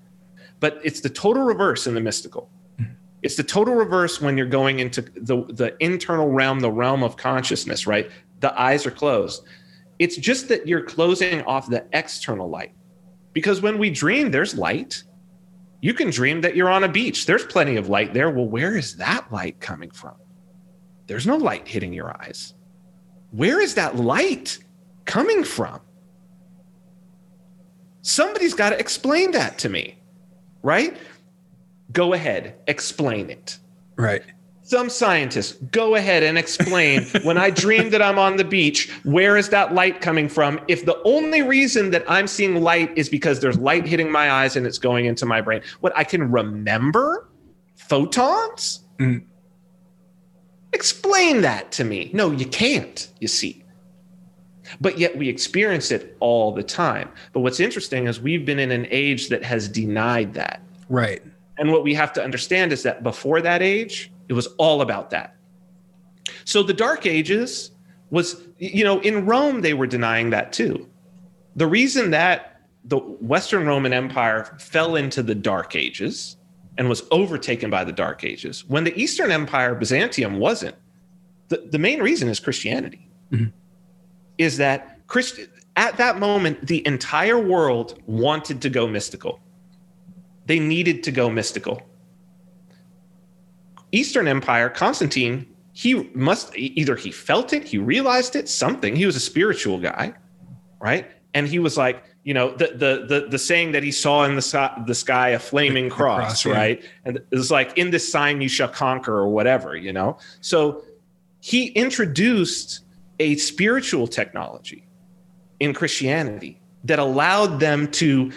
But 0.59 0.81
it's 0.83 0.99
the 0.99 1.09
total 1.09 1.43
reverse 1.43 1.87
in 1.87 1.93
the 1.93 2.01
mystical. 2.01 2.49
Mm-hmm. 2.77 2.91
It's 3.21 3.37
the 3.37 3.43
total 3.43 3.75
reverse 3.75 4.19
when 4.19 4.35
you're 4.37 4.47
going 4.47 4.79
into 4.79 5.01
the, 5.01 5.45
the 5.47 5.77
internal 5.79 6.29
realm, 6.29 6.59
the 6.59 6.71
realm 6.71 7.03
of 7.03 7.15
consciousness, 7.15 7.87
right? 7.87 8.11
The 8.41 8.51
eyes 8.59 8.85
are 8.85 8.91
closed 8.91 9.43
it's 9.99 10.17
just 10.17 10.47
that 10.49 10.67
you're 10.67 10.83
closing 10.83 11.41
off 11.43 11.69
the 11.69 11.85
external 11.93 12.49
light. 12.49 12.73
Because 13.33 13.61
when 13.61 13.77
we 13.77 13.89
dream, 13.89 14.31
there's 14.31 14.55
light. 14.55 15.03
You 15.81 15.93
can 15.93 16.09
dream 16.09 16.41
that 16.41 16.55
you're 16.55 16.69
on 16.69 16.83
a 16.83 16.87
beach. 16.87 17.25
There's 17.25 17.45
plenty 17.45 17.75
of 17.75 17.89
light 17.89 18.13
there. 18.13 18.29
Well, 18.29 18.47
where 18.47 18.77
is 18.77 18.97
that 18.97 19.31
light 19.31 19.59
coming 19.59 19.91
from? 19.91 20.15
There's 21.07 21.27
no 21.27 21.35
light 21.35 21.67
hitting 21.67 21.93
your 21.93 22.15
eyes. 22.21 22.53
Where 23.31 23.59
is 23.59 23.75
that 23.75 23.95
light 23.95 24.59
coming 25.05 25.43
from? 25.43 25.81
Somebody's 28.01 28.53
got 28.53 28.69
to 28.69 28.79
explain 28.79 29.31
that 29.31 29.57
to 29.59 29.69
me, 29.69 29.97
right? 30.61 30.97
Go 31.91 32.13
ahead, 32.13 32.55
explain 32.67 33.29
it. 33.29 33.57
Right 33.95 34.23
some 34.63 34.89
scientists 34.89 35.53
go 35.71 35.95
ahead 35.95 36.23
and 36.23 36.37
explain 36.37 37.03
when 37.23 37.37
I 37.37 37.49
dream 37.49 37.89
that 37.91 38.01
I'm 38.01 38.17
on 38.17 38.37
the 38.37 38.43
beach, 38.43 38.89
where 39.03 39.37
is 39.37 39.49
that 39.49 39.73
light 39.73 40.01
coming 40.01 40.29
from? 40.29 40.59
If 40.67 40.85
the 40.85 40.99
only 41.03 41.41
reason 41.41 41.91
that 41.91 42.03
I'm 42.09 42.27
seeing 42.27 42.61
light 42.61 42.97
is 42.97 43.09
because 43.09 43.41
there's 43.41 43.57
light 43.57 43.85
hitting 43.85 44.11
my 44.11 44.31
eyes 44.31 44.55
and 44.55 44.65
it's 44.65 44.79
going 44.79 45.05
into 45.05 45.25
my 45.25 45.41
brain, 45.41 45.61
what 45.81 45.93
I 45.95 46.03
can 46.03 46.31
remember 46.31 47.27
photons? 47.75 48.81
Mm. 48.99 49.25
Explain 50.71 51.41
that 51.41 51.71
to 51.73 51.83
me. 51.83 52.09
No, 52.13 52.31
you 52.31 52.47
can't, 52.47 53.09
you 53.19 53.27
see. 53.27 53.63
But 54.79 54.97
yet 54.97 55.17
we 55.17 55.27
experience 55.27 55.91
it 55.91 56.15
all 56.19 56.53
the 56.53 56.63
time. 56.63 57.11
But 57.33 57.41
what's 57.41 57.59
interesting 57.59 58.07
is 58.07 58.21
we've 58.21 58.45
been 58.45 58.59
in 58.59 58.71
an 58.71 58.87
age 58.89 59.27
that 59.27 59.43
has 59.43 59.67
denied 59.67 60.33
that. 60.35 60.61
Right. 60.89 61.21
And 61.57 61.71
what 61.71 61.83
we 61.83 61.93
have 61.93 62.13
to 62.13 62.23
understand 62.23 62.71
is 62.71 62.81
that 62.83 63.03
before 63.03 63.41
that 63.41 63.61
age, 63.61 64.11
it 64.29 64.33
was 64.33 64.47
all 64.57 64.81
about 64.81 65.09
that. 65.11 65.35
So 66.45 66.63
the 66.63 66.73
Dark 66.73 67.05
Ages 67.05 67.71
was, 68.09 68.41
you 68.57 68.83
know, 68.83 68.99
in 68.99 69.25
Rome, 69.25 69.61
they 69.61 69.73
were 69.73 69.87
denying 69.87 70.29
that 70.31 70.53
too. 70.53 70.87
The 71.55 71.67
reason 71.67 72.11
that 72.11 72.61
the 72.85 72.97
Western 72.97 73.65
Roman 73.65 73.93
Empire 73.93 74.57
fell 74.59 74.95
into 74.95 75.23
the 75.23 75.35
Dark 75.35 75.75
Ages 75.75 76.37
and 76.77 76.89
was 76.89 77.03
overtaken 77.11 77.69
by 77.69 77.83
the 77.83 77.91
Dark 77.91 78.23
Ages, 78.23 78.65
when 78.67 78.83
the 78.83 78.99
Eastern 78.99 79.31
Empire, 79.31 79.75
Byzantium, 79.75 80.39
wasn't, 80.39 80.75
the, 81.49 81.67
the 81.69 81.77
main 81.77 82.01
reason 82.01 82.29
is 82.29 82.39
Christianity. 82.39 83.09
Mm-hmm. 83.31 83.49
Is 84.37 84.57
that 84.57 85.05
Christ, 85.07 85.39
at 85.75 85.97
that 85.97 86.19
moment, 86.19 86.65
the 86.65 86.85
entire 86.87 87.39
world 87.39 88.01
wanted 88.07 88.61
to 88.63 88.69
go 88.69 88.87
mystical. 88.87 89.39
They 90.45 90.59
needed 90.59 91.03
to 91.03 91.11
go 91.11 91.29
mystical. 91.29 91.83
Eastern 93.93 94.27
Empire, 94.27 94.69
Constantine, 94.69 95.47
he 95.71 96.09
must 96.13 96.55
either 96.57 96.95
he 96.95 97.11
felt 97.11 97.53
it, 97.53 97.63
he 97.63 97.77
realized 97.77 98.35
it, 98.35 98.49
something. 98.49 98.95
He 98.95 99.05
was 99.05 99.15
a 99.15 99.19
spiritual 99.19 99.79
guy, 99.79 100.13
right? 100.81 101.09
And 101.33 101.47
he 101.47 101.59
was 101.59 101.77
like, 101.77 102.03
you 102.23 102.33
know, 102.33 102.51
the 102.55 102.67
the 102.67 103.05
the, 103.07 103.27
the 103.29 103.39
saying 103.39 103.71
that 103.71 103.83
he 103.83 103.91
saw 103.91 104.23
in 104.23 104.35
the 104.35 104.41
sky, 104.41 104.81
the 104.87 104.95
sky 104.95 105.29
a 105.29 105.39
flaming 105.39 105.89
cross, 105.89 106.43
cross 106.43 106.45
right? 106.45 106.81
Yeah. 106.81 106.89
And 107.05 107.17
it 107.17 107.27
was 107.31 107.51
like, 107.51 107.77
in 107.77 107.91
this 107.91 108.11
sign 108.11 108.41
you 108.41 108.49
shall 108.49 108.67
conquer, 108.67 109.15
or 109.15 109.29
whatever, 109.29 109.75
you 109.75 109.93
know. 109.93 110.17
So 110.41 110.83
he 111.39 111.67
introduced 111.67 112.81
a 113.19 113.35
spiritual 113.35 114.07
technology 114.07 114.87
in 115.59 115.73
Christianity 115.73 116.59
that 116.83 116.97
allowed 116.97 117.59
them 117.59 117.91
to 117.91 118.31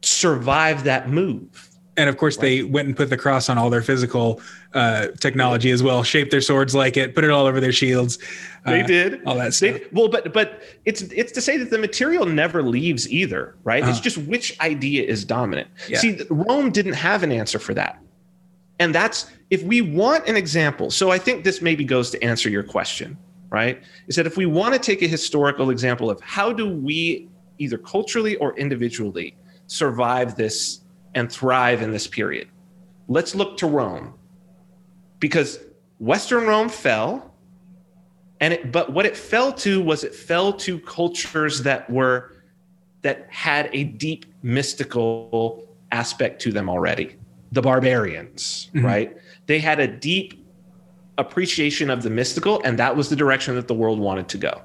survive 0.00 0.84
that 0.84 1.10
move 1.10 1.68
and 1.96 2.08
of 2.08 2.16
course 2.16 2.36
right. 2.36 2.42
they 2.42 2.62
went 2.62 2.88
and 2.88 2.96
put 2.96 3.10
the 3.10 3.16
cross 3.16 3.48
on 3.48 3.58
all 3.58 3.70
their 3.70 3.82
physical 3.82 4.40
uh, 4.74 5.08
technology 5.20 5.70
as 5.70 5.82
well 5.82 6.02
shaped 6.02 6.30
their 6.30 6.40
swords 6.40 6.74
like 6.74 6.96
it 6.96 7.14
put 7.14 7.24
it 7.24 7.30
all 7.30 7.46
over 7.46 7.60
their 7.60 7.72
shields 7.72 8.18
they 8.64 8.82
uh, 8.82 8.86
did 8.86 9.24
all 9.26 9.36
that 9.36 9.52
stuff 9.52 9.74
they, 9.74 9.86
well 9.92 10.08
but 10.08 10.32
but 10.32 10.62
it's 10.84 11.02
it's 11.02 11.32
to 11.32 11.40
say 11.40 11.56
that 11.56 11.70
the 11.70 11.78
material 11.78 12.26
never 12.26 12.62
leaves 12.62 13.10
either 13.10 13.56
right 13.64 13.82
uh-huh. 13.82 13.90
it's 13.90 14.00
just 14.00 14.18
which 14.18 14.58
idea 14.60 15.02
is 15.02 15.24
dominant 15.24 15.68
yeah. 15.88 15.98
see 15.98 16.20
rome 16.30 16.70
didn't 16.70 16.94
have 16.94 17.22
an 17.22 17.32
answer 17.32 17.58
for 17.58 17.74
that 17.74 18.00
and 18.78 18.94
that's 18.94 19.30
if 19.50 19.62
we 19.62 19.82
want 19.82 20.26
an 20.26 20.36
example 20.36 20.90
so 20.90 21.10
i 21.10 21.18
think 21.18 21.44
this 21.44 21.60
maybe 21.60 21.84
goes 21.84 22.10
to 22.10 22.22
answer 22.24 22.48
your 22.48 22.62
question 22.62 23.16
right 23.50 23.82
is 24.08 24.16
that 24.16 24.26
if 24.26 24.36
we 24.36 24.46
want 24.46 24.72
to 24.72 24.80
take 24.80 25.02
a 25.02 25.06
historical 25.06 25.68
example 25.68 26.10
of 26.10 26.18
how 26.22 26.52
do 26.52 26.68
we 26.68 27.28
either 27.58 27.76
culturally 27.76 28.36
or 28.36 28.56
individually 28.56 29.36
survive 29.66 30.36
this 30.36 30.81
and 31.14 31.30
thrive 31.30 31.82
in 31.82 31.92
this 31.92 32.06
period. 32.06 32.48
Let's 33.08 33.34
look 33.34 33.56
to 33.58 33.66
Rome 33.66 34.14
because 35.18 35.60
Western 35.98 36.46
Rome 36.46 36.68
fell. 36.68 37.34
And 38.40 38.54
it, 38.54 38.72
but 38.72 38.92
what 38.92 39.06
it 39.06 39.16
fell 39.16 39.52
to 39.54 39.80
was 39.80 40.02
it 40.02 40.14
fell 40.14 40.52
to 40.54 40.78
cultures 40.80 41.62
that 41.62 41.88
were 41.88 42.32
that 43.02 43.26
had 43.30 43.68
a 43.72 43.84
deep 43.84 44.26
mystical 44.42 45.68
aspect 45.92 46.40
to 46.42 46.52
them 46.52 46.68
already. 46.68 47.16
The 47.52 47.62
barbarians, 47.62 48.70
mm-hmm. 48.74 48.86
right? 48.86 49.16
They 49.46 49.58
had 49.58 49.78
a 49.78 49.86
deep 49.86 50.46
appreciation 51.18 51.90
of 51.90 52.02
the 52.02 52.10
mystical, 52.10 52.60
and 52.64 52.78
that 52.78 52.96
was 52.96 53.10
the 53.10 53.16
direction 53.16 53.54
that 53.56 53.68
the 53.68 53.74
world 53.74 53.98
wanted 53.98 54.28
to 54.28 54.38
go 54.38 54.62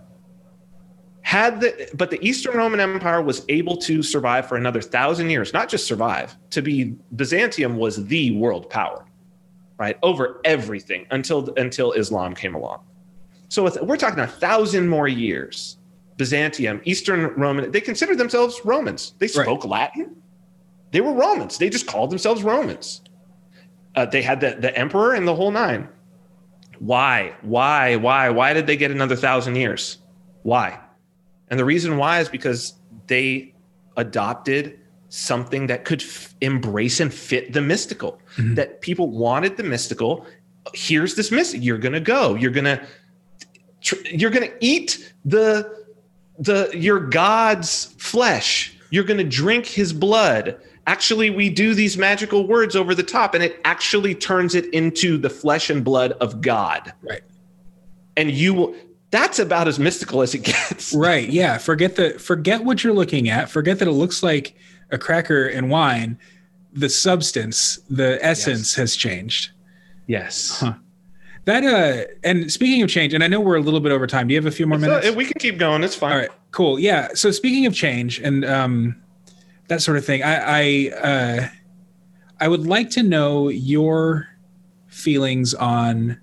had 1.27 1.59
the 1.59 1.89
but 1.93 2.09
the 2.09 2.25
eastern 2.25 2.55
roman 2.55 2.79
empire 2.79 3.21
was 3.21 3.43
able 3.49 3.75
to 3.75 4.01
survive 4.01 4.47
for 4.47 4.55
another 4.55 4.81
thousand 4.81 5.29
years 5.29 5.51
not 5.51 5.67
just 5.67 5.85
survive 5.85 6.37
to 6.49 6.61
be 6.61 6.95
byzantium 7.17 7.75
was 7.75 8.05
the 8.05 8.31
world 8.37 8.69
power 8.69 9.03
right 9.77 9.99
over 10.03 10.39
everything 10.45 11.05
until 11.11 11.53
until 11.57 11.91
islam 11.91 12.33
came 12.33 12.55
along. 12.55 12.79
So 13.49 13.61
with, 13.61 13.77
we're 13.81 13.97
talking 13.97 14.19
a 14.19 14.27
thousand 14.27 14.87
more 14.87 15.09
years 15.09 15.79
byzantium 16.15 16.79
eastern 16.85 17.33
roman 17.35 17.71
they 17.71 17.81
considered 17.81 18.17
themselves 18.17 18.61
romans. 18.63 19.13
They 19.19 19.27
spoke 19.27 19.65
right. 19.65 19.69
latin. 19.69 20.15
They 20.91 21.01
were 21.01 21.11
romans. 21.11 21.57
They 21.57 21.69
just 21.69 21.87
called 21.87 22.09
themselves 22.09 22.41
romans. 22.41 23.01
Uh, 23.97 24.05
they 24.05 24.21
had 24.21 24.39
the, 24.39 24.55
the 24.57 24.73
emperor 24.77 25.13
and 25.13 25.27
the 25.27 25.35
whole 25.35 25.51
nine. 25.51 25.89
Why? 26.79 27.35
Why? 27.41 27.97
Why? 27.97 28.29
Why 28.29 28.53
did 28.53 28.65
they 28.65 28.77
get 28.77 28.91
another 28.91 29.17
thousand 29.17 29.57
years? 29.57 29.97
Why 30.43 30.79
and 31.49 31.59
the 31.59 31.65
reason 31.65 31.97
why 31.97 32.19
is 32.19 32.29
because 32.29 32.73
they 33.07 33.53
adopted 33.95 34.79
something 35.09 35.67
that 35.67 35.85
could 35.85 36.01
f- 36.01 36.35
embrace 36.41 36.99
and 36.99 37.13
fit 37.13 37.53
the 37.53 37.61
mystical, 37.61 38.19
mm-hmm. 38.35 38.55
that 38.55 38.81
people 38.81 39.09
wanted 39.09 39.57
the 39.57 39.63
mystical. 39.63 40.25
Here's 40.73 41.15
this 41.15 41.31
mystic. 41.31 41.63
You're 41.63 41.77
going 41.77 41.93
to 41.93 42.01
go. 42.01 42.35
You're 42.35 42.51
going 42.51 42.65
to 42.65 42.85
tr- 43.81 44.07
you're 44.11 44.31
going 44.31 44.49
to 44.49 44.55
eat 44.59 45.13
the 45.25 45.85
the 46.39 46.69
your 46.73 46.99
god's 46.99 47.85
flesh. 47.97 48.77
You're 48.89 49.03
going 49.03 49.17
to 49.17 49.23
drink 49.23 49.65
his 49.65 49.93
blood. 49.93 50.59
Actually, 50.85 51.29
we 51.29 51.49
do 51.49 51.73
these 51.73 51.97
magical 51.97 52.47
words 52.47 52.75
over 52.75 52.95
the 52.95 53.03
top 53.03 53.33
and 53.33 53.43
it 53.43 53.59
actually 53.65 54.15
turns 54.15 54.55
it 54.55 54.73
into 54.73 55.17
the 55.17 55.29
flesh 55.29 55.69
and 55.69 55.83
blood 55.83 56.13
of 56.13 56.39
God. 56.41 56.93
Right. 57.01 57.21
And 58.15 58.31
you 58.31 58.53
will 58.53 58.75
that's 59.09 59.39
about 59.39 59.67
as 59.67 59.79
mystical 59.79 60.21
as 60.21 60.33
it 60.35 60.39
gets. 60.43 60.93
Right. 60.95 61.29
Yeah. 61.29 61.57
Forget 61.57 61.95
the 61.95 62.11
forget 62.11 62.63
what 62.63 62.83
you're 62.83 62.93
looking 62.93 63.29
at. 63.29 63.49
Forget 63.49 63.79
that 63.79 63.87
it 63.87 63.91
looks 63.93 64.23
like 64.23 64.55
a 64.91 64.97
cracker 64.97 65.47
and 65.47 65.69
wine. 65.69 66.17
The 66.73 66.89
substance, 66.89 67.79
the 67.89 68.23
essence 68.23 68.71
yes. 68.71 68.75
has 68.75 68.95
changed. 68.95 69.51
Yes. 70.07 70.59
Huh. 70.59 70.73
That 71.45 71.63
uh 71.63 72.11
and 72.23 72.51
speaking 72.51 72.81
of 72.83 72.89
change, 72.89 73.13
and 73.13 73.23
I 73.23 73.27
know 73.27 73.39
we're 73.39 73.55
a 73.55 73.61
little 73.61 73.79
bit 73.79 73.91
over 73.91 74.07
time. 74.07 74.27
Do 74.27 74.33
you 74.33 74.39
have 74.39 74.45
a 74.45 74.51
few 74.51 74.67
more 74.67 74.77
it's 74.77 74.85
minutes? 74.85 75.07
A, 75.07 75.13
we 75.13 75.25
can 75.25 75.39
keep 75.39 75.57
going. 75.57 75.83
It's 75.83 75.95
fine. 75.95 76.11
All 76.11 76.17
right, 76.17 76.29
cool. 76.51 76.79
Yeah. 76.79 77.09
So 77.13 77.31
speaking 77.31 77.65
of 77.65 77.73
change 77.73 78.19
and 78.19 78.43
um 78.45 79.01
that 79.67 79.81
sort 79.81 79.97
of 79.97 80.05
thing, 80.05 80.23
I 80.23 80.35
I 80.35 80.89
uh 81.01 81.47
I 82.39 82.47
would 82.47 82.65
like 82.67 82.89
to 82.91 83.03
know 83.03 83.49
your 83.49 84.27
feelings 84.87 85.53
on 85.53 86.19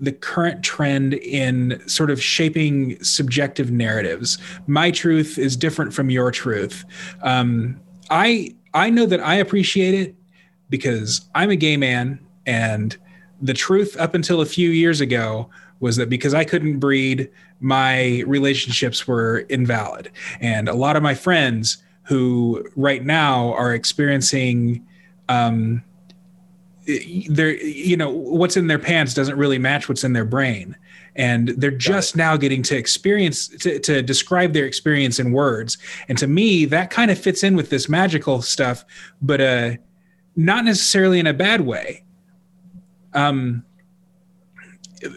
the 0.00 0.12
current 0.12 0.62
trend 0.62 1.14
in 1.14 1.82
sort 1.88 2.10
of 2.10 2.22
shaping 2.22 3.02
subjective 3.02 3.70
narratives. 3.70 4.38
My 4.66 4.90
truth 4.90 5.38
is 5.38 5.56
different 5.56 5.92
from 5.92 6.10
your 6.10 6.30
truth. 6.30 6.84
Um, 7.22 7.80
I 8.10 8.54
I 8.74 8.90
know 8.90 9.06
that 9.06 9.20
I 9.20 9.36
appreciate 9.36 9.94
it 9.94 10.14
because 10.70 11.28
I'm 11.34 11.50
a 11.50 11.56
gay 11.56 11.76
man, 11.76 12.20
and 12.46 12.96
the 13.40 13.54
truth 13.54 13.96
up 13.98 14.14
until 14.14 14.40
a 14.40 14.46
few 14.46 14.70
years 14.70 15.00
ago 15.00 15.48
was 15.80 15.96
that 15.96 16.08
because 16.08 16.34
I 16.34 16.44
couldn't 16.44 16.78
breed, 16.80 17.30
my 17.60 18.22
relationships 18.26 19.06
were 19.06 19.40
invalid, 19.48 20.10
and 20.40 20.68
a 20.68 20.74
lot 20.74 20.96
of 20.96 21.02
my 21.02 21.14
friends 21.14 21.78
who 22.02 22.64
right 22.74 23.04
now 23.04 23.52
are 23.52 23.74
experiencing 23.74 24.84
um, 25.28 25.84
they're 27.28 27.54
you 27.56 27.96
know 27.96 28.08
what's 28.08 28.56
in 28.56 28.66
their 28.66 28.78
pants 28.78 29.12
doesn't 29.12 29.36
really 29.36 29.58
match 29.58 29.88
what's 29.88 30.04
in 30.04 30.14
their 30.14 30.24
brain. 30.24 30.76
And 31.16 31.48
they're 31.48 31.70
just 31.70 32.16
now 32.16 32.36
getting 32.36 32.62
to 32.64 32.76
experience 32.76 33.48
to, 33.48 33.78
to 33.80 34.02
describe 34.02 34.52
their 34.52 34.64
experience 34.64 35.18
in 35.18 35.32
words. 35.32 35.76
And 36.08 36.16
to 36.18 36.26
me 36.26 36.64
that 36.66 36.90
kind 36.90 37.10
of 37.10 37.18
fits 37.18 37.42
in 37.42 37.56
with 37.56 37.70
this 37.70 37.88
magical 37.88 38.40
stuff 38.40 38.84
but 39.20 39.40
uh 39.40 39.72
not 40.36 40.64
necessarily 40.64 41.18
in 41.18 41.26
a 41.26 41.34
bad 41.34 41.60
way. 41.60 42.04
Um 43.12 43.64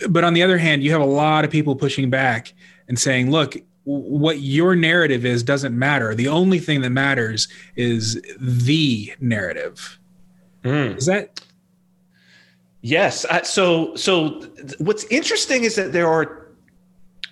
but 0.10 0.24
on 0.24 0.34
the 0.34 0.44
other 0.44 0.58
hand 0.58 0.84
you 0.84 0.92
have 0.92 1.02
a 1.02 1.06
lot 1.06 1.46
of 1.46 1.52
people 1.52 1.76
pushing 1.76 2.10
back 2.10 2.54
and 2.90 3.00
saying 3.00 3.32
look 3.32 3.56
what 3.84 4.40
your 4.40 4.76
narrative 4.76 5.26
is 5.26 5.42
doesn't 5.42 5.78
matter. 5.78 6.14
The 6.14 6.28
only 6.28 6.60
thing 6.60 6.82
that 6.82 6.92
matters 6.92 7.48
is 7.76 8.22
the 8.40 9.14
narrative. 9.20 9.98
Mm. 10.64 10.98
is 10.98 11.08
that 11.08 11.42
Yes. 12.82 13.26
Uh, 13.26 13.44
so 13.44 13.96
so 13.96 14.42
what's 14.80 15.04
interesting 15.06 15.64
is 15.64 15.76
that 15.76 15.94
there 15.94 16.08
are 16.08 16.48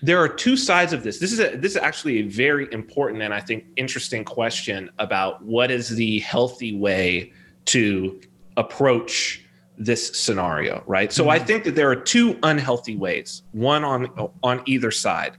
there 0.01 0.19
are 0.19 0.29
two 0.29 0.55
sides 0.55 0.93
of 0.93 1.03
this. 1.03 1.19
This 1.19 1.31
is 1.31 1.39
a 1.39 1.57
this 1.57 1.71
is 1.71 1.77
actually 1.77 2.19
a 2.19 2.21
very 2.23 2.71
important 2.71 3.21
and 3.21 3.33
I 3.33 3.41
think 3.41 3.65
interesting 3.75 4.23
question 4.23 4.89
about 4.99 5.43
what 5.43 5.71
is 5.71 5.89
the 5.89 6.19
healthy 6.19 6.75
way 6.75 7.33
to 7.65 8.21
approach 8.57 9.43
this 9.77 10.19
scenario, 10.19 10.83
right? 10.85 11.11
So 11.11 11.23
mm-hmm. 11.23 11.31
I 11.31 11.39
think 11.39 11.63
that 11.63 11.73
there 11.75 11.89
are 11.89 11.95
two 11.95 12.37
unhealthy 12.43 12.97
ways, 12.97 13.43
one 13.51 13.83
on 13.83 14.07
on 14.43 14.61
either 14.65 14.91
side, 14.91 15.37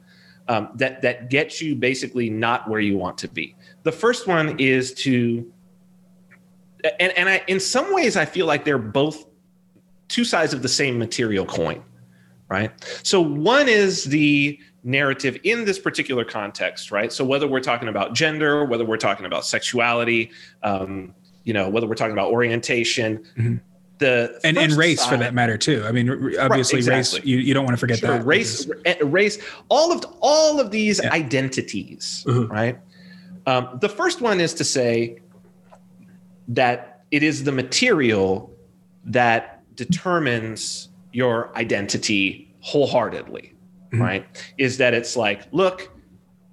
um, 0.48 0.70
that 0.74 1.02
that 1.02 1.30
gets 1.30 1.60
you 1.60 1.76
basically 1.76 2.30
not 2.30 2.68
where 2.68 2.80
you 2.80 2.96
want 2.96 3.16
to 3.18 3.28
be. 3.28 3.54
The 3.84 3.92
first 3.92 4.26
one 4.26 4.58
is 4.58 4.92
to, 4.94 5.52
and 6.98 7.12
and 7.16 7.28
I 7.28 7.44
in 7.46 7.60
some 7.60 7.94
ways 7.94 8.16
I 8.16 8.24
feel 8.24 8.46
like 8.46 8.64
they're 8.64 8.78
both 8.78 9.26
two 10.10 10.24
sides 10.24 10.52
of 10.52 10.60
the 10.60 10.68
same 10.68 10.98
material 10.98 11.46
coin, 11.46 11.82
right? 12.48 12.70
So 13.02 13.20
one 13.20 13.68
is 13.68 14.04
the 14.04 14.58
narrative 14.82 15.38
in 15.44 15.64
this 15.64 15.78
particular 15.78 16.24
context, 16.24 16.90
right? 16.90 17.12
So 17.12 17.24
whether 17.24 17.46
we're 17.46 17.60
talking 17.60 17.88
about 17.88 18.14
gender, 18.14 18.64
whether 18.64 18.84
we're 18.84 18.96
talking 18.96 19.24
about 19.24 19.46
sexuality, 19.46 20.30
um, 20.62 21.14
you 21.44 21.52
know, 21.52 21.68
whether 21.70 21.86
we're 21.86 21.94
talking 21.94 22.12
about 22.12 22.30
orientation, 22.30 23.18
mm-hmm. 23.38 23.56
the 23.98 24.38
and, 24.44 24.58
and 24.58 24.72
race 24.72 25.00
side, 25.00 25.10
for 25.10 25.16
that 25.18 25.32
matter 25.32 25.56
too. 25.56 25.84
I 25.86 25.92
mean, 25.92 26.10
obviously, 26.38 26.80
right, 26.80 26.98
exactly. 26.98 27.20
race 27.20 27.26
you, 27.26 27.38
you 27.38 27.54
don't 27.54 27.64
want 27.64 27.76
to 27.76 27.80
forget 27.80 27.98
sure, 27.98 28.18
that 28.18 28.26
race, 28.26 28.68
race, 29.02 29.38
all 29.68 29.92
of 29.92 30.04
all 30.20 30.60
of 30.60 30.70
these 30.70 31.00
yeah. 31.02 31.12
identities, 31.12 32.24
mm-hmm. 32.26 32.52
right? 32.52 32.78
Um, 33.46 33.78
the 33.80 33.88
first 33.88 34.20
one 34.20 34.40
is 34.40 34.54
to 34.54 34.64
say 34.64 35.20
that 36.48 37.04
it 37.10 37.22
is 37.22 37.44
the 37.44 37.52
material 37.52 38.52
that 39.04 39.59
determines 39.86 40.90
your 41.12 41.56
identity 41.56 42.54
wholeheartedly, 42.60 43.54
mm-hmm. 43.92 44.02
right? 44.02 44.52
Is 44.58 44.76
that 44.78 44.94
it's 44.94 45.16
like, 45.16 45.46
look, 45.52 45.90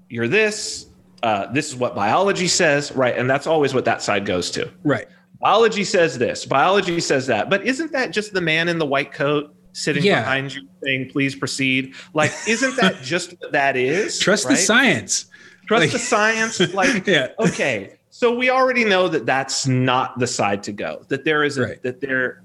you're 0.09 0.27
this, 0.27 0.87
uh, 1.23 1.51
this 1.51 1.67
is 1.67 1.75
what 1.75 1.93
biology 1.93 2.47
says, 2.47 2.91
right? 2.93 3.17
And 3.17 3.29
that's 3.29 3.47
always 3.47 3.73
what 3.73 3.85
that 3.85 4.01
side 4.01 4.25
goes 4.25 4.49
to. 4.51 4.71
Right. 4.83 5.07
Biology 5.39 5.83
says 5.83 6.17
this, 6.17 6.45
biology 6.45 6.99
says 6.99 7.27
that. 7.27 7.49
But 7.49 7.65
isn't 7.65 7.91
that 7.91 8.11
just 8.11 8.33
the 8.33 8.41
man 8.41 8.69
in 8.69 8.79
the 8.79 8.85
white 8.85 9.11
coat 9.11 9.53
sitting 9.73 10.03
yeah. 10.03 10.21
behind 10.21 10.55
you 10.55 10.67
saying, 10.83 11.09
please 11.11 11.35
proceed? 11.35 11.93
Like, 12.13 12.31
isn't 12.47 12.75
that 12.77 12.95
just 13.03 13.39
what 13.39 13.51
that 13.51 13.75
is? 13.75 14.17
Trust 14.19 14.45
right? 14.45 14.51
the 14.51 14.57
science. 14.57 15.25
Trust 15.67 15.81
like, 15.81 15.91
the 15.91 15.99
science. 15.99 16.59
Like, 16.73 17.05
yeah. 17.07 17.27
okay. 17.39 17.97
So 18.09 18.33
we 18.33 18.49
already 18.49 18.83
know 18.83 19.07
that 19.09 19.27
that's 19.27 19.67
not 19.67 20.17
the 20.17 20.25
side 20.25 20.63
to 20.63 20.71
go. 20.71 21.05
That 21.09 21.23
there 21.23 21.43
is 21.43 21.59
a, 21.59 21.63
right. 21.63 21.83
that 21.83 22.01
there 22.01 22.41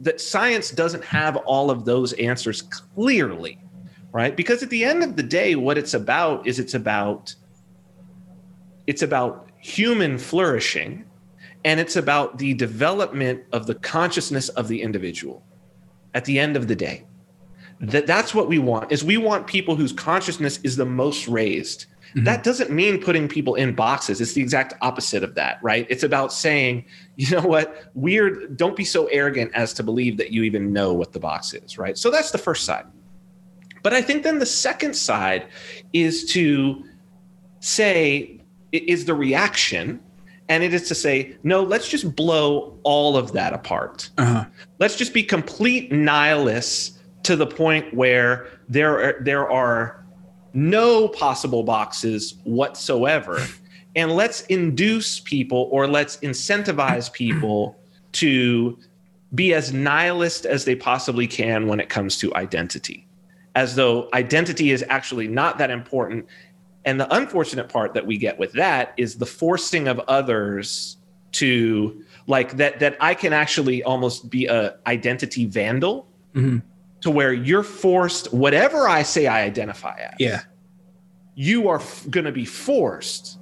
that 0.00 0.20
science 0.20 0.70
doesn't 0.70 1.04
have 1.04 1.36
all 1.36 1.70
of 1.70 1.84
those 1.84 2.12
answers 2.14 2.62
clearly, 2.62 3.58
right? 4.12 4.36
Because 4.36 4.62
at 4.62 4.70
the 4.70 4.84
end 4.84 5.02
of 5.02 5.16
the 5.16 5.22
day, 5.22 5.54
what 5.54 5.78
it's 5.78 5.94
about 5.94 6.46
is 6.46 6.58
it's 6.58 6.74
about 6.74 7.34
it's 8.86 9.02
about 9.02 9.48
human 9.58 10.16
flourishing 10.16 11.04
and 11.64 11.80
it's 11.80 11.96
about 11.96 12.38
the 12.38 12.54
development 12.54 13.42
of 13.52 13.66
the 13.66 13.74
consciousness 13.74 14.48
of 14.50 14.68
the 14.68 14.80
individual 14.80 15.42
at 16.14 16.24
the 16.24 16.38
end 16.38 16.56
of 16.56 16.68
the 16.68 16.76
day 16.76 17.04
that 17.80 18.06
that's 18.06 18.34
what 18.34 18.48
we 18.48 18.58
want 18.58 18.90
is 18.90 19.04
we 19.04 19.16
want 19.16 19.46
people 19.46 19.76
whose 19.76 19.92
consciousness 19.92 20.58
is 20.62 20.76
the 20.76 20.86
most 20.86 21.28
raised 21.28 21.86
Mm-hmm. 22.16 22.24
That 22.24 22.44
doesn't 22.44 22.70
mean 22.70 22.98
putting 22.98 23.28
people 23.28 23.56
in 23.56 23.74
boxes. 23.74 24.22
It's 24.22 24.32
the 24.32 24.40
exact 24.40 24.72
opposite 24.80 25.22
of 25.22 25.34
that, 25.34 25.58
right? 25.62 25.86
It's 25.90 26.02
about 26.02 26.32
saying, 26.32 26.86
you 27.16 27.30
know 27.30 27.46
what, 27.46 27.90
weird, 27.94 28.56
don't 28.56 28.74
be 28.74 28.84
so 28.84 29.06
arrogant 29.06 29.52
as 29.54 29.74
to 29.74 29.82
believe 29.82 30.16
that 30.16 30.30
you 30.30 30.42
even 30.42 30.72
know 30.72 30.94
what 30.94 31.12
the 31.12 31.20
box 31.20 31.52
is, 31.52 31.76
right? 31.76 31.98
So 31.98 32.10
that's 32.10 32.30
the 32.30 32.38
first 32.38 32.64
side. 32.64 32.86
But 33.82 33.92
I 33.92 34.00
think 34.00 34.22
then 34.22 34.38
the 34.38 34.46
second 34.46 34.94
side 34.96 35.46
is 35.92 36.24
to 36.32 36.84
say, 37.60 38.40
is 38.72 39.04
the 39.04 39.14
reaction 39.14 40.00
and 40.48 40.62
it 40.62 40.72
is 40.72 40.86
to 40.88 40.94
say 40.94 41.36
no 41.42 41.62
let's 41.62 41.88
just 41.88 42.14
blow 42.14 42.78
all 42.82 43.16
of 43.16 43.32
that 43.32 43.52
apart 43.52 44.10
uh-huh. 44.18 44.44
let's 44.78 44.94
just 44.94 45.12
be 45.12 45.22
complete 45.22 45.90
nihilists 45.90 46.98
to 47.22 47.34
the 47.34 47.46
point 47.46 47.92
where 47.94 48.46
there 48.68 49.02
are, 49.02 49.20
there 49.22 49.50
are 49.50 50.05
no 50.56 51.06
possible 51.06 51.62
boxes 51.62 52.34
whatsoever. 52.44 53.46
and 53.96 54.12
let's 54.12 54.40
induce 54.42 55.20
people 55.20 55.68
or 55.70 55.86
let's 55.86 56.16
incentivize 56.18 57.12
people 57.12 57.78
to 58.12 58.78
be 59.34 59.52
as 59.52 59.72
nihilist 59.72 60.46
as 60.46 60.64
they 60.64 60.74
possibly 60.74 61.26
can 61.26 61.66
when 61.66 61.78
it 61.78 61.88
comes 61.88 62.16
to 62.18 62.34
identity, 62.34 63.06
as 63.54 63.74
though 63.74 64.08
identity 64.14 64.70
is 64.70 64.84
actually 64.88 65.28
not 65.28 65.58
that 65.58 65.70
important. 65.70 66.26
And 66.86 66.98
the 66.98 67.14
unfortunate 67.14 67.68
part 67.68 67.92
that 67.94 68.06
we 68.06 68.16
get 68.16 68.38
with 68.38 68.52
that 68.52 68.94
is 68.96 69.16
the 69.16 69.26
forcing 69.26 69.88
of 69.88 69.98
others 70.08 70.96
to 71.32 72.02
like 72.26 72.56
that 72.56 72.80
that 72.80 72.96
I 73.00 73.12
can 73.12 73.34
actually 73.34 73.82
almost 73.82 74.30
be 74.30 74.46
a 74.46 74.76
identity 74.86 75.44
vandal. 75.44 76.08
Mm-hmm 76.34 76.58
to 77.02 77.10
where 77.10 77.32
you're 77.32 77.62
forced 77.62 78.32
whatever 78.32 78.88
I 78.88 79.02
say 79.02 79.26
I 79.26 79.42
identify 79.42 79.98
as. 79.98 80.14
Yeah. 80.18 80.42
You 81.34 81.68
are 81.68 81.80
f- 81.80 82.06
going 82.10 82.24
to 82.24 82.32
be 82.32 82.44
forced 82.44 83.38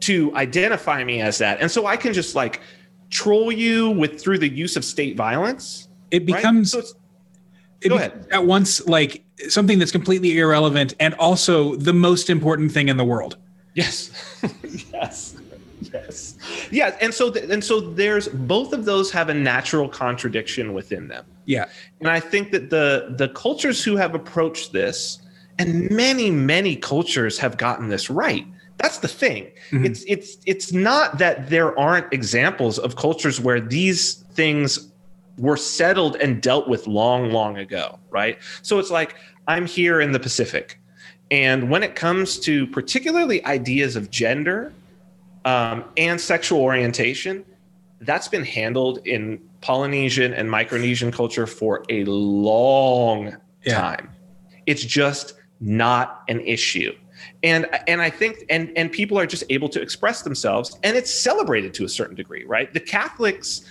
to 0.00 0.34
identify 0.34 1.04
me 1.04 1.20
as 1.20 1.38
that. 1.38 1.60
And 1.60 1.70
so 1.70 1.86
I 1.86 1.96
can 1.96 2.12
just 2.12 2.34
like 2.34 2.60
troll 3.10 3.52
you 3.52 3.90
with 3.90 4.20
through 4.20 4.38
the 4.38 4.48
use 4.48 4.76
of 4.76 4.84
state 4.84 5.16
violence. 5.16 5.88
It 6.10 6.26
becomes 6.26 6.74
right? 6.74 6.84
so 6.84 6.96
it 7.82 7.88
go 7.88 7.96
ahead. 7.96 8.26
at 8.30 8.44
once 8.44 8.86
like 8.86 9.24
something 9.48 9.78
that's 9.78 9.92
completely 9.92 10.38
irrelevant 10.38 10.94
and 11.00 11.14
also 11.14 11.76
the 11.76 11.92
most 11.92 12.28
important 12.28 12.72
thing 12.72 12.88
in 12.88 12.96
the 12.96 13.04
world. 13.04 13.36
Yes. 13.74 14.10
yes. 14.92 15.36
Yes. 15.92 16.36
Yeah, 16.70 16.96
and 17.00 17.12
so 17.12 17.30
th- 17.30 17.50
and 17.50 17.64
so 17.64 17.80
there's 17.80 18.28
both 18.28 18.72
of 18.72 18.84
those 18.84 19.10
have 19.12 19.28
a 19.28 19.34
natural 19.34 19.88
contradiction 19.88 20.72
within 20.72 21.08
them. 21.08 21.24
Yeah. 21.50 21.68
And 21.98 22.08
I 22.08 22.20
think 22.20 22.52
that 22.52 22.70
the 22.70 23.12
the 23.18 23.28
cultures 23.30 23.82
who 23.82 23.96
have 23.96 24.14
approached 24.14 24.72
this 24.72 25.18
and 25.58 25.90
many 25.90 26.30
many 26.30 26.76
cultures 26.76 27.38
have 27.38 27.56
gotten 27.56 27.88
this 27.88 28.08
right. 28.08 28.46
That's 28.76 28.98
the 28.98 29.08
thing. 29.08 29.50
Mm-hmm. 29.72 29.84
It's 29.84 30.04
it's 30.06 30.36
it's 30.46 30.72
not 30.72 31.18
that 31.18 31.50
there 31.50 31.76
aren't 31.76 32.12
examples 32.12 32.78
of 32.78 32.94
cultures 32.94 33.40
where 33.40 33.60
these 33.60 34.24
things 34.32 34.92
were 35.38 35.56
settled 35.56 36.14
and 36.16 36.40
dealt 36.40 36.68
with 36.68 36.86
long, 36.86 37.32
long 37.32 37.58
ago, 37.58 37.98
right? 38.10 38.38
So 38.62 38.78
it's 38.78 38.90
like 38.92 39.16
I'm 39.48 39.66
here 39.66 40.00
in 40.00 40.12
the 40.12 40.20
Pacific. 40.20 40.78
And 41.32 41.68
when 41.68 41.82
it 41.82 41.96
comes 41.96 42.38
to 42.40 42.68
particularly 42.68 43.44
ideas 43.44 43.96
of 43.96 44.08
gender 44.10 44.72
um, 45.44 45.84
and 45.96 46.20
sexual 46.20 46.60
orientation, 46.60 47.44
that's 48.02 48.28
been 48.28 48.44
handled 48.44 49.04
in 49.04 49.49
Polynesian 49.60 50.32
and 50.32 50.48
Micronesian 50.48 51.12
culture 51.12 51.46
for 51.46 51.84
a 51.88 52.04
long 52.04 53.36
yeah. 53.64 53.80
time. 53.80 54.10
It's 54.66 54.84
just 54.84 55.34
not 55.60 56.22
an 56.28 56.40
issue. 56.40 56.92
And 57.42 57.66
and 57.86 58.00
I 58.00 58.10
think 58.10 58.44
and 58.48 58.72
and 58.76 58.90
people 58.90 59.18
are 59.18 59.26
just 59.26 59.44
able 59.50 59.68
to 59.70 59.80
express 59.80 60.22
themselves 60.22 60.78
and 60.82 60.96
it's 60.96 61.12
celebrated 61.12 61.74
to 61.74 61.84
a 61.84 61.88
certain 61.88 62.16
degree, 62.16 62.44
right? 62.44 62.72
The 62.72 62.80
Catholics 62.80 63.62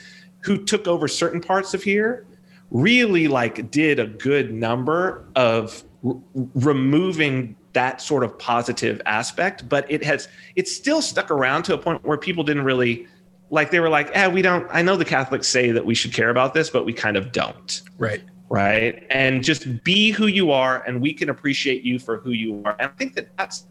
who 0.42 0.64
took 0.64 0.88
over 0.88 1.08
certain 1.08 1.42
parts 1.42 1.74
of 1.74 1.84
here 1.84 2.26
really 2.72 3.28
like 3.28 3.72
did 3.72 4.00
a 4.00 4.06
good 4.06 4.54
number 4.54 5.26
of 5.36 5.84
r- 6.06 6.16
removing 6.54 7.56
that 7.74 8.02
sort 8.02 8.24
of 8.24 8.38
positive 8.38 9.02
aspect, 9.06 9.68
but 9.68 9.90
it 9.92 10.04
has 10.04 10.28
it's 10.56 10.76
still 10.76 11.02
stuck 11.02 11.32
around 11.32 11.64
to 11.64 11.74
a 11.74 11.78
point 11.78 12.04
where 12.04 12.18
people 12.18 12.44
didn't 12.44 12.64
really 12.64 13.08
like 13.50 13.72
they 13.72 13.80
were 13.80 13.90
like, 13.90 14.10
eh, 14.14 14.28
we 14.28 14.42
don't 14.42 14.68
I 14.72 14.82
know 14.82 14.96
the 14.96 15.06
Catholics 15.06 15.48
say 15.48 15.72
that 15.72 15.86
we 15.86 15.96
should 15.96 16.14
care 16.14 16.30
about 16.30 16.54
this, 16.54 16.70
but 16.70 16.86
we 16.86 16.94
kind 16.94 17.18
of 17.18 17.32
don't. 17.32 17.82
Right. 17.98 18.22
Right. 18.50 19.06
And 19.12 19.44
just 19.44 19.84
be 19.84 20.12
who 20.12 20.26
you 20.28 20.52
are 20.52 20.84
and 20.88 21.02
we 21.02 21.14
can 21.14 21.30
appreciate 21.30 21.84
you 21.84 22.00
for 22.00 22.18
who 22.18 22.32
you 22.32 22.62
are. 22.66 22.76
And 22.80 22.92
I 22.92 22.96
think 22.96 23.16
that 23.16 23.36
that's 23.38 23.68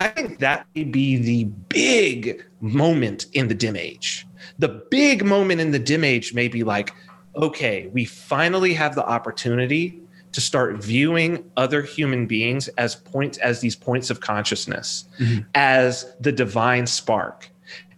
I 0.00 0.08
think 0.08 0.40
that 0.40 0.66
may 0.74 0.84
be 0.84 1.16
the 1.16 1.44
big 1.44 2.44
moment 2.60 3.26
in 3.34 3.48
the 3.48 3.54
dim 3.54 3.76
age. 3.76 4.26
The 4.58 4.68
big 4.90 5.24
moment 5.24 5.60
in 5.60 5.70
the 5.70 5.78
dim 5.78 6.02
age 6.02 6.34
may 6.34 6.48
be 6.48 6.64
like, 6.64 6.92
okay, 7.36 7.88
we 7.92 8.04
finally 8.04 8.74
have 8.74 8.94
the 8.96 9.06
opportunity 9.06 10.02
to 10.32 10.40
start 10.40 10.82
viewing 10.82 11.48
other 11.56 11.82
human 11.82 12.26
beings 12.26 12.66
as 12.78 12.96
points 12.96 13.38
as 13.38 13.60
these 13.60 13.76
points 13.76 14.10
of 14.10 14.20
consciousness, 14.20 15.04
mm-hmm. 15.18 15.42
as 15.54 16.12
the 16.20 16.32
divine 16.32 16.86
spark. 16.86 17.51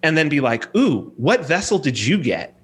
And 0.04 0.16
then 0.16 0.28
be 0.28 0.40
like, 0.40 0.74
ooh, 0.76 1.12
what 1.16 1.44
vessel 1.44 1.78
did 1.78 1.98
you 1.98 2.22
get? 2.22 2.56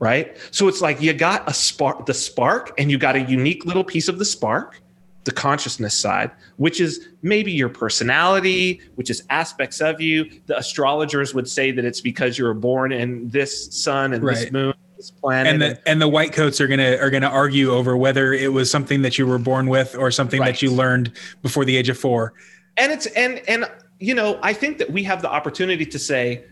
Right. 0.00 0.36
So 0.50 0.68
it's 0.68 0.80
like 0.80 1.00
you 1.00 1.12
got 1.12 1.48
a 1.48 1.54
spark, 1.54 2.06
the 2.06 2.14
spark, 2.14 2.72
and 2.78 2.90
you 2.90 2.98
got 2.98 3.16
a 3.16 3.20
unique 3.20 3.64
little 3.64 3.84
piece 3.84 4.08
of 4.08 4.18
the 4.18 4.24
spark, 4.24 4.80
the 5.24 5.32
consciousness 5.32 5.94
side, 5.94 6.30
which 6.56 6.80
is 6.80 7.08
maybe 7.22 7.52
your 7.52 7.68
personality, 7.68 8.80
which 8.94 9.10
is 9.10 9.24
aspects 9.28 9.80
of 9.80 10.00
you. 10.00 10.30
The 10.46 10.56
astrologers 10.56 11.34
would 11.34 11.48
say 11.48 11.72
that 11.72 11.84
it's 11.84 12.00
because 12.00 12.38
you 12.38 12.44
were 12.44 12.54
born 12.54 12.92
in 12.92 13.28
this 13.28 13.74
sun 13.76 14.12
and 14.12 14.24
right. 14.24 14.36
this 14.36 14.52
moon 14.52 14.74
this 14.98 15.10
planet. 15.10 15.52
And 15.52 15.62
the 15.62 15.88
and 15.88 16.02
the 16.02 16.08
white 16.08 16.32
coats 16.32 16.60
are 16.60 16.66
gonna 16.66 16.96
are 16.96 17.08
gonna 17.08 17.28
argue 17.28 17.70
over 17.70 17.96
whether 17.96 18.34
it 18.34 18.52
was 18.52 18.70
something 18.70 19.00
that 19.02 19.16
you 19.16 19.26
were 19.26 19.38
born 19.38 19.68
with 19.68 19.96
or 19.96 20.10
something 20.10 20.40
right. 20.40 20.52
that 20.52 20.62
you 20.62 20.70
learned 20.70 21.12
before 21.40 21.64
the 21.64 21.76
age 21.76 21.88
of 21.88 21.98
four. 21.98 22.34
And 22.76 22.92
it's 22.92 23.06
and 23.06 23.40
and 23.48 23.70
you 23.98 24.14
know 24.14 24.38
I 24.42 24.52
think 24.52 24.78
that 24.78 24.90
we 24.90 25.02
have 25.04 25.22
the 25.22 25.30
opportunity 25.30 25.86
to 25.86 25.98
say 25.98 26.44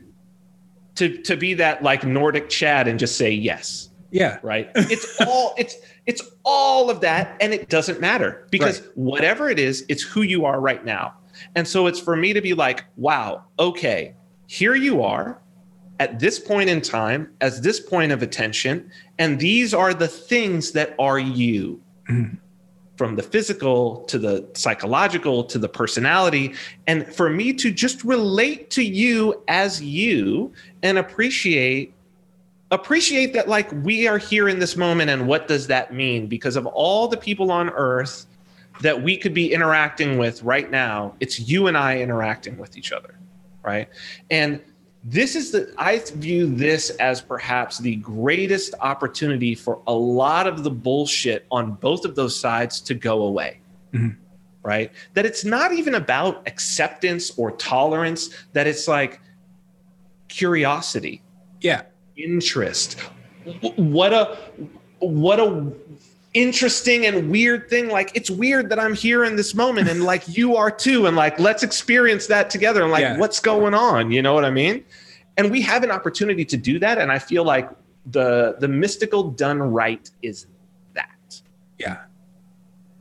to 0.96 1.16
to 1.22 1.36
be 1.36 1.54
that 1.54 1.82
like 1.82 2.04
Nordic 2.04 2.48
Chad 2.48 2.88
and 2.88 2.98
just 2.98 3.16
say 3.16 3.30
yes. 3.30 3.90
Yeah. 4.10 4.38
Right. 4.42 4.70
It's 4.74 5.20
all 5.20 5.54
it's 5.58 5.76
it's 6.06 6.22
all 6.44 6.90
of 6.90 7.00
that 7.00 7.36
and 7.40 7.52
it 7.52 7.68
doesn't 7.68 8.00
matter 8.00 8.46
because 8.50 8.80
right. 8.80 8.96
whatever 8.96 9.48
it 9.48 9.58
is, 9.58 9.84
it's 9.88 10.02
who 10.02 10.22
you 10.22 10.44
are 10.44 10.60
right 10.60 10.84
now. 10.84 11.14
And 11.54 11.66
so 11.66 11.86
it's 11.86 12.00
for 12.00 12.16
me 12.16 12.32
to 12.32 12.40
be 12.40 12.54
like, 12.54 12.84
wow, 12.96 13.44
okay, 13.58 14.14
here 14.46 14.74
you 14.74 15.02
are 15.02 15.40
at 15.98 16.18
this 16.18 16.38
point 16.38 16.68
in 16.70 16.80
time, 16.80 17.30
as 17.40 17.60
this 17.60 17.80
point 17.80 18.12
of 18.12 18.22
attention, 18.22 18.90
and 19.18 19.38
these 19.38 19.72
are 19.72 19.94
the 19.94 20.08
things 20.08 20.72
that 20.72 20.94
are 20.98 21.18
you. 21.18 21.80
Mm. 22.08 22.38
From 22.96 23.14
the 23.14 23.22
physical 23.22 24.02
to 24.04 24.18
the 24.18 24.48
psychological 24.54 25.44
to 25.44 25.58
the 25.58 25.68
personality. 25.68 26.54
And 26.86 27.06
for 27.14 27.28
me 27.28 27.52
to 27.54 27.70
just 27.70 28.04
relate 28.04 28.70
to 28.70 28.82
you 28.82 29.42
as 29.48 29.82
you 29.82 30.52
and 30.82 30.98
appreciate 30.98 31.92
appreciate 32.70 33.32
that 33.32 33.48
like 33.48 33.70
we 33.84 34.08
are 34.08 34.18
here 34.18 34.48
in 34.48 34.58
this 34.58 34.76
moment 34.76 35.08
and 35.08 35.28
what 35.28 35.46
does 35.46 35.68
that 35.68 35.94
mean 35.94 36.26
because 36.26 36.56
of 36.56 36.66
all 36.66 37.06
the 37.06 37.16
people 37.16 37.52
on 37.52 37.70
earth 37.70 38.26
that 38.80 39.00
we 39.00 39.16
could 39.16 39.32
be 39.32 39.52
interacting 39.52 40.18
with 40.18 40.42
right 40.42 40.68
now 40.68 41.14
it's 41.20 41.38
you 41.38 41.68
and 41.68 41.78
i 41.78 41.96
interacting 41.96 42.58
with 42.58 42.76
each 42.76 42.90
other 42.90 43.14
right 43.62 43.88
and 44.30 44.60
this 45.08 45.36
is 45.36 45.52
the 45.52 45.72
i 45.78 45.98
view 46.16 46.52
this 46.52 46.90
as 46.90 47.20
perhaps 47.20 47.78
the 47.78 47.94
greatest 47.96 48.74
opportunity 48.80 49.54
for 49.54 49.80
a 49.86 49.92
lot 49.92 50.48
of 50.48 50.64
the 50.64 50.70
bullshit 50.70 51.46
on 51.52 51.74
both 51.74 52.04
of 52.04 52.16
those 52.16 52.38
sides 52.38 52.80
to 52.80 52.94
go 52.94 53.22
away. 53.22 53.60
Mm-hmm. 53.94 54.20
right? 54.62 54.92
That 55.14 55.24
it's 55.24 55.44
not 55.44 55.72
even 55.72 55.94
about 55.94 56.46
acceptance 56.48 57.30
or 57.38 57.52
tolerance 57.52 58.30
that 58.52 58.66
it's 58.66 58.88
like 58.88 59.20
curiosity. 60.28 61.22
Yeah. 61.60 61.82
Interest. 62.16 62.98
What 63.76 64.12
a 64.12 64.36
what 64.98 65.38
a 65.38 65.72
interesting 66.36 67.06
and 67.06 67.30
weird 67.30 67.66
thing 67.70 67.88
like 67.88 68.10
it's 68.14 68.30
weird 68.30 68.68
that 68.68 68.78
i'm 68.78 68.94
here 68.94 69.24
in 69.24 69.36
this 69.36 69.54
moment 69.54 69.88
and 69.88 70.04
like 70.04 70.22
you 70.28 70.54
are 70.54 70.70
too 70.70 71.06
and 71.06 71.16
like 71.16 71.40
let's 71.40 71.62
experience 71.62 72.26
that 72.26 72.50
together 72.50 72.82
and 72.82 72.92
like 72.92 73.00
yeah. 73.00 73.16
what's 73.16 73.40
going 73.40 73.72
on 73.72 74.10
you 74.10 74.20
know 74.20 74.34
what 74.34 74.44
i 74.44 74.50
mean? 74.50 74.84
And 75.38 75.50
we 75.50 75.60
have 75.62 75.82
an 75.82 75.90
opportunity 75.90 76.44
to 76.44 76.56
do 76.58 76.78
that 76.78 76.98
and 76.98 77.10
i 77.10 77.18
feel 77.18 77.42
like 77.42 77.70
the 78.10 78.56
the 78.60 78.68
mystical 78.68 79.30
done 79.30 79.60
right 79.60 80.10
is 80.22 80.46
that. 80.94 81.40
Yeah. 81.78 82.02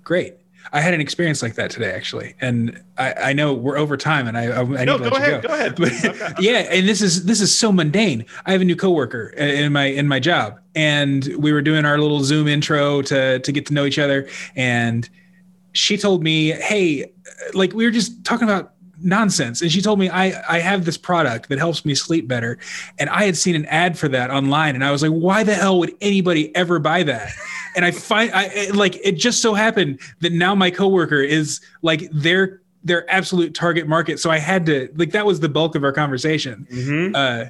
Great 0.03 0.35
I 0.73 0.81
had 0.81 0.93
an 0.93 1.01
experience 1.01 1.41
like 1.41 1.55
that 1.55 1.71
today, 1.71 1.91
actually, 1.91 2.35
and 2.41 2.81
I, 2.97 3.13
I 3.13 3.33
know 3.33 3.53
we're 3.53 3.77
over 3.77 3.97
time, 3.97 4.27
and 4.27 4.37
I, 4.37 4.45
I, 4.45 4.61
I 4.61 4.85
no, 4.85 4.97
go 4.97 5.09
ahead, 5.09 5.41
go. 5.41 5.47
go. 5.49 5.53
ahead. 5.53 5.75
But, 5.75 6.39
yeah, 6.41 6.59
and 6.69 6.87
this 6.87 7.01
is 7.01 7.25
this 7.25 7.41
is 7.41 7.55
so 7.55 7.71
mundane. 7.71 8.25
I 8.45 8.51
have 8.51 8.61
a 8.61 8.65
new 8.65 8.75
coworker 8.75 9.29
in 9.29 9.73
my 9.73 9.85
in 9.85 10.07
my 10.07 10.19
job, 10.19 10.59
and 10.75 11.25
we 11.37 11.51
were 11.51 11.61
doing 11.61 11.85
our 11.85 11.97
little 11.97 12.23
Zoom 12.23 12.47
intro 12.47 13.01
to 13.03 13.39
to 13.39 13.51
get 13.51 13.65
to 13.67 13.73
know 13.73 13.85
each 13.85 13.99
other, 13.99 14.27
and 14.55 15.09
she 15.73 15.97
told 15.97 16.23
me, 16.23 16.51
"Hey, 16.51 17.11
like 17.53 17.73
we 17.73 17.85
were 17.85 17.91
just 17.91 18.23
talking 18.23 18.47
about 18.47 18.73
nonsense. 19.05 19.61
And 19.61 19.71
she 19.71 19.81
told 19.81 19.99
me, 19.99 20.09
I, 20.09 20.41
I 20.49 20.59
have 20.59 20.85
this 20.85 20.97
product 20.97 21.49
that 21.49 21.59
helps 21.59 21.85
me 21.85 21.95
sleep 21.95 22.27
better. 22.27 22.57
And 22.99 23.09
I 23.09 23.25
had 23.25 23.37
seen 23.37 23.55
an 23.55 23.65
ad 23.67 23.97
for 23.97 24.07
that 24.09 24.31
online. 24.31 24.75
And 24.75 24.83
I 24.83 24.91
was 24.91 25.01
like, 25.01 25.11
why 25.11 25.43
the 25.43 25.53
hell 25.53 25.79
would 25.79 25.95
anybody 26.01 26.53
ever 26.55 26.79
buy 26.79 27.03
that? 27.03 27.31
and 27.75 27.85
I 27.85 27.91
find 27.91 28.31
I 28.33 28.69
like 28.73 28.99
it 29.03 29.13
just 29.13 29.41
so 29.41 29.53
happened 29.53 29.99
that 30.21 30.31
now 30.31 30.55
my 30.55 30.71
coworker 30.71 31.21
is 31.21 31.61
like 31.81 32.09
their 32.11 32.61
their 32.83 33.09
absolute 33.11 33.53
target 33.53 33.87
market. 33.87 34.19
So 34.19 34.31
I 34.31 34.37
had 34.37 34.65
to 34.67 34.89
like 34.95 35.11
that 35.11 35.25
was 35.25 35.39
the 35.39 35.49
bulk 35.49 35.75
of 35.75 35.83
our 35.83 35.91
conversation. 35.91 36.67
Mm-hmm. 36.71 37.15
Uh, 37.15 37.45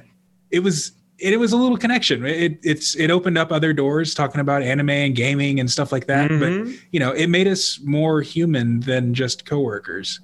it 0.50 0.60
was 0.60 0.92
it, 1.18 1.32
it, 1.32 1.38
was 1.38 1.52
a 1.52 1.56
little 1.56 1.78
connection. 1.78 2.26
It 2.26 2.58
it's 2.62 2.94
it 2.96 3.10
opened 3.10 3.38
up 3.38 3.52
other 3.52 3.72
doors 3.72 4.14
talking 4.14 4.40
about 4.40 4.62
anime 4.62 4.90
and 4.90 5.14
gaming 5.14 5.60
and 5.60 5.70
stuff 5.70 5.92
like 5.92 6.06
that. 6.06 6.30
Mm-hmm. 6.30 6.64
But 6.64 6.78
you 6.90 7.00
know, 7.00 7.12
it 7.12 7.28
made 7.28 7.46
us 7.46 7.80
more 7.84 8.20
human 8.20 8.80
than 8.80 9.14
just 9.14 9.46
coworkers. 9.46 10.20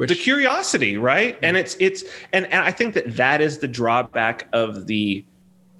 Which, 0.00 0.08
the 0.08 0.16
curiosity, 0.16 0.96
right? 0.96 1.38
And 1.42 1.56
it's 1.56 1.76
it's 1.78 2.04
and, 2.32 2.46
and 2.46 2.64
I 2.64 2.72
think 2.72 2.94
that 2.94 3.16
that 3.16 3.40
is 3.40 3.58
the 3.58 3.68
drawback 3.68 4.48
of 4.52 4.86
the 4.86 5.24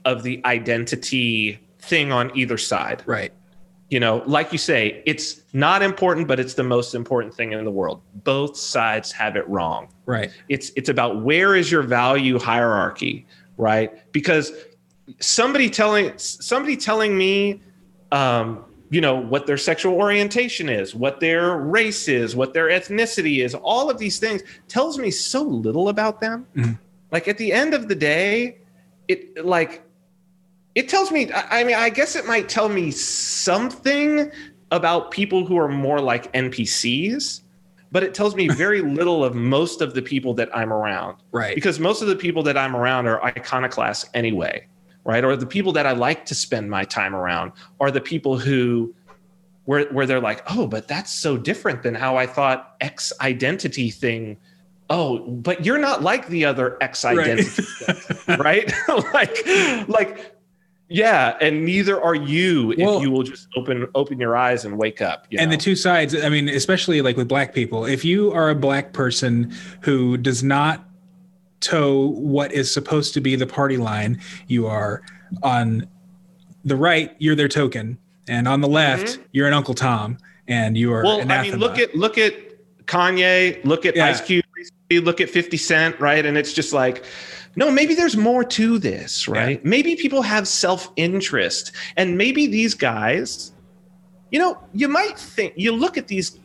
of 0.04 0.22
the 0.22 0.40
identity 0.44 1.58
thing 1.80 2.12
on 2.12 2.36
either 2.36 2.58
side. 2.58 3.02
Right 3.06 3.32
you 3.90 3.98
know, 3.98 4.22
like 4.24 4.52
you 4.52 4.58
say, 4.58 5.02
it's 5.04 5.42
not 5.52 5.82
important, 5.82 6.28
but 6.28 6.38
it's 6.38 6.54
the 6.54 6.62
most 6.62 6.94
important 6.94 7.34
thing 7.34 7.52
in 7.52 7.64
the 7.64 7.72
world. 7.72 8.00
Both 8.22 8.56
sides 8.56 9.10
have 9.10 9.34
it 9.34 9.46
wrong. 9.48 9.88
Right. 10.06 10.30
It's 10.48 10.70
it's 10.76 10.88
about 10.88 11.22
where 11.22 11.56
is 11.56 11.72
your 11.72 11.82
value 11.82 12.38
hierarchy, 12.38 13.26
right? 13.56 14.12
Because 14.12 14.52
somebody 15.18 15.68
telling 15.68 16.16
somebody 16.16 16.76
telling 16.76 17.18
me 17.18 17.62
um, 18.12 18.64
you 18.90 19.00
know 19.00 19.14
what 19.14 19.46
their 19.46 19.56
sexual 19.56 19.94
orientation 19.94 20.68
is 20.68 20.94
what 20.94 21.20
their 21.20 21.56
race 21.56 22.08
is 22.08 22.36
what 22.36 22.52
their 22.52 22.66
ethnicity 22.66 23.42
is 23.42 23.54
all 23.54 23.88
of 23.88 23.98
these 23.98 24.18
things 24.18 24.42
tells 24.68 24.98
me 24.98 25.10
so 25.10 25.42
little 25.42 25.88
about 25.88 26.20
them. 26.20 26.46
Mm-hmm. 26.56 26.72
like 27.12 27.28
at 27.28 27.38
the 27.38 27.52
end 27.52 27.72
of 27.72 27.88
the 27.88 27.94
day 27.94 28.58
it 29.08 29.44
like 29.44 29.82
it 30.74 30.88
tells 30.88 31.10
me 31.10 31.30
i 31.32 31.64
mean 31.64 31.76
i 31.76 31.88
guess 31.88 32.16
it 32.16 32.26
might 32.26 32.48
tell 32.48 32.68
me 32.68 32.90
something 32.90 34.30
about 34.72 35.10
people 35.10 35.46
who 35.46 35.56
are 35.56 35.68
more 35.68 36.00
like 36.00 36.32
npcs 36.32 37.42
but 37.92 38.02
it 38.02 38.14
tells 38.14 38.34
me 38.34 38.48
very 38.66 38.82
little 38.82 39.24
of 39.24 39.34
most 39.34 39.80
of 39.80 39.94
the 39.94 40.02
people 40.02 40.34
that 40.34 40.54
i'm 40.56 40.72
around. 40.72 41.16
Right. 41.32 41.56
Because 41.56 41.80
most 41.80 42.02
of 42.02 42.08
the 42.08 42.16
people 42.16 42.42
that 42.44 42.56
i'm 42.56 42.76
around 42.76 43.06
are 43.06 43.22
iconoclasts 43.24 44.08
anyway 44.14 44.66
right 45.04 45.24
or 45.24 45.36
the 45.36 45.46
people 45.46 45.72
that 45.72 45.86
i 45.86 45.92
like 45.92 46.24
to 46.26 46.34
spend 46.34 46.70
my 46.70 46.84
time 46.84 47.14
around 47.14 47.52
are 47.80 47.90
the 47.90 48.00
people 48.00 48.38
who 48.38 48.94
where, 49.64 49.84
where 49.92 50.06
they're 50.06 50.20
like 50.20 50.42
oh 50.54 50.66
but 50.66 50.88
that's 50.88 51.10
so 51.12 51.36
different 51.36 51.82
than 51.82 51.94
how 51.94 52.16
i 52.16 52.26
thought 52.26 52.76
x 52.80 53.12
identity 53.20 53.90
thing 53.90 54.36
oh 54.90 55.18
but 55.28 55.64
you're 55.64 55.78
not 55.78 56.02
like 56.02 56.26
the 56.28 56.44
other 56.44 56.76
x 56.82 57.04
identity 57.04 57.62
right, 58.28 58.38
right? 58.38 58.72
like 59.14 59.88
like 59.88 60.34
Yeah, 60.88 61.36
and 61.40 61.64
neither 61.64 62.02
are 62.02 62.16
you 62.16 62.74
Well- 62.76 62.96
if 62.96 63.02
you 63.02 63.10
will 63.12 63.22
just 63.22 63.46
open 63.56 63.86
open 63.94 64.18
your 64.18 64.36
eyes 64.36 64.64
and 64.64 64.76
wake 64.76 65.00
up. 65.00 65.26
you 65.30 65.38
and 65.38 65.48
know? 65.50 65.56
the 65.56 65.62
two 65.62 65.76
sides 65.76 66.14
i 66.20 66.28
mean 66.28 66.48
especially 66.48 67.00
like 67.00 67.16
with 67.16 67.28
black 67.28 67.54
people 67.54 67.84
if 67.84 68.04
you 68.04 68.32
are 68.32 68.50
a 68.50 68.56
black 68.56 68.92
person 68.92 69.52
who 69.82 70.16
does 70.16 70.42
not 70.42 70.84
toe 71.60 72.08
what 72.08 72.52
is 72.52 72.72
supposed 72.72 73.14
to 73.14 73.20
be 73.20 73.36
the 73.36 73.46
party 73.46 73.76
line 73.76 74.20
you 74.48 74.66
are 74.66 75.02
on 75.42 75.86
the 76.64 76.76
right 76.76 77.14
you're 77.18 77.34
their 77.34 77.48
token 77.48 77.98
and 78.28 78.48
on 78.48 78.60
the 78.60 78.68
left 78.68 79.18
you're 79.32 79.46
an 79.46 79.52
uncle 79.52 79.74
tom 79.74 80.16
and 80.48 80.76
you 80.76 80.92
are 80.92 81.04
Mm-hmm. 81.04 81.28
well, 81.28 81.38
I 81.38 81.42
mean, 81.42 81.56
look 81.58 81.78
at 81.78 81.94
look 81.94 82.18
at 82.18 82.34
Kanye, 82.86 83.64
look 83.64 83.86
at 83.86 83.94
Yeah. 83.94 84.06
Ice 84.06 84.20
Cube, 84.20 84.44
look 84.90 85.20
at 85.20 85.30
Fifty 85.30 85.56
Cent, 85.56 85.98
right? 86.00 86.26
And 86.26 86.36
it's 86.36 86.52
just 86.52 86.72
like, 86.72 87.04
no, 87.54 87.70
maybe 87.70 87.94
there's 87.94 88.16
more 88.16 88.42
to 88.42 88.78
this, 88.78 89.28
right? 89.28 89.64
Maybe 89.64 89.94
people 89.94 90.22
have 90.22 90.48
self 90.48 90.90
interest, 90.96 91.72
and 91.96 92.18
maybe 92.18 92.46
these 92.48 92.74
guys, 92.74 93.52
you 94.32 94.38
know, 94.40 94.58
you 94.72 94.88
might 94.88 95.16
think 95.18 95.54
you 95.56 95.70
look 95.72 95.96
at 95.96 96.08
these 96.08 96.38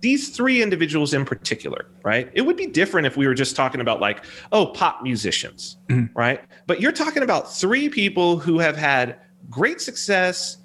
these 0.00 0.30
three 0.30 0.62
individuals 0.62 1.12
in 1.12 1.24
particular, 1.24 1.86
right? 2.02 2.30
It 2.32 2.42
would 2.42 2.56
be 2.56 2.66
different 2.66 3.06
if 3.06 3.16
we 3.16 3.26
were 3.26 3.34
just 3.34 3.54
talking 3.54 3.80
about 3.80 4.00
like, 4.00 4.24
oh, 4.52 4.66
pop 4.66 5.02
musicians, 5.02 5.76
Mhm. 5.88 6.10
right? 6.14 6.40
But 6.66 6.80
you're 6.80 6.92
talking 6.92 7.22
about 7.22 7.54
three 7.54 7.88
people 7.88 8.38
who 8.38 8.58
have 8.58 8.76
had 8.76 9.16
great 9.50 9.80
success, 9.80 10.56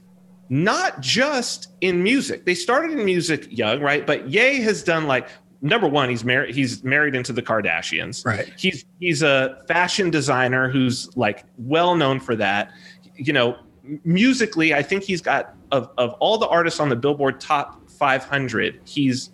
not 0.49 1.01
just 1.01 1.69
in 1.81 2.01
music. 2.01 2.45
They 2.45 2.55
started 2.55 2.91
in 2.97 3.03
music 3.03 3.47
young, 3.49 3.81
right? 3.81 4.05
But 4.07 4.29
Ye 4.29 4.61
has 4.61 4.83
done 4.83 5.05
like 5.07 5.27
number 5.61 5.87
one, 5.87 6.09
he's 6.09 6.23
married. 6.23 6.53
He's 6.53 6.83
married 6.83 7.15
into 7.15 7.33
the 7.33 7.41
Kardashians. 7.41 8.23
right 8.25 8.47
He's 8.57 8.85
he's 8.99 9.23
a 9.23 9.63
fashion 9.67 10.11
designer 10.11 10.69
who's 10.69 11.09
like 11.17 11.43
well 11.57 11.95
known 11.95 12.19
for 12.19 12.35
that. 12.35 12.71
You 13.15 13.33
know, 13.33 13.57
musically, 14.03 14.73
I 14.73 14.81
think 14.83 15.03
he's 15.03 15.21
got 15.21 15.55
of 15.71 15.89
of 15.97 16.13
all 16.19 16.37
the 16.37 16.47
artists 16.47 16.79
on 16.79 16.89
the 16.89 16.95
Billboard 16.95 17.39
Top 17.41 17.84
500, 17.97 18.79
he's 18.85 19.31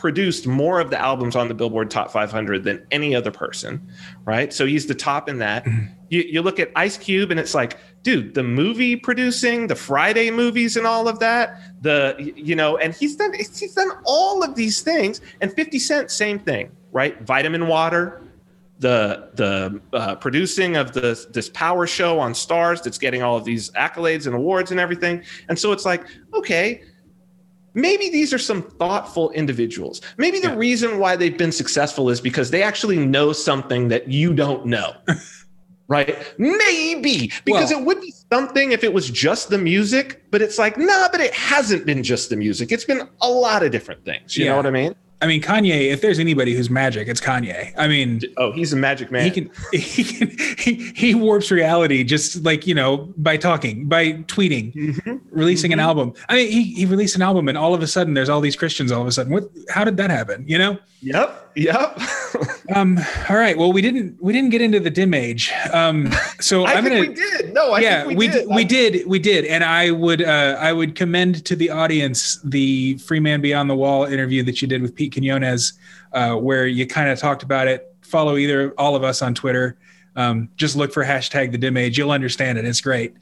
produced 0.00 0.46
more 0.46 0.80
of 0.80 0.88
the 0.88 0.98
albums 0.98 1.36
on 1.36 1.46
the 1.46 1.54
Billboard 1.54 1.90
Top 1.90 2.10
500 2.10 2.64
than 2.64 2.86
any 2.90 3.14
other 3.14 3.30
person, 3.30 3.86
right? 4.24 4.50
So 4.50 4.64
he's 4.64 4.86
the 4.86 4.94
top 4.94 5.28
in 5.28 5.38
that. 5.38 5.66
You, 6.08 6.22
you 6.22 6.42
look 6.42 6.58
at 6.58 6.72
Ice 6.74 6.96
Cube, 6.96 7.30
and 7.30 7.38
it's 7.38 7.54
like, 7.54 7.76
dude, 8.02 8.34
the 8.34 8.42
movie 8.42 8.96
producing, 8.96 9.66
the 9.66 9.76
Friday 9.76 10.30
movies, 10.30 10.76
and 10.76 10.86
all 10.86 11.06
of 11.06 11.18
that. 11.20 11.60
The 11.82 12.32
you 12.34 12.56
know, 12.56 12.78
and 12.78 12.94
he's 12.94 13.14
done 13.14 13.32
he's 13.34 13.74
done 13.74 13.90
all 14.04 14.42
of 14.42 14.54
these 14.54 14.80
things. 14.80 15.20
And 15.40 15.52
50 15.52 15.78
Cent, 15.78 16.10
same 16.10 16.38
thing, 16.38 16.72
right? 16.92 17.20
Vitamin 17.20 17.68
Water, 17.68 18.22
the 18.80 19.28
the 19.34 19.80
uh, 19.92 20.16
producing 20.16 20.76
of 20.76 20.92
the 20.92 21.26
this 21.30 21.50
power 21.50 21.86
show 21.86 22.18
on 22.18 22.32
Starz 22.32 22.82
that's 22.82 22.98
getting 22.98 23.22
all 23.22 23.36
of 23.36 23.44
these 23.44 23.70
accolades 23.72 24.26
and 24.26 24.34
awards 24.34 24.70
and 24.70 24.80
everything. 24.80 25.22
And 25.48 25.58
so 25.58 25.72
it's 25.72 25.84
like, 25.84 26.06
okay, 26.34 26.82
maybe 27.74 28.08
these 28.10 28.32
are 28.32 28.38
some 28.38 28.62
thoughtful 28.62 29.30
individuals. 29.32 30.00
Maybe 30.18 30.40
the 30.40 30.48
Yeah. 30.48 30.56
reason 30.56 30.98
why 30.98 31.16
they've 31.16 31.36
been 31.36 31.52
successful 31.52 32.10
is 32.10 32.20
because 32.20 32.50
they 32.50 32.62
actually 32.62 32.98
know 32.98 33.32
something 33.32 33.88
that 33.88 34.08
you 34.08 34.32
don't 34.34 34.66
know. 34.66 34.92
right? 35.88 36.16
Maybe 36.38 37.32
because 37.44 37.70
Well- 37.70 37.80
it 37.80 37.84
would 37.86 38.00
be 38.00 38.14
something 38.32 38.70
if 38.72 38.84
it 38.84 38.92
was 38.92 39.10
just 39.10 39.50
the 39.50 39.58
music, 39.58 40.22
but 40.30 40.40
it's 40.40 40.56
like, 40.58 40.78
nah, 40.78 41.08
but 41.10 41.20
it 41.20 41.34
hasn't 41.34 41.84
been 41.84 42.02
just 42.04 42.30
the 42.30 42.36
music. 42.36 42.70
It's 42.70 42.84
been 42.84 43.02
a 43.20 43.28
lot 43.28 43.64
of 43.64 43.72
different 43.72 44.04
things. 44.04 44.36
You 44.36 44.44
Yeah. 44.44 44.50
know 44.52 44.56
what 44.58 44.66
I 44.66 44.70
mean? 44.70 44.94
I 45.22 45.26
mean 45.26 45.40
kanye 45.42 45.90
if 45.92 46.00
there's 46.00 46.18
anybody 46.18 46.54
who's 46.54 46.70
magic 46.70 47.08
it's 47.08 47.20
kanye 47.20 47.72
i 47.76 47.86
mean 47.86 48.20
Oh, 48.36 48.52
he's 48.52 48.72
a 48.72 48.76
magic 48.76 49.10
man. 49.10 49.24
he 49.24 49.30
can 49.30 49.50
he 49.72 50.04
can 50.04 50.36
he, 50.58 50.74
he 50.94 51.14
warps 51.14 51.50
reality 51.50 52.04
just 52.04 52.42
like 52.44 52.66
you 52.66 52.74
know 52.74 53.12
by 53.16 53.36
talking 53.36 53.86
by 53.86 54.12
tweeting 54.34 54.72
Mhm. 54.74 55.20
releasing 55.30 55.72
an 55.72 55.78
Mhm. 55.78 55.82
album 55.82 56.12
i 56.28 56.36
mean 56.36 56.50
he, 56.50 56.62
he 56.74 56.86
released 56.86 57.16
an 57.16 57.22
album 57.22 57.48
and 57.48 57.58
all 57.58 57.74
of 57.74 57.82
a 57.82 57.86
sudden 57.86 58.14
there's 58.14 58.28
all 58.28 58.40
these 58.40 58.56
christians 58.56 58.90
all 58.92 59.02
of 59.02 59.06
a 59.06 59.12
sudden 59.12 59.32
what 59.32 59.44
how 59.68 59.84
did 59.84 59.96
that 59.96 60.10
happen 60.10 60.44
you 60.46 60.58
know 60.58 60.78
Yep. 61.02 61.52
Yep. 61.56 61.98
um 62.74 62.98
all 63.30 63.36
right 63.36 63.56
well 63.56 63.72
we 63.72 63.80
didn't 63.80 64.22
we 64.22 64.34
didn't 64.34 64.50
get 64.50 64.60
into 64.60 64.78
the 64.80 64.90
dim 64.90 65.14
age 65.14 65.50
um 65.72 66.10
so 66.40 66.64
I 66.66 66.82
think 66.82 66.88
gonna 66.88 67.00
we 67.00 67.14
did. 67.14 67.54
No, 67.54 67.72
I 67.72 67.80
yeah 67.80 68.04
think 68.04 68.18
we 68.18 68.26
we, 68.28 68.28
did, 68.28 68.46
did. 68.48 68.54
we 68.54 68.64
did 68.64 69.06
we 69.06 69.18
did 69.18 69.44
and 69.46 69.64
i 69.64 69.90
would 69.90 70.20
uh 70.22 70.56
i 70.60 70.72
would 70.74 70.94
commend 70.96 71.42
to 71.46 71.56
the 71.56 71.70
audience 71.70 72.38
the 72.44 72.98
free 72.98 73.18
man 73.18 73.40
beyond 73.40 73.70
the 73.70 73.74
wall 73.74 74.04
interview 74.04 74.42
that 74.42 74.60
you 74.60 74.68
did 74.68 74.82
with 74.82 74.94
pete 74.94 75.09
quinones 75.10 75.74
uh 76.12 76.34
where 76.34 76.66
you 76.66 76.86
kind 76.86 77.08
of 77.08 77.18
talked 77.18 77.42
about 77.42 77.68
it. 77.68 77.94
Follow 78.02 78.36
either 78.36 78.72
all 78.78 78.96
of 78.96 79.04
us 79.04 79.22
on 79.22 79.34
twitter. 79.34 79.78
Um 80.16 80.48
just 80.56 80.76
look 80.76 80.92
for 80.92 81.04
hashtag 81.04 81.52
the 81.52 81.58
dim 81.58 81.76
age. 81.76 81.98
You'll 81.98 82.10
understand 82.10 82.58
it. 82.58 82.64
It's 82.64 82.80
great. 82.80 83.14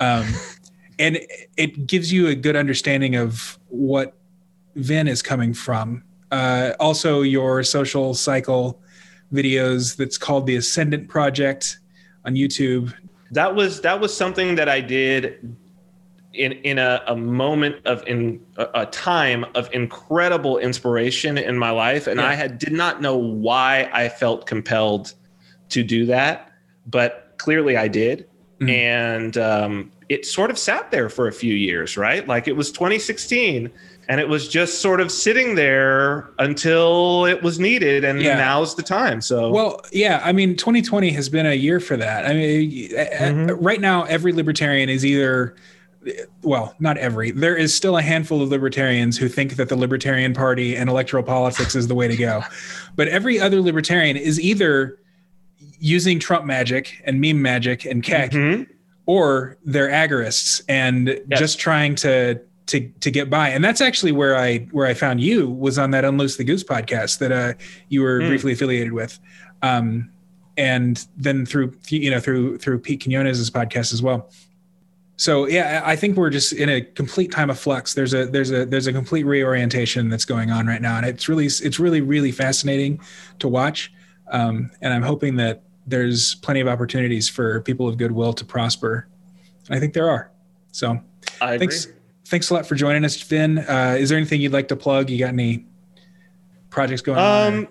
Um 0.00 0.26
and 0.98 1.18
it 1.56 1.86
gives 1.86 2.12
you 2.12 2.28
a 2.28 2.34
good 2.34 2.56
understanding 2.56 3.16
of 3.16 3.58
what 3.68 4.14
vin 4.76 5.08
is 5.08 5.22
coming 5.22 5.54
from. 5.54 6.04
Uh 6.30 6.72
also 6.80 7.22
your 7.22 7.62
social 7.62 8.14
cycle 8.14 8.80
videos 9.32 9.96
that's 9.96 10.18
called 10.18 10.46
the 10.46 10.56
ascendant 10.56 11.08
project 11.08 11.78
on 12.24 12.34
youtube. 12.34 12.94
That 13.30 13.54
was 13.54 13.80
that 13.80 14.00
was 14.00 14.16
something 14.16 14.54
that 14.54 14.68
I 14.68 14.80
did 14.80 15.56
in 16.34 16.52
in 16.52 16.78
a, 16.78 17.02
a 17.06 17.16
moment 17.16 17.76
of 17.86 18.06
in 18.06 18.40
a, 18.56 18.86
time 18.86 19.44
of 19.54 19.68
incredible 19.72 20.58
inspiration 20.58 21.38
in 21.38 21.56
my 21.58 21.70
life, 21.70 22.06
and 22.06 22.20
Yeah. 22.20 22.28
I 22.28 22.34
had 22.34 22.58
did 22.58 22.72
not 22.72 23.00
know 23.00 23.16
why 23.16 23.88
I 23.92 24.08
felt 24.08 24.46
compelled 24.46 25.14
to 25.70 25.82
do 25.82 26.06
that, 26.06 26.50
but 26.86 27.34
clearly 27.38 27.76
I 27.76 27.88
did, 27.88 28.26
Mhm. 28.60 28.70
and 28.70 29.38
um, 29.38 29.90
it 30.08 30.26
sort 30.26 30.50
of 30.50 30.58
sat 30.58 30.90
there 30.90 31.08
for 31.08 31.26
a 31.28 31.32
few 31.32 31.54
years, 31.54 31.96
right? 31.96 32.26
Like 32.28 32.46
it 32.48 32.56
was 32.56 32.70
2016. 32.72 33.70
And 34.06 34.20
it 34.20 34.28
was 34.28 34.48
just 34.48 34.82
sort 34.82 35.00
of 35.00 35.10
sitting 35.10 35.54
there 35.54 36.28
until 36.38 37.24
it 37.24 37.42
was 37.42 37.58
needed, 37.58 38.04
and 38.04 38.20
Yeah. 38.20 38.36
now's 38.36 38.74
the 38.74 38.82
time. 38.82 39.22
So, 39.22 39.48
Well, 39.48 39.80
yeah, 39.92 40.20
I 40.22 40.30
mean, 40.32 40.56
2020 40.56 41.08
has 41.12 41.30
been 41.30 41.46
a 41.46 41.54
year 41.54 41.80
for 41.80 41.96
that. 41.96 42.26
I 42.26 42.34
mean, 42.34 42.70
Mhm. 42.90 43.56
right 43.58 43.80
now, 43.80 44.02
every 44.04 44.32
libertarian 44.34 44.90
is 44.90 45.06
either, 45.06 45.54
well, 46.42 46.74
not 46.80 46.96
every. 46.98 47.30
There 47.30 47.56
is 47.56 47.74
still 47.74 47.96
a 47.96 48.02
handful 48.02 48.42
of 48.42 48.48
libertarians 48.50 49.16
who 49.18 49.28
think 49.28 49.56
that 49.56 49.68
the 49.68 49.76
Libertarian 49.76 50.34
Party 50.34 50.76
and 50.76 50.88
electoral 50.90 51.22
politics 51.22 51.74
is 51.74 51.88
the 51.88 51.94
way 51.94 52.08
to 52.08 52.16
go, 52.16 52.42
but 52.96 53.08
every 53.08 53.40
other 53.40 53.60
libertarian 53.60 54.16
is 54.16 54.40
either 54.40 54.98
using 55.78 56.18
Trump 56.18 56.44
magic 56.44 57.00
and 57.04 57.20
meme 57.20 57.40
magic 57.42 57.84
and 57.84 58.02
kek, 58.02 58.30
Mhm. 58.32 58.66
or 59.06 59.56
they're 59.64 59.88
agorists 59.88 60.62
and 60.68 61.08
Yes. 61.28 61.38
just 61.38 61.58
trying 61.58 61.94
to 61.96 62.40
to 62.66 62.80
to 63.00 63.10
get 63.10 63.28
by. 63.28 63.50
And 63.50 63.62
that's 63.62 63.82
actually 63.82 64.12
where 64.12 64.36
I 64.36 64.60
where 64.72 64.86
I 64.86 64.94
found 64.94 65.20
you 65.20 65.46
was 65.50 65.78
on 65.78 65.90
that 65.90 66.02
Unloose 66.04 66.36
the 66.38 66.44
Goose 66.44 66.64
podcast 66.64 67.18
that 67.18 67.30
uh 67.30 67.52
you 67.90 68.00
were 68.00 68.20
Mm. 68.20 68.28
briefly 68.28 68.52
affiliated 68.52 68.92
with. 68.94 69.18
Um 69.62 70.08
and 70.56 71.06
then 71.16 71.44
through 71.44 71.72
you 71.88 72.10
know 72.10 72.20
through 72.20 72.56
through 72.58 72.78
Pete 72.78 73.02
Quinones' 73.04 73.50
podcast 73.50 73.92
as 73.92 74.00
well. 74.00 74.30
So 75.16 75.46
yeah, 75.46 75.82
I 75.84 75.94
think 75.94 76.16
we're 76.16 76.30
just 76.30 76.52
in 76.52 76.68
a 76.68 76.80
complete 76.80 77.30
time 77.30 77.50
of 77.50 77.58
flux. 77.58 77.94
There's 77.94 78.14
a 78.14 78.26
there's 78.26 78.50
a 78.50 78.66
there's 78.66 78.86
a 78.86 78.92
complete 78.92 79.24
reorientation 79.24 80.08
that's 80.08 80.24
going 80.24 80.50
on 80.50 80.66
right 80.66 80.82
now, 80.82 80.96
and 80.96 81.06
it's 81.06 81.28
really 81.28 81.46
it's 81.46 81.78
really 81.78 82.00
really 82.00 82.32
fascinating 82.32 83.00
to 83.38 83.48
watch. 83.48 83.92
Um, 84.30 84.70
and 84.80 84.92
I'm 84.92 85.02
hoping 85.02 85.36
that 85.36 85.62
there's 85.86 86.34
plenty 86.36 86.60
of 86.60 86.66
opportunities 86.66 87.28
for 87.28 87.60
people 87.60 87.86
of 87.86 87.96
goodwill 87.96 88.32
to 88.32 88.44
prosper. 88.44 89.06
I 89.70 89.78
think 89.78 89.94
there 89.94 90.10
are. 90.10 90.30
So 90.72 91.00
I 91.40 91.54
agree. 91.54 91.58
thanks 91.58 91.88
thanks 92.24 92.50
a 92.50 92.54
lot 92.54 92.66
for 92.66 92.74
joining 92.74 93.04
us, 93.04 93.20
Vin. 93.22 93.58
Uh, 93.58 93.96
is 93.98 94.08
there 94.08 94.18
anything 94.18 94.40
you'd 94.40 94.52
like 94.52 94.68
to 94.68 94.76
plug? 94.76 95.10
You 95.10 95.18
got 95.18 95.28
any 95.28 95.66
projects 96.70 97.02
going 97.02 97.18
on? 97.18 97.68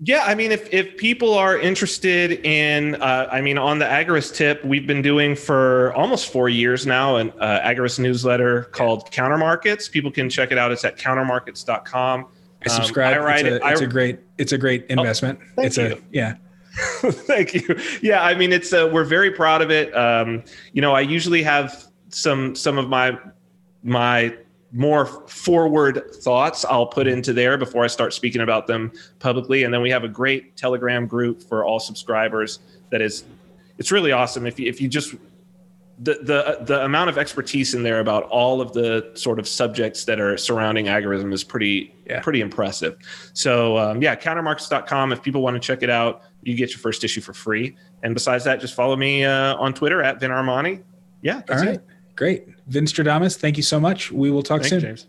Um, 0.00 0.04
yeah, 0.06 0.24
I 0.26 0.34
mean, 0.34 0.52
if 0.52 0.72
if 0.72 0.96
people 0.96 1.34
are 1.34 1.58
interested 1.58 2.44
in, 2.44 2.96
uh, 2.96 3.28
I 3.30 3.40
mean, 3.40 3.58
on 3.58 3.78
the 3.78 3.84
Agorist 3.84 4.34
tip, 4.34 4.64
we've 4.64 4.86
been 4.86 5.02
doing 5.02 5.36
for 5.36 5.92
almost 5.94 6.32
four 6.32 6.48
years 6.48 6.86
now 6.86 7.16
an 7.16 7.32
uh, 7.40 7.60
Agorist 7.60 7.98
newsletter 7.98 8.64
called 8.72 9.10
Counter 9.10 9.38
Markets. 9.38 9.88
People 9.88 10.10
can 10.10 10.28
check 10.28 10.50
it 10.52 10.58
out. 10.58 10.72
It's 10.72 10.84
at 10.84 10.98
countermarkets.com. 10.98 12.26
I 12.66 12.68
subscribe. 12.68 13.16
um, 13.18 13.24
I 13.26 13.34
it's 13.38 13.42
a, 13.44 13.54
it- 13.56 13.62
I- 13.62 13.68
Oh, 13.68 13.72
it's 13.72 13.80
a 13.82 13.86
great 13.86 14.18
it's 14.38 14.52
a 14.52 14.58
great 14.58 14.86
investment. 14.86 15.38
thank 15.56 15.66
it's 15.66 15.78
a 15.78 15.88
you. 15.90 16.04
yeah. 16.12 16.34
Thank 17.04 17.54
you. 17.54 17.78
Yeah, 18.02 18.24
I 18.24 18.34
mean, 18.34 18.52
it's 18.52 18.72
uh, 18.72 18.90
we're 18.92 19.04
very 19.04 19.30
proud 19.30 19.62
of 19.62 19.70
it. 19.70 19.94
Um, 19.96 20.42
you 20.72 20.82
know, 20.82 20.92
I 20.92 21.02
usually 21.02 21.40
have 21.44 21.86
some 22.08 22.56
some 22.56 22.78
of 22.78 22.88
my 22.88 23.16
my 23.84 24.36
more 24.76 25.06
forward 25.28 26.02
thoughts 26.16 26.64
I'll 26.64 26.86
put 26.86 27.06
into 27.06 27.32
there 27.32 27.56
before 27.56 27.84
I 27.84 27.86
start 27.86 28.12
speaking 28.12 28.40
about 28.42 28.66
them 28.66 28.92
publicly, 29.20 29.62
and 29.62 29.72
then 29.72 29.80
we 29.80 29.90
have 29.90 30.04
a 30.04 30.08
great 30.08 30.56
Telegram 30.56 31.06
group 31.06 31.42
for 31.42 31.64
all 31.64 31.78
subscribers. 31.80 32.58
That 32.90 33.00
is, 33.00 33.24
it's 33.78 33.90
really 33.92 34.10
awesome. 34.12 34.46
If 34.46 34.58
you 34.58 34.68
if 34.68 34.80
you 34.80 34.88
just 34.88 35.14
the 36.00 36.14
the 36.22 36.58
the 36.64 36.84
amount 36.84 37.08
of 37.08 37.18
expertise 37.18 37.72
in 37.72 37.84
there 37.84 38.00
about 38.00 38.24
all 38.24 38.60
of 38.60 38.72
the 38.72 39.12
sort 39.14 39.38
of 39.38 39.46
subjects 39.46 40.04
that 40.06 40.18
are 40.18 40.36
surrounding 40.36 40.86
agorism 40.86 41.32
is 41.32 41.44
pretty 41.44 41.94
Yeah. 42.10 42.20
pretty 42.20 42.40
impressive. 42.40 42.96
So 43.32 43.78
um, 43.78 44.02
yeah, 44.02 44.16
countermarkets.com. 44.16 45.12
If 45.12 45.22
people 45.22 45.40
want 45.40 45.54
to 45.54 45.60
check 45.60 45.84
it 45.84 45.90
out, 45.90 46.22
you 46.42 46.56
get 46.56 46.70
your 46.70 46.80
first 46.80 47.04
issue 47.04 47.20
for 47.20 47.32
free. 47.32 47.76
And 48.02 48.12
besides 48.12 48.42
that, 48.44 48.60
just 48.60 48.74
follow 48.74 48.96
me 48.96 49.24
uh, 49.24 49.54
on 49.54 49.72
Twitter 49.72 50.02
at 50.02 50.18
Vin 50.18 50.32
Armani. 50.32 50.82
Yeah. 51.22 51.42
All 51.48 51.56
right. 51.58 51.68
It. 51.76 51.86
Great. 52.16 52.46
Vin 52.66 52.84
Stradamus, 52.84 53.36
thank 53.36 53.56
you 53.56 53.62
so 53.62 53.80
much. 53.80 54.12
We 54.12 54.30
will 54.30 54.42
talk 54.42 54.64
soon. 54.64 54.80
James. 54.80 55.06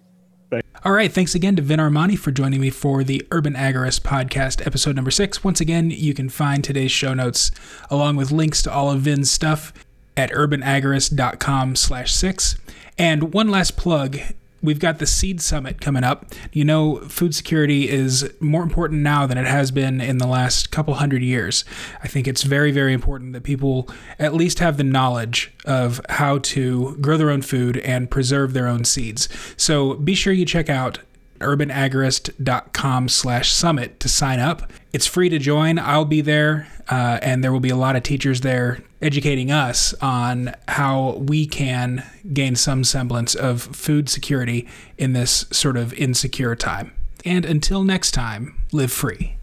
All 0.83 0.91
right. 0.91 1.11
Thanks 1.11 1.33
again 1.33 1.55
to 1.55 1.61
Vin 1.61 1.79
Armani 1.79 2.17
for 2.17 2.31
joining 2.31 2.61
me 2.61 2.69
for 2.69 3.03
the 3.03 3.25
Urban 3.31 3.53
Agorist 3.55 4.01
podcast, 4.01 4.65
episode 4.65 4.95
number 4.95 5.11
six. 5.11 5.43
Once 5.43 5.59
again, 5.59 5.89
you 5.89 6.13
can 6.13 6.29
find 6.29 6.63
today's 6.63 6.91
show 6.91 7.13
notes 7.13 7.49
along 7.89 8.17
with 8.17 8.31
links 8.31 8.61
to 8.61 8.71
all 8.71 8.91
of 8.91 9.01
Vin's 9.01 9.31
stuff 9.31 9.73
at 10.15 10.31
urbanagorist.com 10.31 11.75
slash 11.75 12.13
six. 12.13 12.55
And 12.97 13.33
one 13.33 13.49
last 13.49 13.75
plug 13.75 14.19
we've 14.65 14.79
got 14.79 14.99
the 14.99 15.05
Seed 15.05 15.41
Summit 15.41 15.81
coming 15.81 16.03
up. 16.03 16.25
You 16.51 16.65
know, 16.65 16.97
food 17.07 17.35
security 17.35 17.89
is 17.89 18.31
more 18.39 18.63
important 18.63 19.01
now 19.01 19.25
than 19.25 19.37
it 19.37 19.47
has 19.47 19.71
been 19.71 20.01
in 20.01 20.17
the 20.17 20.27
last 20.27 20.71
couple 20.71 20.95
hundred 20.95 21.21
years. 21.21 21.65
I 22.03 22.07
think 22.07 22.27
it's 22.27 22.43
very, 22.43 22.71
very 22.71 22.93
important 22.93 23.33
that 23.33 23.43
people 23.43 23.89
at 24.19 24.33
least 24.33 24.59
have 24.59 24.77
the 24.77 24.83
knowledge 24.83 25.53
of 25.65 26.01
how 26.09 26.39
to 26.39 26.97
grow 26.97 27.17
their 27.17 27.29
own 27.29 27.41
food 27.41 27.77
and 27.77 28.09
preserve 28.09 28.53
their 28.53 28.67
own 28.67 28.85
seeds. 28.85 29.29
So 29.57 29.95
be 29.95 30.15
sure 30.15 30.33
you 30.33 30.45
check 30.45 30.69
out 30.69 30.99
urbanagorist.com 31.39 33.09
slash 33.09 33.51
summit 33.51 33.99
to 33.99 34.09
sign 34.09 34.39
up. 34.39 34.71
It's 34.93 35.05
free 35.05 35.29
to 35.29 35.37
join. 35.37 35.77
I'll 35.77 36.05
be 36.05 36.21
there, 36.21 36.67
uh, 36.89 37.19
and 37.21 37.43
there 37.43 37.51
will 37.51 37.59
be 37.59 37.69
a 37.69 37.75
lot 37.75 37.95
of 37.95 38.03
teachers 38.03 38.41
there 38.41 38.79
educating 39.05 39.51
us 39.51 39.93
on 40.01 40.51
how 40.67 41.11
we 41.17 41.45
can 41.45 42.03
gain 42.33 42.55
some 42.55 42.83
semblance 42.83 43.35
of 43.35 43.61
food 43.61 44.09
security 44.09 44.67
in 44.97 45.13
this 45.13 45.45
sort 45.51 45.77
of 45.77 45.93
insecure 45.93 46.55
time. 46.55 46.91
And 47.23 47.45
until 47.45 47.83
next 47.83 48.11
time, 48.11 48.59
live 48.71 48.91
free. 48.91 49.37